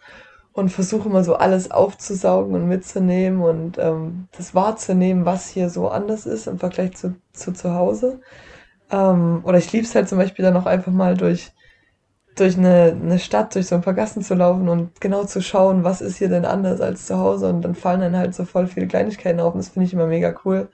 und 0.56 0.70
versuche 0.70 1.08
immer 1.10 1.22
so 1.22 1.36
alles 1.36 1.70
aufzusaugen 1.70 2.54
und 2.54 2.66
mitzunehmen 2.66 3.42
und 3.42 3.76
ähm, 3.76 4.26
das 4.36 4.54
wahrzunehmen, 4.54 5.26
was 5.26 5.50
hier 5.50 5.68
so 5.68 5.88
anders 5.88 6.24
ist 6.24 6.46
im 6.46 6.58
Vergleich 6.58 6.96
zu 6.96 7.14
zu, 7.34 7.52
zu 7.52 7.74
Hause. 7.74 8.20
Ähm, 8.90 9.42
oder 9.44 9.58
ich 9.58 9.70
liebe 9.72 9.84
es 9.84 9.94
halt 9.94 10.08
zum 10.08 10.16
Beispiel 10.16 10.44
dann 10.44 10.56
auch 10.56 10.64
einfach 10.64 10.92
mal 10.92 11.14
durch, 11.14 11.52
durch 12.36 12.56
eine, 12.56 12.96
eine 13.00 13.18
Stadt, 13.18 13.54
durch 13.54 13.66
so 13.66 13.74
ein 13.74 13.80
paar 13.80 13.94
Gassen 13.94 14.22
zu 14.22 14.34
laufen 14.34 14.68
und 14.68 15.00
genau 15.00 15.24
zu 15.24 15.40
schauen, 15.40 15.84
was 15.84 16.00
ist 16.00 16.18
hier 16.18 16.28
denn 16.28 16.44
anders 16.44 16.80
als 16.80 17.06
zu 17.06 17.18
Hause 17.18 17.48
und 17.48 17.62
dann 17.62 17.74
fallen 17.74 18.00
dann 18.00 18.16
halt 18.16 18.34
so 18.34 18.44
voll 18.44 18.66
viele 18.66 18.86
Kleinigkeiten 18.86 19.40
auf 19.40 19.54
und 19.54 19.58
das 19.58 19.70
finde 19.70 19.86
ich 19.86 19.92
immer 19.92 20.06
mega 20.06 20.34
cool. 20.44 20.68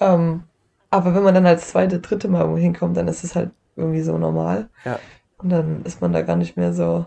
Ähm, 0.00 0.44
aber 0.90 1.14
wenn 1.14 1.22
man 1.22 1.34
dann 1.34 1.46
als 1.46 1.68
zweite, 1.68 2.00
dritte 2.00 2.28
Mal 2.28 2.40
irgendwo 2.40 2.58
hinkommt, 2.58 2.96
dann 2.96 3.08
ist 3.08 3.22
es 3.22 3.34
halt 3.34 3.50
irgendwie 3.76 4.02
so 4.02 4.18
normal. 4.18 4.68
Ja. 4.84 4.98
Und 5.38 5.50
dann 5.50 5.82
ist 5.84 6.00
man 6.00 6.12
da 6.12 6.22
gar 6.22 6.36
nicht 6.36 6.56
mehr 6.56 6.72
so, 6.72 7.06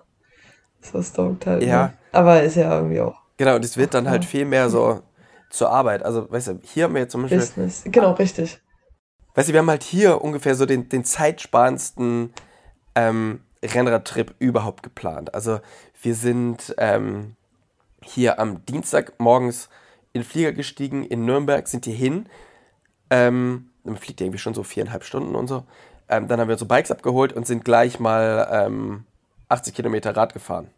so 0.81 1.01
stoked 1.01 1.45
halt. 1.45 1.63
Ja. 1.63 1.87
Ne? 1.87 1.93
Aber 2.11 2.41
ist 2.41 2.55
ja 2.55 2.75
irgendwie 2.75 3.01
auch. 3.01 3.15
Genau, 3.37 3.55
und 3.55 3.65
es 3.65 3.77
wird 3.77 3.93
dann 3.93 4.09
halt 4.09 4.25
viel 4.25 4.45
mehr 4.45 4.69
so 4.69 5.01
zur 5.49 5.69
Arbeit. 5.69 6.03
Also, 6.03 6.29
weißt 6.31 6.47
du, 6.47 6.59
hier 6.63 6.85
haben 6.85 6.93
wir 6.93 7.01
jetzt 7.01 7.11
zum 7.11 7.23
Beispiel. 7.23 7.39
Business. 7.39 7.83
Genau, 7.85 8.13
richtig. 8.13 8.61
Weißt 9.35 9.49
du, 9.49 9.53
wir 9.53 9.59
haben 9.59 9.69
halt 9.69 9.83
hier 9.83 10.21
ungefähr 10.21 10.55
so 10.55 10.65
den, 10.65 10.87
den 10.89 11.03
zeitsparendsten 11.03 12.33
ähm, 12.95 13.41
Rennradtrip 13.65 14.35
überhaupt 14.39 14.83
geplant. 14.83 15.33
Also, 15.33 15.59
wir 16.01 16.15
sind 16.15 16.75
ähm, 16.77 17.35
hier 18.03 18.39
am 18.39 18.65
Dienstag 18.65 19.13
morgens 19.19 19.69
in 20.13 20.21
den 20.21 20.27
Flieger 20.27 20.53
gestiegen, 20.53 21.03
in 21.03 21.25
Nürnberg, 21.25 21.67
sind 21.67 21.85
hier 21.85 21.95
hin. 21.95 22.27
Ähm, 23.09 23.69
man 23.83 23.97
fliegt 23.97 24.21
irgendwie 24.21 24.39
schon 24.39 24.53
so 24.53 24.63
viereinhalb 24.63 25.03
Stunden 25.03 25.35
und 25.35 25.47
so. 25.47 25.63
Ähm, 26.07 26.27
dann 26.27 26.39
haben 26.39 26.47
wir 26.47 26.53
unsere 26.53 26.67
Bikes 26.67 26.91
abgeholt 26.91 27.33
und 27.33 27.47
sind 27.47 27.65
gleich 27.65 27.99
mal 27.99 28.47
ähm, 28.51 29.05
80 29.49 29.73
Kilometer 29.73 30.15
Rad 30.15 30.33
gefahren. 30.33 30.69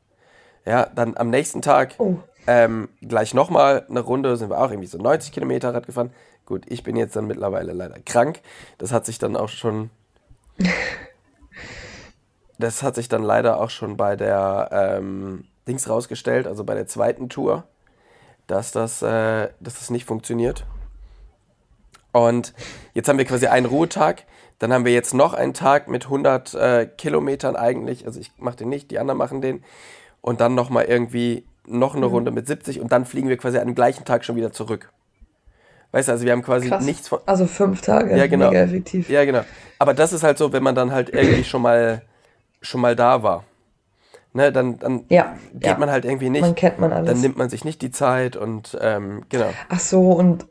Ja, 0.66 0.88
dann 0.88 1.16
am 1.16 1.30
nächsten 1.30 1.62
Tag 1.62 1.96
oh. 1.98 2.18
ähm, 2.46 2.90
gleich 3.02 3.34
nochmal 3.34 3.86
eine 3.90 4.02
Runde, 4.02 4.36
sind 4.38 4.50
wir 4.50 4.60
auch 4.60 4.72
irgendwie 4.72 4.88
so 4.88 4.98
90 4.98 5.32
Kilometer 5.32 5.74
Rad 5.74 5.86
gefahren. 5.86 6.12
Gut, 6.46 6.64
ich 6.68 6.84
bin 6.84 6.96
jetzt 6.96 7.16
dann 7.16 7.28
mittlerweile 7.28 7.74
leider 7.74 8.00
krank. 8.06 8.42
Das 8.78 8.92
hat 8.92 9.06
sich 9.06 9.20
dann 9.20 9.36
auch 9.36 9.50
schon. 9.50 9.90
das 12.60 12.84
hat 12.84 12.96
sich 12.96 13.10
dann 13.10 13.24
leider 13.24 13.60
auch 13.60 13.70
schon 13.70 13.98
bei 13.98 14.16
der 14.16 14.70
ähm, 14.72 15.46
Dings 15.68 15.90
rausgestellt, 15.90 16.48
also 16.48 16.64
bei 16.64 16.76
der 16.76 16.88
zweiten 16.88 17.30
Tour, 17.30 17.64
dass 18.48 18.72
das, 18.72 19.02
äh, 19.02 19.50
dass 19.60 19.76
das 19.76 19.90
nicht 19.90 20.06
funktioniert. 20.06 20.66
Und 22.12 22.54
jetzt 22.94 23.10
haben 23.10 23.18
wir 23.18 23.26
quasi 23.26 23.48
einen 23.48 23.66
Ruhetag. 23.66 24.24
Dann 24.60 24.74
haben 24.74 24.86
wir 24.86 24.94
jetzt 24.94 25.14
noch 25.14 25.34
einen 25.34 25.54
Tag 25.54 25.88
mit 25.88 26.06
100 26.06 26.54
äh, 26.56 26.86
Kilometern 26.88 27.56
eigentlich. 27.56 28.08
Also 28.08 28.20
ich 28.20 28.32
mache 28.38 28.58
den 28.58 28.70
nicht, 28.70 28.90
die 28.90 28.98
anderen 28.98 29.18
machen 29.18 29.42
den. 29.42 29.64
Und 30.22 30.42
dann 30.42 30.56
nochmal 30.56 30.86
irgendwie 30.86 31.46
noch 31.68 31.96
eine 31.96 32.08
mhm. 32.08 32.12
Runde 32.14 32.32
mit 32.32 32.48
70 32.48 32.80
und 32.80 32.92
dann 32.92 33.06
fliegen 33.06 33.30
wir 33.30 33.38
quasi 33.38 33.60
an 33.60 33.68
dem 33.68 33.76
gleichen 33.76 34.06
Tag 34.06 34.26
schon 34.26 34.36
wieder 34.36 34.52
zurück. 34.52 34.92
Weißt 35.92 36.08
du, 36.08 36.14
also 36.14 36.26
wir 36.26 36.32
haben 36.32 36.42
quasi 36.42 36.70
Krass. 36.70 36.84
nichts 36.84 37.08
von. 37.08 37.20
Also 37.26 37.46
fünf 37.46 37.82
Tage. 37.82 38.18
Ja, 38.18 38.28
genau. 38.28 38.50
Mega 38.50 38.62
effektiv. 38.62 39.10
Ja, 39.10 39.24
genau. 39.26 39.44
Aber 39.80 39.94
das 39.94 40.12
ist 40.12 40.24
halt 40.24 40.38
so, 40.38 40.52
wenn 40.52 40.64
man 40.64 40.76
dann 40.76 40.92
halt 40.92 41.10
irgendwie 41.10 41.44
schon 41.44 41.62
mal, 41.62 42.02
schon 42.62 42.82
mal 42.82 42.96
da 42.96 43.24
war. 43.24 43.44
Ne, 44.34 44.52
dann, 44.52 44.78
dann 44.78 45.06
ja, 45.10 45.36
geht 45.54 45.64
ja. 45.64 45.78
man 45.78 45.90
halt 45.90 46.06
irgendwie 46.06 46.30
nicht. 46.30 46.42
Man 46.42 46.54
kennt 46.54 46.80
man 46.80 46.94
alles. 46.94 47.10
Dann 47.10 47.22
nimmt 47.22 47.38
man 47.38 47.50
sich 47.50 47.66
nicht 47.66 47.82
die 47.82 47.92
Zeit 47.92 48.36
und 48.36 48.78
ähm, 48.82 49.24
genau. 49.30 49.50
Ach 49.70 49.80
so, 49.80 50.12
und 50.12 50.46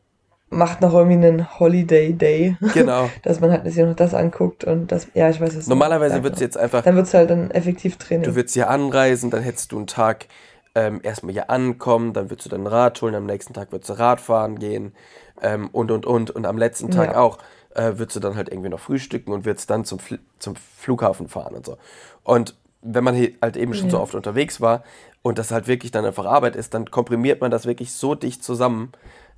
macht 0.48 0.80
noch 0.80 0.94
irgendwie 0.94 1.26
einen 1.26 1.59
Holiday 1.59 2.12
Day. 2.12 2.57
Genau. 2.74 3.11
dass 3.22 3.40
man 3.40 3.50
halt 3.50 3.64
sich 3.64 3.76
noch 3.76 3.94
das 3.94 4.14
anguckt 4.14 4.64
und 4.64 4.92
das, 4.92 5.09
ja, 5.14 5.28
ich 5.28 5.40
weiß 5.40 5.54
es 5.54 5.66
Normalerweise 5.66 6.22
wird 6.22 6.34
es 6.34 6.40
jetzt 6.40 6.57
einfach. 6.57 6.82
Dann 6.82 6.96
wird 6.96 7.07
es 7.07 7.14
halt 7.14 7.30
dann 7.30 7.50
effektiv 7.50 7.96
Training. 7.96 8.24
Du 8.24 8.34
würdest 8.34 8.54
hier 8.54 8.70
anreisen, 8.70 9.30
dann 9.30 9.42
hättest 9.42 9.72
du 9.72 9.78
einen 9.78 9.86
Tag 9.86 10.26
ähm, 10.74 11.00
erstmal 11.02 11.32
hier 11.32 11.50
ankommen, 11.50 12.12
dann 12.12 12.30
würdest 12.30 12.46
du 12.46 12.50
dein 12.50 12.66
Rad 12.66 13.00
holen, 13.02 13.14
am 13.14 13.26
nächsten 13.26 13.54
Tag 13.54 13.72
würdest 13.72 13.90
du 13.90 13.94
Radfahren 13.94 14.59
gehen 14.59 14.94
ähm, 15.42 15.68
und 15.72 15.90
und 15.90 16.07
und 16.07 16.30
und 16.30 16.46
am 16.46 16.59
letzten 16.59 16.90
Tag 16.90 17.12
ja. 17.12 17.18
auch 17.18 17.38
äh, 17.77 17.99
würdest 17.99 18.16
du 18.16 18.20
dann 18.20 18.37
halt 18.37 18.49
irgendwie 18.49 18.68
noch 18.68 18.81
frühstücken 18.81 19.33
und 19.33 19.45
würdest 19.45 19.70
dann 19.70 19.85
zum, 19.85 19.99
Fl 19.99 20.18
zum 20.39 20.57
Flughafen 20.57 21.29
fahren 21.29 21.55
und 21.55 21.66
so. 21.66 21.77
Und 22.24 22.57
wenn 22.83 23.05
man 23.05 23.16
halt 23.43 23.57
eben 23.57 23.74
schon 23.74 23.87
ja. 23.87 23.93
so 23.93 24.01
oft 24.01 24.14
unterwegs 24.14 24.61
war 24.61 24.83
und 25.22 25.39
das 25.39 25.51
halt 25.51 25.68
wirklich 25.68 25.91
dann 25.91 26.05
einfach 26.05 26.24
Arbeit 26.24 26.57
ist, 26.57 26.74
dann 26.74 26.91
komprimiert 26.91 27.41
man 27.41 27.51
das 27.51 27.66
wirklich 27.66 27.93
so 27.93 28.14
dicht 28.14 28.43
zusammen, 28.43 28.93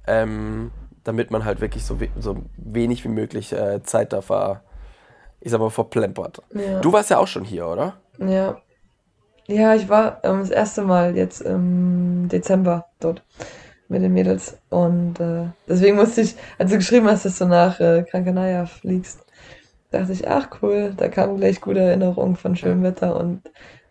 ähm, 0.07 0.71
damit 1.05 1.31
man 1.31 1.45
halt 1.45 1.61
wirklich 1.61 1.85
so, 1.85 2.01
we 2.01 2.09
so 2.19 2.37
wenig 2.57 3.05
wie 3.05 3.09
möglich 3.09 3.53
äh, 3.53 3.83
Zeit 3.83 4.13
da 4.13 4.21
ver, 4.21 4.63
ich 5.41 5.51
sag 5.51 5.61
mal, 5.61 5.71
verplempert. 5.71 6.43
Ja. 6.55 6.81
Du 6.81 6.93
warst 6.93 7.11
ja 7.11 7.19
auch 7.19 7.27
schon 7.29 7.45
hier, 7.45 7.67
oder? 7.67 7.95
Ja. 8.19 8.61
Ja, 9.47 9.75
ich 9.75 9.89
war 9.89 10.21
ähm, 10.25 10.41
das 10.41 10.51
erste 10.51 10.83
Mal 10.83 11.17
jetzt 11.17 11.41
im 11.41 12.29
Dezember 12.29 12.85
dort 13.01 13.23
mit 13.89 14.03
den 14.03 14.13
Mädels. 14.13 14.59
Und 14.71 15.19
äh, 15.21 15.47
deswegen 15.67 15.97
musste 15.97 16.21
ich, 16.21 16.37
als 16.59 16.71
du 16.71 16.77
geschrieben 16.77 17.07
hast, 17.07 17.25
dass 17.25 17.39
du 17.39 17.47
nach 17.47 17.81
äh, 17.81 18.05
Krankenaya 18.09 18.67
fliegst, 18.67 19.25
dachte 19.91 20.13
ich, 20.13 20.29
ach 20.29 20.49
cool, 20.63 20.93
da 20.97 21.09
kamen 21.09 21.39
gleich 21.39 21.61
gute 21.61 21.81
Erinnerungen 21.81 22.37
von 22.37 22.57
schönem 22.57 22.83
Wetter 22.83 23.17
und 23.19 23.43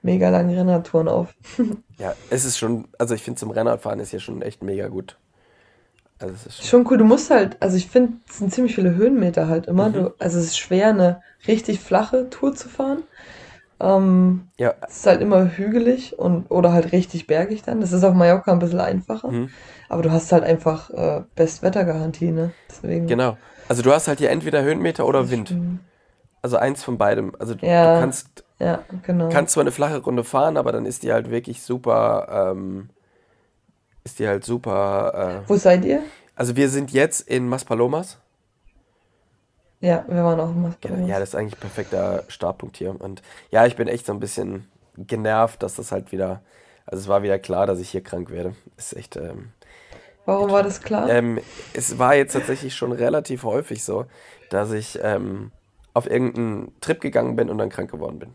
mega 0.01 0.29
langen 0.29 0.55
Rennradtouren 0.55 1.07
auf. 1.07 1.33
ja, 1.97 2.13
es 2.29 2.45
ist 2.45 2.57
schon, 2.57 2.87
also 2.97 3.15
ich 3.15 3.23
finde 3.23 3.39
zum 3.39 3.51
Rennradfahren 3.51 3.99
ist 3.99 4.11
ja 4.11 4.19
schon 4.19 4.41
echt 4.41 4.63
mega 4.63 4.87
gut. 4.87 5.17
Also 6.19 6.33
es 6.33 6.45
ist 6.45 6.57
schon, 6.57 6.65
schon 6.65 6.91
cool. 6.91 6.97
Du 6.97 7.05
musst 7.05 7.29
halt, 7.29 7.61
also 7.61 7.77
ich 7.77 7.87
finde, 7.87 8.13
es 8.29 8.37
sind 8.37 8.53
ziemlich 8.53 8.75
viele 8.75 8.95
Höhenmeter 8.95 9.47
halt 9.47 9.67
immer. 9.67 9.89
Mhm. 9.89 9.93
Du, 9.93 10.13
also 10.19 10.39
es 10.39 10.45
ist 10.45 10.57
schwer, 10.57 10.89
eine 10.89 11.21
richtig 11.47 11.79
flache 11.79 12.29
Tour 12.29 12.55
zu 12.55 12.69
fahren. 12.69 13.03
Ähm, 13.79 14.47
ja. 14.57 14.73
Es 14.87 14.97
ist 14.97 15.05
halt 15.05 15.21
immer 15.21 15.45
hügelig 15.45 16.17
und 16.17 16.49
oder 16.49 16.73
halt 16.73 16.91
richtig 16.91 17.27
bergig 17.27 17.63
dann. 17.63 17.81
Das 17.81 17.91
ist 17.91 18.03
auf 18.03 18.13
Mallorca 18.13 18.51
ein 18.51 18.59
bisschen 18.59 18.79
einfacher. 18.79 19.29
Mhm. 19.29 19.49
Aber 19.89 20.01
du 20.01 20.11
hast 20.11 20.31
halt 20.31 20.43
einfach 20.43 20.89
äh, 20.89 21.21
Bestwettergarantie, 21.35 22.31
ne? 22.31 22.51
Deswegen. 22.69 23.07
Genau. 23.07 23.37
Also 23.69 23.83
du 23.83 23.91
hast 23.91 24.07
halt 24.07 24.19
hier 24.19 24.31
entweder 24.31 24.63
Höhenmeter 24.63 25.05
oder 25.05 25.29
Wind. 25.29 25.55
Also 26.41 26.57
eins 26.57 26.83
von 26.83 26.97
beidem. 26.97 27.33
Also 27.37 27.55
ja, 27.61 27.95
du 27.95 28.01
kannst, 28.01 28.43
ja, 28.59 28.79
genau. 29.03 29.29
kannst 29.29 29.53
zwar 29.53 29.61
eine 29.61 29.71
flache 29.71 29.97
Runde 29.97 30.23
fahren, 30.23 30.57
aber 30.57 30.71
dann 30.71 30.85
ist 30.85 31.03
die 31.03 31.11
halt 31.11 31.29
wirklich 31.29 31.61
super, 31.61 32.53
ähm, 32.55 32.89
ist 34.03 34.19
die 34.19 34.27
halt 34.27 34.45
super. 34.45 35.43
Äh, 35.45 35.49
Wo 35.49 35.57
seid 35.57 35.83
ihr? 35.85 36.01
Also 36.35 36.55
wir 36.55 36.69
sind 36.69 36.91
jetzt 36.91 37.21
in 37.21 37.49
Maspalomas. 37.49 38.17
Ja, 39.87 40.03
wir 40.09 40.21
waren 40.21 40.37
auch 40.37 40.49
in 40.49 40.61
Maspalomas. 40.61 40.99
Genau, 40.99 41.07
ja, 41.07 41.19
das 41.19 41.29
ist 41.29 41.35
eigentlich 41.35 41.55
ein 41.55 41.61
perfekter 41.61 42.25
Startpunkt 42.27 42.75
hier. 42.75 42.99
Und 42.99 43.21
ja, 43.51 43.65
ich 43.65 43.77
bin 43.77 43.87
echt 43.87 44.05
so 44.05 44.11
ein 44.11 44.19
bisschen 44.19 44.67
genervt, 44.97 45.63
dass 45.63 45.75
das 45.75 45.93
halt 45.93 46.11
wieder, 46.11 46.41
also 46.85 47.01
es 47.01 47.07
war 47.07 47.23
wieder 47.23 47.39
klar, 47.39 47.65
dass 47.65 47.79
ich 47.79 47.89
hier 47.89 48.03
krank 48.03 48.29
werde. 48.29 48.53
Ist 48.75 48.97
echt. 48.97 49.15
Ähm, 49.15 49.53
Warum 50.25 50.51
war 50.51 50.61
das 50.61 50.81
klar? 50.81 51.09
Ähm, 51.09 51.39
es 51.73 51.97
war 51.97 52.15
jetzt 52.15 52.33
tatsächlich 52.33 52.75
schon 52.75 52.91
relativ 52.91 53.43
häufig 53.43 53.85
so, 53.85 54.05
dass 54.49 54.73
ich 54.73 54.99
ähm, 55.01 55.51
auf 55.93 56.09
irgendeinen 56.09 56.73
Trip 56.81 56.99
gegangen 56.99 57.37
bin 57.37 57.49
und 57.49 57.57
dann 57.57 57.69
krank 57.69 57.89
geworden 57.89 58.19
bin. 58.19 58.33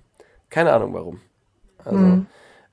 Keine 0.48 0.72
Ahnung 0.72 0.94
warum. 0.94 1.20
Also, 1.84 1.98
mhm. 1.98 2.26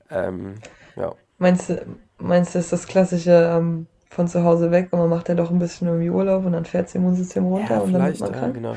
ähm, 0.10 0.56
ja. 0.96 1.14
Meinst 1.38 1.68
du, 1.68 1.86
meinst 2.18 2.56
du, 2.56 2.60
ist 2.60 2.72
das 2.72 2.88
klassische 2.88 3.58
ähm, 3.58 3.88
von 4.10 4.28
zu 4.28 4.44
Hause 4.44 4.72
weg 4.72 4.90
und 4.92 5.00
man 5.00 5.10
macht 5.10 5.30
ja 5.30 5.36
doch 5.36 5.52
ein 5.52 5.60
bisschen 5.60 5.88
irgendwie 5.88 6.10
Urlaub 6.10 6.46
und 6.46 6.54
dann 6.54 6.66
fährt 6.66 6.88
das 6.88 6.96
Immunsystem 6.96 7.46
runter 7.46 7.76
ja, 7.76 7.80
und 7.82 7.94
dann 7.94 8.06
wird 8.06 8.20
man 8.20 8.32
krank? 8.32 8.46
Ja, 8.48 8.52
genau. 8.52 8.76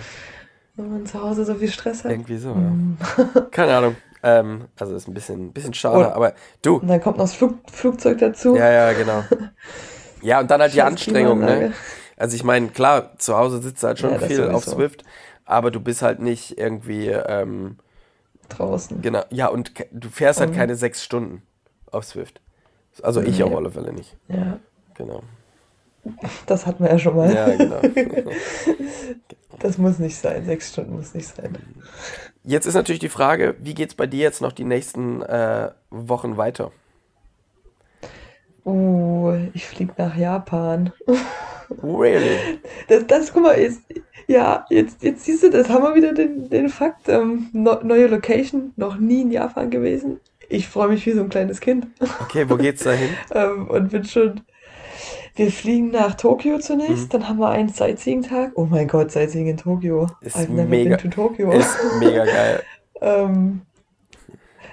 Wenn 0.76 0.90
man 0.90 1.06
zu 1.06 1.22
Hause 1.22 1.44
so 1.44 1.54
viel 1.54 1.70
Stress 1.70 2.04
hat. 2.04 2.10
Irgendwie 2.10 2.36
so, 2.36 2.54
mhm. 2.54 2.96
ja. 3.16 3.40
Keine 3.50 3.76
Ahnung. 3.76 3.96
Ähm, 4.22 4.66
also 4.78 4.94
ist 4.94 5.08
ein 5.08 5.14
bisschen, 5.14 5.46
ein 5.46 5.52
bisschen 5.52 5.74
schade, 5.74 6.06
und, 6.06 6.12
aber 6.12 6.34
du. 6.62 6.76
Und 6.76 6.88
dann 6.88 7.00
kommt 7.00 7.18
noch 7.18 7.24
das 7.24 7.34
Flug, 7.34 7.58
Flugzeug 7.70 8.18
dazu. 8.18 8.56
Ja, 8.56 8.70
ja, 8.70 8.92
genau. 8.92 9.24
Ja, 10.22 10.38
und 10.38 10.50
dann 10.52 10.60
halt 10.60 10.72
die 10.72 10.82
Anstrengung, 10.82 11.40
ne? 11.40 11.72
Also 12.16 12.36
ich 12.36 12.44
meine, 12.44 12.68
klar, 12.68 13.18
zu 13.18 13.36
Hause 13.36 13.58
sitzt 13.60 13.82
halt 13.82 13.98
schon 13.98 14.12
ja, 14.12 14.18
viel 14.20 14.50
auf 14.50 14.64
Swift, 14.64 15.02
aber 15.44 15.72
du 15.72 15.80
bist 15.80 16.02
halt 16.02 16.20
nicht 16.20 16.58
irgendwie 16.58 17.08
ähm, 17.08 17.78
draußen. 18.48 19.02
Genau, 19.02 19.24
ja, 19.30 19.48
und 19.48 19.72
du 19.90 20.08
fährst 20.08 20.40
halt 20.40 20.54
keine 20.54 20.76
sechs 20.76 21.02
Stunden 21.02 21.42
auf 21.90 22.04
Swift. 22.04 22.40
Also 23.02 23.20
ich 23.20 23.38
nee. 23.38 23.44
auf 23.44 23.56
alle 23.56 23.70
Fälle 23.70 23.92
nicht. 23.92 24.16
Ja. 24.28 24.60
Genau. 24.94 25.22
Das 26.46 26.66
hatten 26.66 26.82
wir 26.82 26.90
ja 26.90 26.98
schon 26.98 27.16
mal. 27.16 27.32
Ja, 27.32 27.48
genau. 27.54 27.80
das 29.60 29.78
muss 29.78 29.98
nicht 29.98 30.16
sein. 30.16 30.44
Sechs 30.44 30.70
Stunden 30.70 30.96
muss 30.96 31.14
nicht 31.14 31.28
sein. 31.28 31.56
Jetzt 32.44 32.66
ist 32.66 32.74
natürlich 32.74 33.00
die 33.00 33.08
Frage, 33.08 33.54
wie 33.60 33.74
geht 33.74 33.90
es 33.90 33.94
bei 33.94 34.06
dir 34.06 34.20
jetzt 34.20 34.40
noch 34.40 34.52
die 34.52 34.64
nächsten 34.64 35.22
äh, 35.22 35.70
Wochen 35.90 36.36
weiter? 36.36 36.72
Oh, 38.64 39.32
ich 39.54 39.66
fliege 39.66 39.92
nach 39.96 40.16
Japan. 40.16 40.92
Really? 41.82 42.58
Das, 42.88 43.06
das 43.06 43.32
guck 43.32 43.44
mal, 43.44 43.58
jetzt, 43.58 43.80
ja, 44.26 44.66
jetzt, 44.68 45.02
jetzt 45.02 45.24
siehst 45.24 45.42
du, 45.42 45.50
das 45.50 45.68
haben 45.68 45.84
wir 45.84 45.94
wieder 45.94 46.12
den, 46.12 46.50
den 46.50 46.68
Fakt. 46.68 47.08
Ähm, 47.08 47.48
no, 47.52 47.78
neue 47.82 48.08
Location, 48.08 48.72
noch 48.76 48.96
nie 48.98 49.22
in 49.22 49.30
Japan 49.30 49.70
gewesen. 49.70 50.20
Ich 50.48 50.68
freue 50.68 50.88
mich 50.88 51.06
wie 51.06 51.12
so 51.12 51.22
ein 51.22 51.28
kleines 51.28 51.60
Kind. 51.60 51.86
Okay, 52.20 52.48
wo 52.50 52.56
geht's 52.56 52.82
da 52.84 52.92
hin? 52.92 53.10
ähm, 53.34 53.68
und 53.68 53.90
bin 53.90 54.04
schon. 54.04 54.42
Wir 55.34 55.50
fliegen 55.50 55.90
nach 55.90 56.14
Tokio 56.14 56.58
zunächst, 56.58 57.04
mhm. 57.04 57.08
dann 57.10 57.28
haben 57.28 57.38
wir 57.38 57.48
einen 57.48 57.70
Sightseeing-Tag. 57.70 58.52
Oh 58.54 58.66
mein 58.66 58.86
Gott, 58.86 59.10
Sightseeing 59.10 59.46
in 59.46 59.56
Tokio. 59.56 60.08
Ist 60.20 60.36
I've 60.36 60.50
never 60.50 60.68
mega, 60.68 60.96
been 60.96 61.10
to 61.10 61.22
Tokio. 61.22 61.52
Ist 61.52 61.76
mega 62.00 62.24
geil. 62.24 62.62
ähm, 63.00 63.62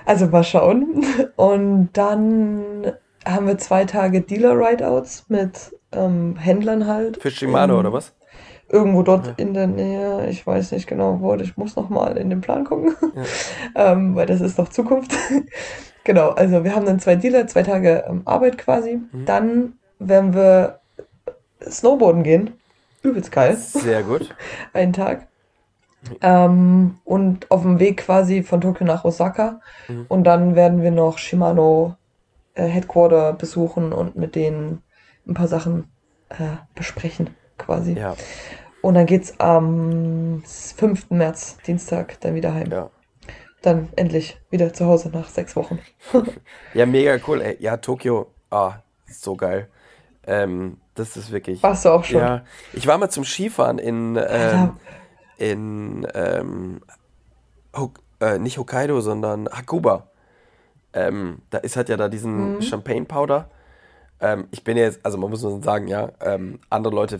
also 0.06 0.28
mal 0.28 0.44
schauen. 0.44 1.06
Und 1.38 1.90
dann 1.94 2.92
haben 3.26 3.48
wir 3.48 3.58
zwei 3.58 3.86
Tage 3.86 4.22
Dealer-Rideouts 4.22 5.26
mit 5.30 5.76
ähm, 5.94 6.36
Händlern 6.36 6.88
halt. 6.88 7.22
Für 7.22 7.32
Shimano 7.32 7.80
oder 7.80 7.94
was? 7.94 8.14
Irgendwo 8.68 9.02
dort 9.02 9.28
ja. 9.28 9.34
in 9.38 9.54
der 9.54 9.66
Nähe, 9.66 10.30
ich 10.30 10.46
weiß 10.46 10.74
nicht 10.74 10.88
genau 10.88 11.22
wo, 11.22 11.34
ich 11.36 11.58
muss 11.58 11.76
noch 11.76 11.90
mal 11.90 12.18
in 12.18 12.30
den 12.30 12.42
Plan 12.42 12.66
gucken, 12.66 12.96
ja. 13.16 13.24
ähm, 13.94 14.16
weil 14.16 14.28
das 14.28 14.42
ist 14.42 14.60
noch 14.60 14.70
Zukunft. 14.70 15.12
genau, 16.04 16.30
also 16.30 16.64
wir 16.64 16.76
haben 16.76 16.86
dann 16.86 17.00
zwei 17.00 17.16
Dealer, 17.16 17.48
zwei 17.48 17.64
Tage 17.64 18.06
ähm, 18.08 18.22
Arbeit 18.26 18.60
quasi. 18.60 19.00
Mhm. 19.12 19.26
Dann 19.26 19.79
werden 20.00 20.34
wir 20.34 20.80
Snowboarden 21.62 22.24
gehen. 22.24 22.54
Übelst 23.02 23.32
geil. 23.32 23.56
Sehr 23.56 24.04
gut. 24.04 24.36
Einen 24.74 24.94
Tag. 24.94 25.28
Ähm, 26.22 26.98
und 27.04 27.52
auf 27.52 27.62
dem 27.62 27.80
Weg 27.80 28.06
quasi 28.06 28.44
von 28.44 28.62
Tokio 28.62 28.86
nach 28.86 29.06
Osaka. 29.06 29.62
Mhm. 29.88 30.06
Und 30.08 30.24
dann 30.24 30.56
werden 30.56 30.82
wir 30.82 30.92
noch 30.92 31.18
Shimano 31.18 31.96
äh, 32.54 32.66
Headquarter 32.66 33.34
besuchen 33.34 33.94
und 33.94 34.16
mit 34.16 34.36
denen 34.36 34.82
ein 35.28 35.34
paar 35.34 35.48
Sachen 35.48 35.92
äh, 36.30 36.58
besprechen, 36.76 37.32
quasi. 37.58 37.94
Ja. 37.94 38.16
Und 38.82 38.94
dann 38.94 39.06
geht's 39.06 39.40
am 39.40 40.42
5. 40.46 41.10
März, 41.10 41.58
Dienstag, 41.68 42.20
dann 42.22 42.36
wieder 42.36 42.54
heim. 42.54 42.72
Ja. 42.72 42.90
Dann 43.62 43.90
endlich 43.98 44.40
wieder 44.50 44.74
zu 44.74 44.86
Hause 44.86 45.10
nach 45.10 45.28
sechs 45.28 45.56
Wochen. 45.58 45.80
ja, 46.74 46.86
mega 46.86 47.18
cool. 47.28 47.42
Ey. 47.42 47.58
Ja, 47.60 47.76
Tokio, 47.78 48.28
ah, 48.50 48.76
so 49.06 49.36
geil. 49.36 49.68
Ähm, 50.28 50.78
das 50.96 51.18
ist 51.18 51.32
wirklich. 51.32 51.64
Warst 51.64 51.86
du 51.86 51.90
auch 51.90 52.04
schon? 52.04 52.20
Ja, 52.20 52.44
ich 52.74 52.86
war 52.88 52.98
mal 52.98 53.10
zum 53.10 53.24
Skifahren 53.24 53.80
in, 53.80 54.20
ähm, 54.22 54.78
in 55.38 56.08
ähm, 56.14 56.82
Hok 57.76 58.00
äh, 58.20 58.38
nicht 58.38 58.58
Hokkaido, 58.58 59.02
sondern 59.02 59.48
Hakuba. 59.48 60.08
Ähm, 60.94 61.42
da 61.50 61.60
ist 61.60 61.76
halt 61.76 61.90
ja 61.90 61.98
da 61.98 62.10
diesen 62.10 62.56
mhm. 62.56 62.62
Champagne 62.62 63.06
Powder. 63.06 63.50
Ähm, 64.22 64.48
ich 64.52 64.64
bin 64.64 64.76
jetzt, 64.76 65.00
also 65.04 65.18
man 65.18 65.30
muss 65.30 65.44
nur 65.44 65.62
sagen, 65.62 65.88
ja, 65.88 66.12
ähm, 66.22 66.60
andere 66.70 66.94
Leute 66.94 67.20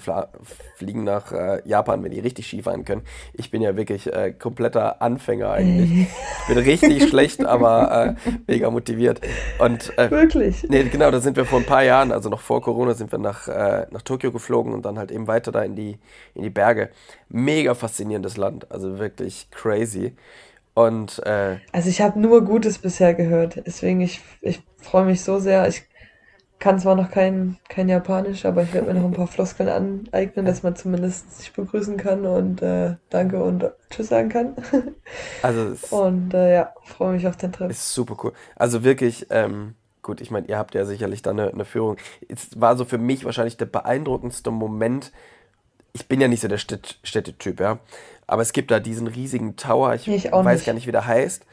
fliegen 0.76 1.04
nach 1.04 1.32
äh, 1.32 1.62
Japan, 1.66 2.04
wenn 2.04 2.12
die 2.12 2.20
richtig 2.20 2.48
Skifahren 2.48 2.84
können. 2.84 3.04
Ich 3.34 3.52
bin 3.52 3.62
ja 3.62 3.78
wirklich 3.78 4.12
äh, 4.12 4.34
kompletter 4.34 5.02
Anfänger 5.02 5.52
eigentlich. 5.52 6.08
ich 6.08 6.48
bin 6.48 6.58
richtig 6.58 7.04
schlecht, 7.10 7.46
aber 7.46 8.16
äh, 8.26 8.32
mega 8.48 8.70
motiviert. 8.70 9.22
Und, 9.60 9.98
äh, 9.98 10.12
wirklich? 10.12 10.68
Nee, 10.68 10.84
genau, 10.84 11.10
da 11.10 11.22
sind 11.22 11.38
wir 11.38 11.46
vor 11.46 11.60
ein 11.60 11.66
paar 11.66 11.84
Jahren, 11.84 12.12
also 12.12 12.30
noch 12.30 12.42
vor 12.42 12.62
Corona, 12.62 12.94
sind 12.94 13.12
wir 13.12 13.20
nach, 13.20 13.48
äh, 13.48 13.88
nach 13.92 14.02
Tokio 14.02 14.32
geflogen 14.32 14.74
und 14.74 14.84
dann 14.84 14.98
halt 14.98 15.12
eben 15.12 15.28
weiter 15.28 15.52
da 15.52 15.62
in 15.62 15.76
die, 15.76 15.98
in 16.34 16.44
die 16.44 16.50
Berge. 16.50 16.90
Mega 17.30 17.76
faszinierendes 17.76 18.36
Land, 18.36 18.70
also 18.72 19.00
wirklich 19.00 19.48
crazy. 19.52 20.16
Und, 20.74 21.20
äh, 21.26 21.58
also 21.72 21.90
ich 21.90 22.02
habe 22.02 22.20
nur 22.20 22.44
Gutes 22.44 22.78
bisher 22.78 23.14
gehört, 23.14 23.62
deswegen 23.66 24.02
ich, 24.02 24.22
ich 24.42 24.62
freue 24.78 25.06
mich 25.06 25.22
so 25.22 25.40
sehr. 25.40 25.68
Ich 25.68 25.84
kann 26.60 26.78
zwar 26.78 26.96
noch 26.96 27.10
kein, 27.10 27.58
kein 27.70 27.88
Japanisch, 27.88 28.46
aber 28.46 28.64
ich 28.64 28.74
werde 28.74 28.88
mir 28.88 29.00
noch 29.00 29.06
ein 29.06 29.14
paar 29.14 29.28
Floskeln 29.28 29.70
aneignen, 29.70 30.46
dass 30.46 30.62
man 30.62 30.76
zumindest 30.76 31.38
sich 31.38 31.54
begrüßen 31.54 31.96
kann 31.96 32.26
und 32.26 32.62
äh, 32.62 32.96
Danke 33.10 33.42
und 33.42 33.72
Tschüss 33.90 34.10
sagen 34.10 34.30
kann. 34.30 34.56
Also 35.42 35.74
und 35.96 36.34
äh, 36.34 36.54
ja, 36.54 36.74
freue 36.84 37.14
mich 37.14 37.26
auf 37.26 37.38
den 37.38 37.52
Trip. 37.52 37.72
Ist 37.72 37.94
super 37.94 38.18
cool. 38.24 38.34
Also 38.56 38.84
wirklich, 38.84 39.28
ähm, 39.30 39.76
gut, 40.02 40.22
ich 40.22 40.32
meine, 40.32 40.48
ihr 40.48 40.58
habt 40.58 40.76
ja 40.76 40.86
sicherlich 40.86 41.22
da 41.22 41.32
eine, 41.32 41.50
eine 41.50 41.66
Führung. 41.66 41.98
Es 42.28 42.60
war 42.60 42.76
so 42.76 42.84
für 42.84 42.98
mich 42.98 43.24
wahrscheinlich 43.24 43.58
der 43.58 43.66
beeindruckendste 43.66 44.52
Moment. 44.52 45.12
Ich 45.94 46.08
bin 46.08 46.20
ja 46.20 46.28
nicht 46.28 46.42
so 46.42 46.48
der 46.48 46.58
Städt 46.58 47.00
Städtetyp, 47.04 47.60
ja. 47.60 47.80
Aber 48.28 48.42
es 48.42 48.54
gibt 48.54 48.70
da 48.70 48.80
diesen 48.80 49.08
riesigen 49.08 49.56
Tower, 49.56 49.96
ich, 49.96 50.08
ich 50.08 50.32
weiß 50.32 50.58
nicht. 50.58 50.66
gar 50.66 50.74
nicht, 50.74 50.88
wie 50.88 50.92
der 50.92 51.08
heißt. 51.08 51.46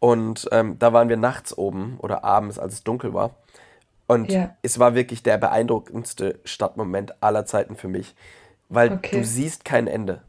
Und 0.00 0.48
ähm, 0.52 0.78
da 0.78 0.92
waren 0.92 1.08
wir 1.08 1.16
nachts 1.16 1.56
oben 1.56 1.96
oder 2.00 2.24
abends, 2.24 2.58
als 2.58 2.74
es 2.74 2.84
dunkel 2.84 3.14
war. 3.14 3.36
Und 4.08 4.32
ja. 4.32 4.56
es 4.62 4.78
war 4.78 4.94
wirklich 4.94 5.22
der 5.22 5.36
beeindruckendste 5.36 6.40
Stadtmoment 6.44 7.22
aller 7.22 7.44
Zeiten 7.44 7.76
für 7.76 7.88
mich, 7.88 8.16
weil 8.70 8.94
okay. 8.94 9.18
du 9.18 9.24
siehst 9.24 9.66
kein 9.66 9.86
Ende. 9.86 10.22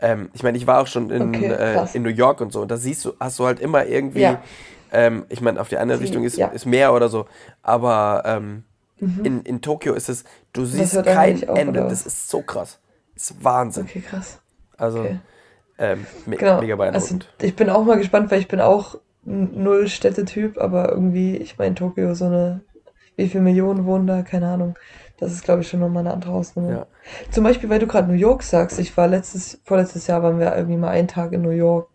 Ähm, 0.00 0.30
ich 0.34 0.42
meine, 0.42 0.58
ich 0.58 0.66
war 0.66 0.82
auch 0.82 0.88
schon 0.88 1.10
in, 1.10 1.28
okay, 1.28 1.46
äh, 1.46 1.86
in 1.94 2.02
New 2.02 2.10
York 2.10 2.40
und 2.40 2.52
so, 2.52 2.60
und 2.60 2.70
da 2.72 2.76
siehst 2.76 3.04
du, 3.04 3.12
hast 3.20 3.38
du 3.38 3.46
halt 3.46 3.60
immer 3.60 3.86
irgendwie, 3.86 4.22
ja. 4.22 4.42
ähm, 4.92 5.26
ich 5.28 5.40
meine, 5.40 5.60
auf 5.60 5.68
die 5.68 5.78
andere 5.78 6.00
Richtung 6.00 6.24
ist, 6.24 6.36
ja. 6.36 6.48
ist 6.48 6.66
Meer 6.66 6.92
oder 6.92 7.08
so, 7.08 7.26
aber 7.62 8.24
ähm, 8.26 8.64
mhm. 8.98 9.24
in, 9.24 9.42
in 9.42 9.60
Tokio 9.62 9.94
ist 9.94 10.08
es, 10.08 10.24
du 10.52 10.64
siehst 10.64 11.00
kein 11.04 11.40
Ende. 11.44 11.82
Das 11.82 12.04
ist 12.04 12.28
so 12.28 12.42
krass. 12.42 12.80
Das 13.14 13.30
ist 13.30 13.44
Wahnsinn. 13.44 13.84
Okay, 13.84 14.00
krass. 14.00 14.40
Also, 14.76 15.00
okay. 15.00 15.20
Ähm, 15.78 16.04
me 16.26 16.36
genau. 16.36 16.60
mega 16.60 16.74
beeindruckend. 16.74 17.28
Also, 17.36 17.46
ich 17.46 17.54
bin 17.54 17.70
auch 17.70 17.84
mal 17.84 17.96
gespannt, 17.96 18.32
weil 18.32 18.40
ich 18.40 18.48
bin 18.48 18.60
auch 18.60 18.98
null 19.24 19.86
Städtetyp, 19.86 20.58
aber 20.58 20.90
irgendwie, 20.90 21.36
ich 21.36 21.58
meine, 21.58 21.76
Tokio 21.76 22.14
so 22.14 22.24
eine 22.24 22.60
wie 23.16 23.28
viele 23.28 23.44
Millionen 23.44 23.86
wohnen 23.86 24.06
da, 24.06 24.22
keine 24.22 24.48
Ahnung. 24.48 24.76
Das 25.18 25.32
ist, 25.32 25.44
glaube 25.44 25.62
ich, 25.62 25.68
schon 25.68 25.80
nochmal 25.80 26.00
eine 26.00 26.12
andere 26.12 26.32
Hausnummer. 26.32 26.70
Ja. 26.70 26.86
Zum 27.30 27.44
Beispiel, 27.44 27.70
weil 27.70 27.78
du 27.78 27.86
gerade 27.86 28.08
New 28.08 28.18
York 28.18 28.42
sagst, 28.42 28.78
ich 28.78 28.96
war 28.96 29.06
letztes, 29.06 29.60
vorletztes 29.64 30.06
Jahr 30.06 30.22
waren 30.22 30.38
wir 30.38 30.54
irgendwie 30.56 30.76
mal 30.76 30.90
einen 30.90 31.08
Tag 31.08 31.32
in 31.32 31.42
New 31.42 31.50
York. 31.50 31.88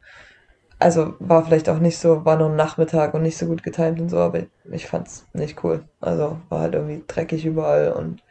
Also 0.80 1.16
war 1.20 1.44
vielleicht 1.44 1.68
auch 1.68 1.80
nicht 1.80 1.98
so, 1.98 2.24
war 2.24 2.38
nur 2.38 2.50
ein 2.50 2.56
Nachmittag 2.56 3.14
und 3.14 3.22
nicht 3.22 3.38
so 3.38 3.48
gut 3.48 3.64
getimt 3.64 4.00
und 4.00 4.08
so, 4.08 4.18
aber 4.18 4.44
ich 4.72 4.88
fand's 4.88 5.28
nicht 5.34 5.62
cool. 5.64 5.84
Also 6.00 6.38
war 6.48 6.62
halt 6.62 6.76
irgendwie 6.76 7.04
dreckig 7.06 7.46
überall 7.46 7.92
und 7.92 8.24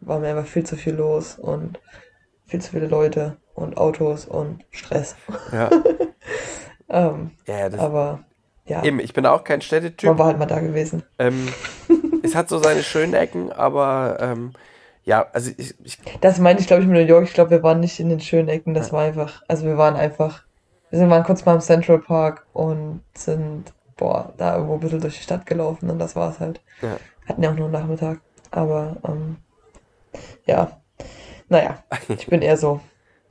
war 0.00 0.20
mir 0.20 0.28
einfach 0.28 0.46
viel 0.46 0.64
zu 0.64 0.76
viel 0.76 0.94
los 0.94 1.36
und 1.36 1.80
viel 2.46 2.60
zu 2.60 2.70
viele 2.70 2.86
Leute 2.86 3.38
und 3.54 3.76
Autos 3.76 4.24
und 4.24 4.64
Stress. 4.70 5.16
Ja. 5.50 5.68
ähm, 6.88 7.32
ja, 7.48 7.68
das, 7.68 7.80
aber 7.80 8.20
ja. 8.66 8.84
Eben, 8.84 9.00
ich 9.00 9.12
bin 9.12 9.26
auch 9.26 9.42
kein 9.42 9.60
Städtetyp. 9.60 10.08
Man 10.10 10.18
war 10.18 10.26
halt 10.26 10.38
mal 10.38 10.46
da 10.46 10.60
gewesen. 10.60 11.02
Ähm, 11.18 11.48
es 12.22 12.34
hat 12.34 12.48
so 12.48 12.58
seine 12.58 12.82
schönen 12.82 13.14
Ecken, 13.14 13.52
aber 13.52 14.18
ähm, 14.20 14.52
ja, 15.04 15.26
also 15.32 15.52
ich, 15.56 15.74
ich 15.84 15.98
Das 16.20 16.38
meine 16.38 16.58
ich, 16.58 16.66
glaube 16.66 16.82
ich, 16.82 16.88
mit 16.88 16.98
New 16.98 17.06
York. 17.06 17.24
Ich 17.24 17.34
glaube, 17.34 17.50
wir 17.50 17.62
waren 17.62 17.80
nicht 17.80 18.00
in 18.00 18.08
den 18.08 18.20
schönen 18.20 18.48
Ecken. 18.48 18.74
Das 18.74 18.88
ja. 18.88 18.92
war 18.94 19.04
einfach, 19.04 19.42
also 19.46 19.64
wir 19.64 19.78
waren 19.78 19.94
einfach, 19.94 20.42
wir 20.90 20.98
sind, 20.98 21.08
waren 21.10 21.22
kurz 21.22 21.44
mal 21.44 21.54
im 21.54 21.60
Central 21.60 22.00
Park 22.00 22.44
und 22.52 23.02
sind, 23.14 23.72
boah, 23.96 24.34
da 24.36 24.54
irgendwo 24.54 24.74
ein 24.74 24.80
bisschen 24.80 25.00
durch 25.00 25.16
die 25.16 25.22
Stadt 25.22 25.46
gelaufen 25.46 25.90
und 25.90 26.00
das 26.00 26.16
war 26.16 26.30
es 26.30 26.40
halt. 26.40 26.60
Ja. 26.82 26.96
Hatten 27.28 27.42
ja 27.42 27.50
auch 27.50 27.54
nur 27.54 27.66
einen 27.66 27.72
Nachmittag. 27.72 28.20
Aber, 28.50 28.96
ähm, 29.06 29.36
ja, 30.44 30.80
naja, 31.48 31.82
ich 32.08 32.26
bin 32.26 32.42
eher 32.42 32.56
so 32.56 32.80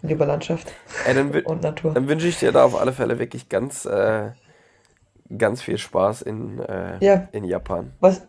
lieber 0.02 0.26
Landschaft 0.26 0.72
Ey, 1.06 1.18
und 1.44 1.62
Natur. 1.62 1.94
Dann 1.94 2.08
wünsche 2.08 2.28
ich 2.28 2.40
dir 2.40 2.52
da 2.52 2.64
auf 2.64 2.80
alle 2.80 2.94
Fälle 2.94 3.20
wirklich 3.20 3.50
ganz, 3.50 3.86
äh, 3.86 4.32
ganz 5.38 5.62
viel 5.62 5.78
Spaß 5.78 6.22
in, 6.22 6.60
äh, 6.60 7.04
ja. 7.04 7.28
in 7.32 7.44
Japan. 7.44 7.92
Was, 8.00 8.22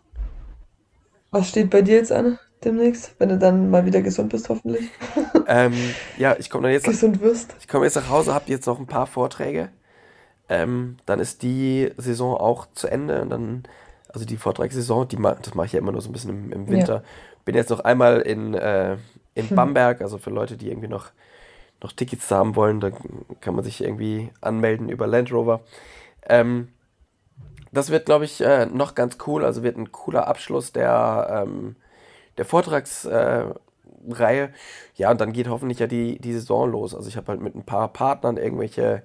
was 1.31 1.49
steht 1.49 1.69
bei 1.69 1.81
dir 1.81 1.97
jetzt 1.97 2.11
an 2.11 2.39
demnächst, 2.63 3.15
wenn 3.19 3.29
du 3.29 3.37
dann 3.37 3.69
mal 3.69 3.85
wieder 3.85 4.01
gesund 4.01 4.29
bist, 4.29 4.49
hoffentlich? 4.49 4.89
ähm, 5.47 5.73
ja, 6.17 6.35
ich 6.37 6.49
komme 6.49 6.63
dann 6.63 6.71
jetzt. 6.71 6.85
Gesund 6.85 7.21
wirst. 7.21 7.55
Ich 7.59 7.67
komme 7.67 7.85
jetzt 7.85 7.95
nach 7.95 8.09
Hause, 8.09 8.33
habe 8.33 8.45
jetzt 8.47 8.65
noch 8.65 8.79
ein 8.79 8.87
paar 8.87 9.07
Vorträge. 9.07 9.69
Ähm, 10.49 10.97
dann 11.05 11.19
ist 11.19 11.43
die 11.43 11.91
Saison 11.97 12.35
auch 12.35 12.67
zu 12.73 12.87
Ende 12.87 13.21
und 13.21 13.29
dann, 13.29 13.63
also 14.13 14.25
die 14.25 14.37
Vortragssaison, 14.37 15.07
die 15.07 15.17
das 15.17 15.55
mache 15.55 15.65
ich 15.67 15.73
ja 15.73 15.79
immer 15.79 15.91
nur 15.91 16.01
so 16.01 16.09
ein 16.09 16.13
bisschen 16.13 16.29
im, 16.29 16.51
im 16.51 16.67
Winter. 16.69 16.95
Ja. 16.95 17.03
Bin 17.45 17.55
jetzt 17.55 17.69
noch 17.69 17.81
einmal 17.81 18.21
in, 18.21 18.53
äh, 18.53 18.97
in 19.35 19.49
hm. 19.49 19.55
Bamberg, 19.55 20.01
also 20.01 20.17
für 20.17 20.29
Leute, 20.29 20.57
die 20.57 20.69
irgendwie 20.69 20.87
noch, 20.87 21.11
noch 21.81 21.91
Tickets 21.91 22.31
haben 22.31 22.55
wollen, 22.55 22.79
da 22.79 22.91
kann 23.41 23.55
man 23.55 23.63
sich 23.63 23.83
irgendwie 23.83 24.29
anmelden 24.41 24.89
über 24.89 25.05
Land 25.05 25.31
Rover. 25.31 25.61
Ähm, 26.27 26.69
das 27.71 27.89
wird, 27.89 28.05
glaube 28.05 28.25
ich, 28.25 28.41
äh, 28.41 28.65
noch 28.65 28.95
ganz 28.95 29.17
cool. 29.27 29.43
Also 29.43 29.63
wird 29.63 29.77
ein 29.77 29.91
cooler 29.91 30.27
Abschluss 30.27 30.71
der, 30.71 31.45
ähm, 31.45 31.75
der 32.37 32.45
Vortragsreihe. 32.45 33.55
Äh, 34.09 34.49
ja, 34.95 35.11
und 35.11 35.21
dann 35.21 35.33
geht 35.33 35.49
hoffentlich 35.49 35.79
ja 35.79 35.87
die, 35.87 36.19
die 36.19 36.33
Saison 36.33 36.71
los. 36.71 36.95
Also 36.95 37.07
ich 37.09 37.17
habe 37.17 37.27
halt 37.27 37.41
mit 37.41 37.55
ein 37.55 37.63
paar 37.63 37.87
Partnern 37.89 38.37
irgendwelche, 38.37 39.03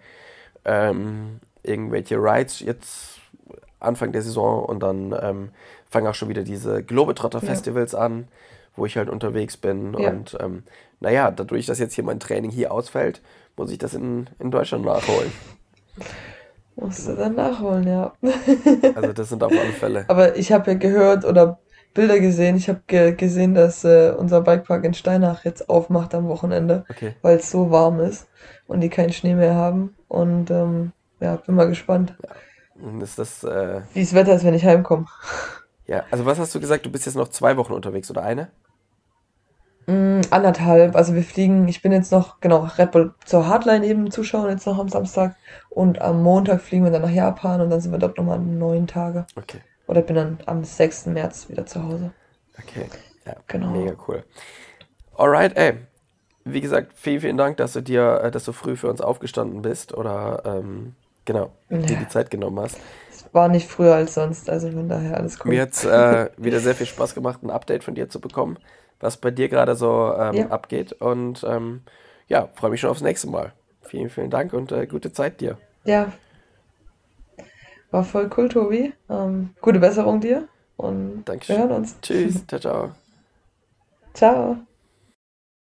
ähm, 0.64 1.40
irgendwelche 1.62 2.16
Rides 2.16 2.60
jetzt 2.60 3.20
Anfang 3.80 4.12
der 4.12 4.22
Saison 4.22 4.64
und 4.64 4.80
dann 4.80 5.14
ähm, 5.20 5.50
fangen 5.90 6.06
auch 6.06 6.14
schon 6.14 6.28
wieder 6.28 6.44
diese 6.44 6.82
Globetrotter-Festivals 6.82 7.92
ja. 7.92 7.98
an, 7.98 8.28
wo 8.76 8.86
ich 8.86 8.96
halt 8.96 9.08
unterwegs 9.08 9.56
bin. 9.56 9.94
Ja. 9.98 10.10
Und 10.10 10.36
ähm, 10.40 10.62
naja, 11.00 11.30
dadurch, 11.30 11.66
dass 11.66 11.78
jetzt 11.78 11.94
hier 11.94 12.04
mein 12.04 12.20
Training 12.20 12.50
hier 12.50 12.72
ausfällt, 12.72 13.20
muss 13.56 13.70
ich 13.70 13.78
das 13.78 13.94
in, 13.94 14.30
in 14.38 14.50
Deutschland 14.50 14.84
nachholen. 14.84 15.32
Musst 16.76 17.06
du 17.06 17.14
dann 17.14 17.34
nachholen, 17.34 17.86
ja. 17.86 18.12
Also 18.94 19.12
das 19.12 19.28
sind 19.28 19.42
auf 19.42 19.52
alle 19.52 19.72
Fälle. 19.72 20.04
Aber 20.08 20.36
ich 20.36 20.52
habe 20.52 20.70
ja 20.70 20.76
gehört 20.76 21.24
oder 21.24 21.58
Bilder 21.94 22.18
gesehen. 22.18 22.56
Ich 22.56 22.68
habe 22.68 22.80
ge 22.86 23.12
gesehen, 23.12 23.54
dass 23.54 23.84
äh, 23.84 24.14
unser 24.16 24.40
Bikepark 24.40 24.84
in 24.84 24.94
Steinach 24.94 25.44
jetzt 25.44 25.68
aufmacht 25.68 26.14
am 26.14 26.28
Wochenende, 26.28 26.84
okay. 26.88 27.14
weil 27.22 27.36
es 27.36 27.50
so 27.50 27.70
warm 27.70 28.00
ist 28.00 28.26
und 28.66 28.80
die 28.80 28.88
keinen 28.88 29.12
Schnee 29.12 29.34
mehr 29.34 29.54
haben. 29.54 29.94
Und 30.08 30.50
ähm, 30.50 30.92
ja, 31.20 31.36
bin 31.36 31.54
mal 31.54 31.68
gespannt. 31.68 32.14
Ja. 32.22 33.02
Ist 33.02 33.18
das, 33.18 33.44
äh... 33.44 33.82
wie 33.92 34.00
das 34.00 34.14
Wetter 34.14 34.34
ist, 34.34 34.44
wenn 34.44 34.54
ich 34.54 34.64
heimkomme. 34.64 35.06
Ja, 35.86 36.04
also 36.10 36.24
was 36.26 36.38
hast 36.38 36.54
du 36.54 36.60
gesagt? 36.60 36.86
Du 36.86 36.90
bist 36.90 37.06
jetzt 37.06 37.14
noch 37.14 37.28
zwei 37.28 37.56
Wochen 37.56 37.72
unterwegs 37.72 38.10
oder 38.10 38.22
eine? 38.22 38.48
Mm, 39.86 40.20
anderthalb. 40.30 40.94
Also 40.94 41.14
wir 41.14 41.22
fliegen, 41.22 41.66
ich 41.68 41.82
bin 41.82 41.92
jetzt 41.92 42.12
noch, 42.12 42.40
genau, 42.40 42.68
Red 42.78 42.92
Bull 42.92 43.14
zur 43.24 43.46
Hardline 43.46 43.84
eben 43.84 44.10
zuschauen, 44.10 44.50
jetzt 44.50 44.66
noch 44.66 44.78
am 44.78 44.88
Samstag. 44.88 45.36
Und 45.70 46.00
am 46.00 46.22
Montag 46.22 46.60
fliegen 46.60 46.84
wir 46.84 46.92
dann 46.92 47.02
nach 47.02 47.10
Japan 47.10 47.60
und 47.60 47.70
dann 47.70 47.80
sind 47.80 47.92
wir 47.92 47.98
dort 47.98 48.16
nochmal 48.16 48.38
neun 48.38 48.86
Tage. 48.86 49.26
Okay. 49.36 49.58
Oder 49.86 50.00
ich 50.00 50.06
bin 50.06 50.16
dann 50.16 50.38
am 50.46 50.64
6. 50.64 51.06
März 51.06 51.48
wieder 51.48 51.66
zu 51.66 51.82
Hause. 51.82 52.12
Okay. 52.58 52.86
Ja, 53.26 53.34
genau. 53.46 53.70
Mega 53.70 53.94
cool. 54.06 54.24
Alright, 55.16 55.56
ey. 55.56 55.74
Wie 56.44 56.60
gesagt, 56.60 56.92
vielen, 56.94 57.20
vielen 57.20 57.36
Dank, 57.36 57.56
dass 57.56 57.72
du 57.72 57.82
dir, 57.82 58.20
äh, 58.22 58.30
dass 58.30 58.44
du 58.44 58.52
früh 58.52 58.76
für 58.76 58.88
uns 58.88 59.00
aufgestanden 59.00 59.62
bist 59.62 59.94
oder 59.94 60.42
ähm, 60.44 60.94
genau, 61.24 61.50
ja. 61.68 61.78
dir 61.78 61.96
die 61.96 62.08
Zeit 62.08 62.30
genommen 62.30 62.58
hast. 62.58 62.78
Es 63.10 63.24
war 63.32 63.48
nicht 63.48 63.68
früher 63.68 63.94
als 63.94 64.14
sonst, 64.14 64.50
also 64.50 64.70
von 64.72 64.88
daher 64.88 65.16
alles 65.16 65.38
cool. 65.44 65.52
Mir 65.52 65.62
hat 65.62 65.72
es 65.72 65.84
äh, 65.84 66.30
wieder 66.36 66.58
sehr 66.58 66.74
viel 66.74 66.86
Spaß 66.86 67.14
gemacht, 67.14 67.42
ein 67.44 67.50
Update 67.50 67.84
von 67.84 67.94
dir 67.94 68.08
zu 68.08 68.20
bekommen 68.20 68.58
was 69.02 69.18
bei 69.18 69.30
dir 69.30 69.48
gerade 69.48 69.74
so 69.74 70.14
ähm, 70.16 70.34
ja. 70.34 70.46
abgeht. 70.48 70.92
Und 70.92 71.44
ähm, 71.46 71.82
ja, 72.28 72.48
freue 72.54 72.70
mich 72.70 72.80
schon 72.80 72.90
aufs 72.90 73.02
nächste 73.02 73.28
Mal. 73.28 73.52
Vielen, 73.82 74.08
vielen 74.08 74.30
Dank 74.30 74.52
und 74.52 74.72
äh, 74.72 74.86
gute 74.86 75.12
Zeit 75.12 75.40
dir. 75.40 75.58
Ja. 75.84 76.12
War 77.90 78.04
voll 78.04 78.30
cool, 78.36 78.48
Tobi. 78.48 78.94
Ähm, 79.10 79.50
gute 79.60 79.78
Besserung 79.78 80.20
dir 80.20 80.48
und 80.76 81.24
Dankeschön. 81.24 81.56
wir 81.56 81.62
hören 81.64 81.72
uns. 81.72 82.00
Tschüss. 82.00 82.46
ciao, 82.46 82.60
ciao. 82.60 82.90
Ciao. 84.14 84.56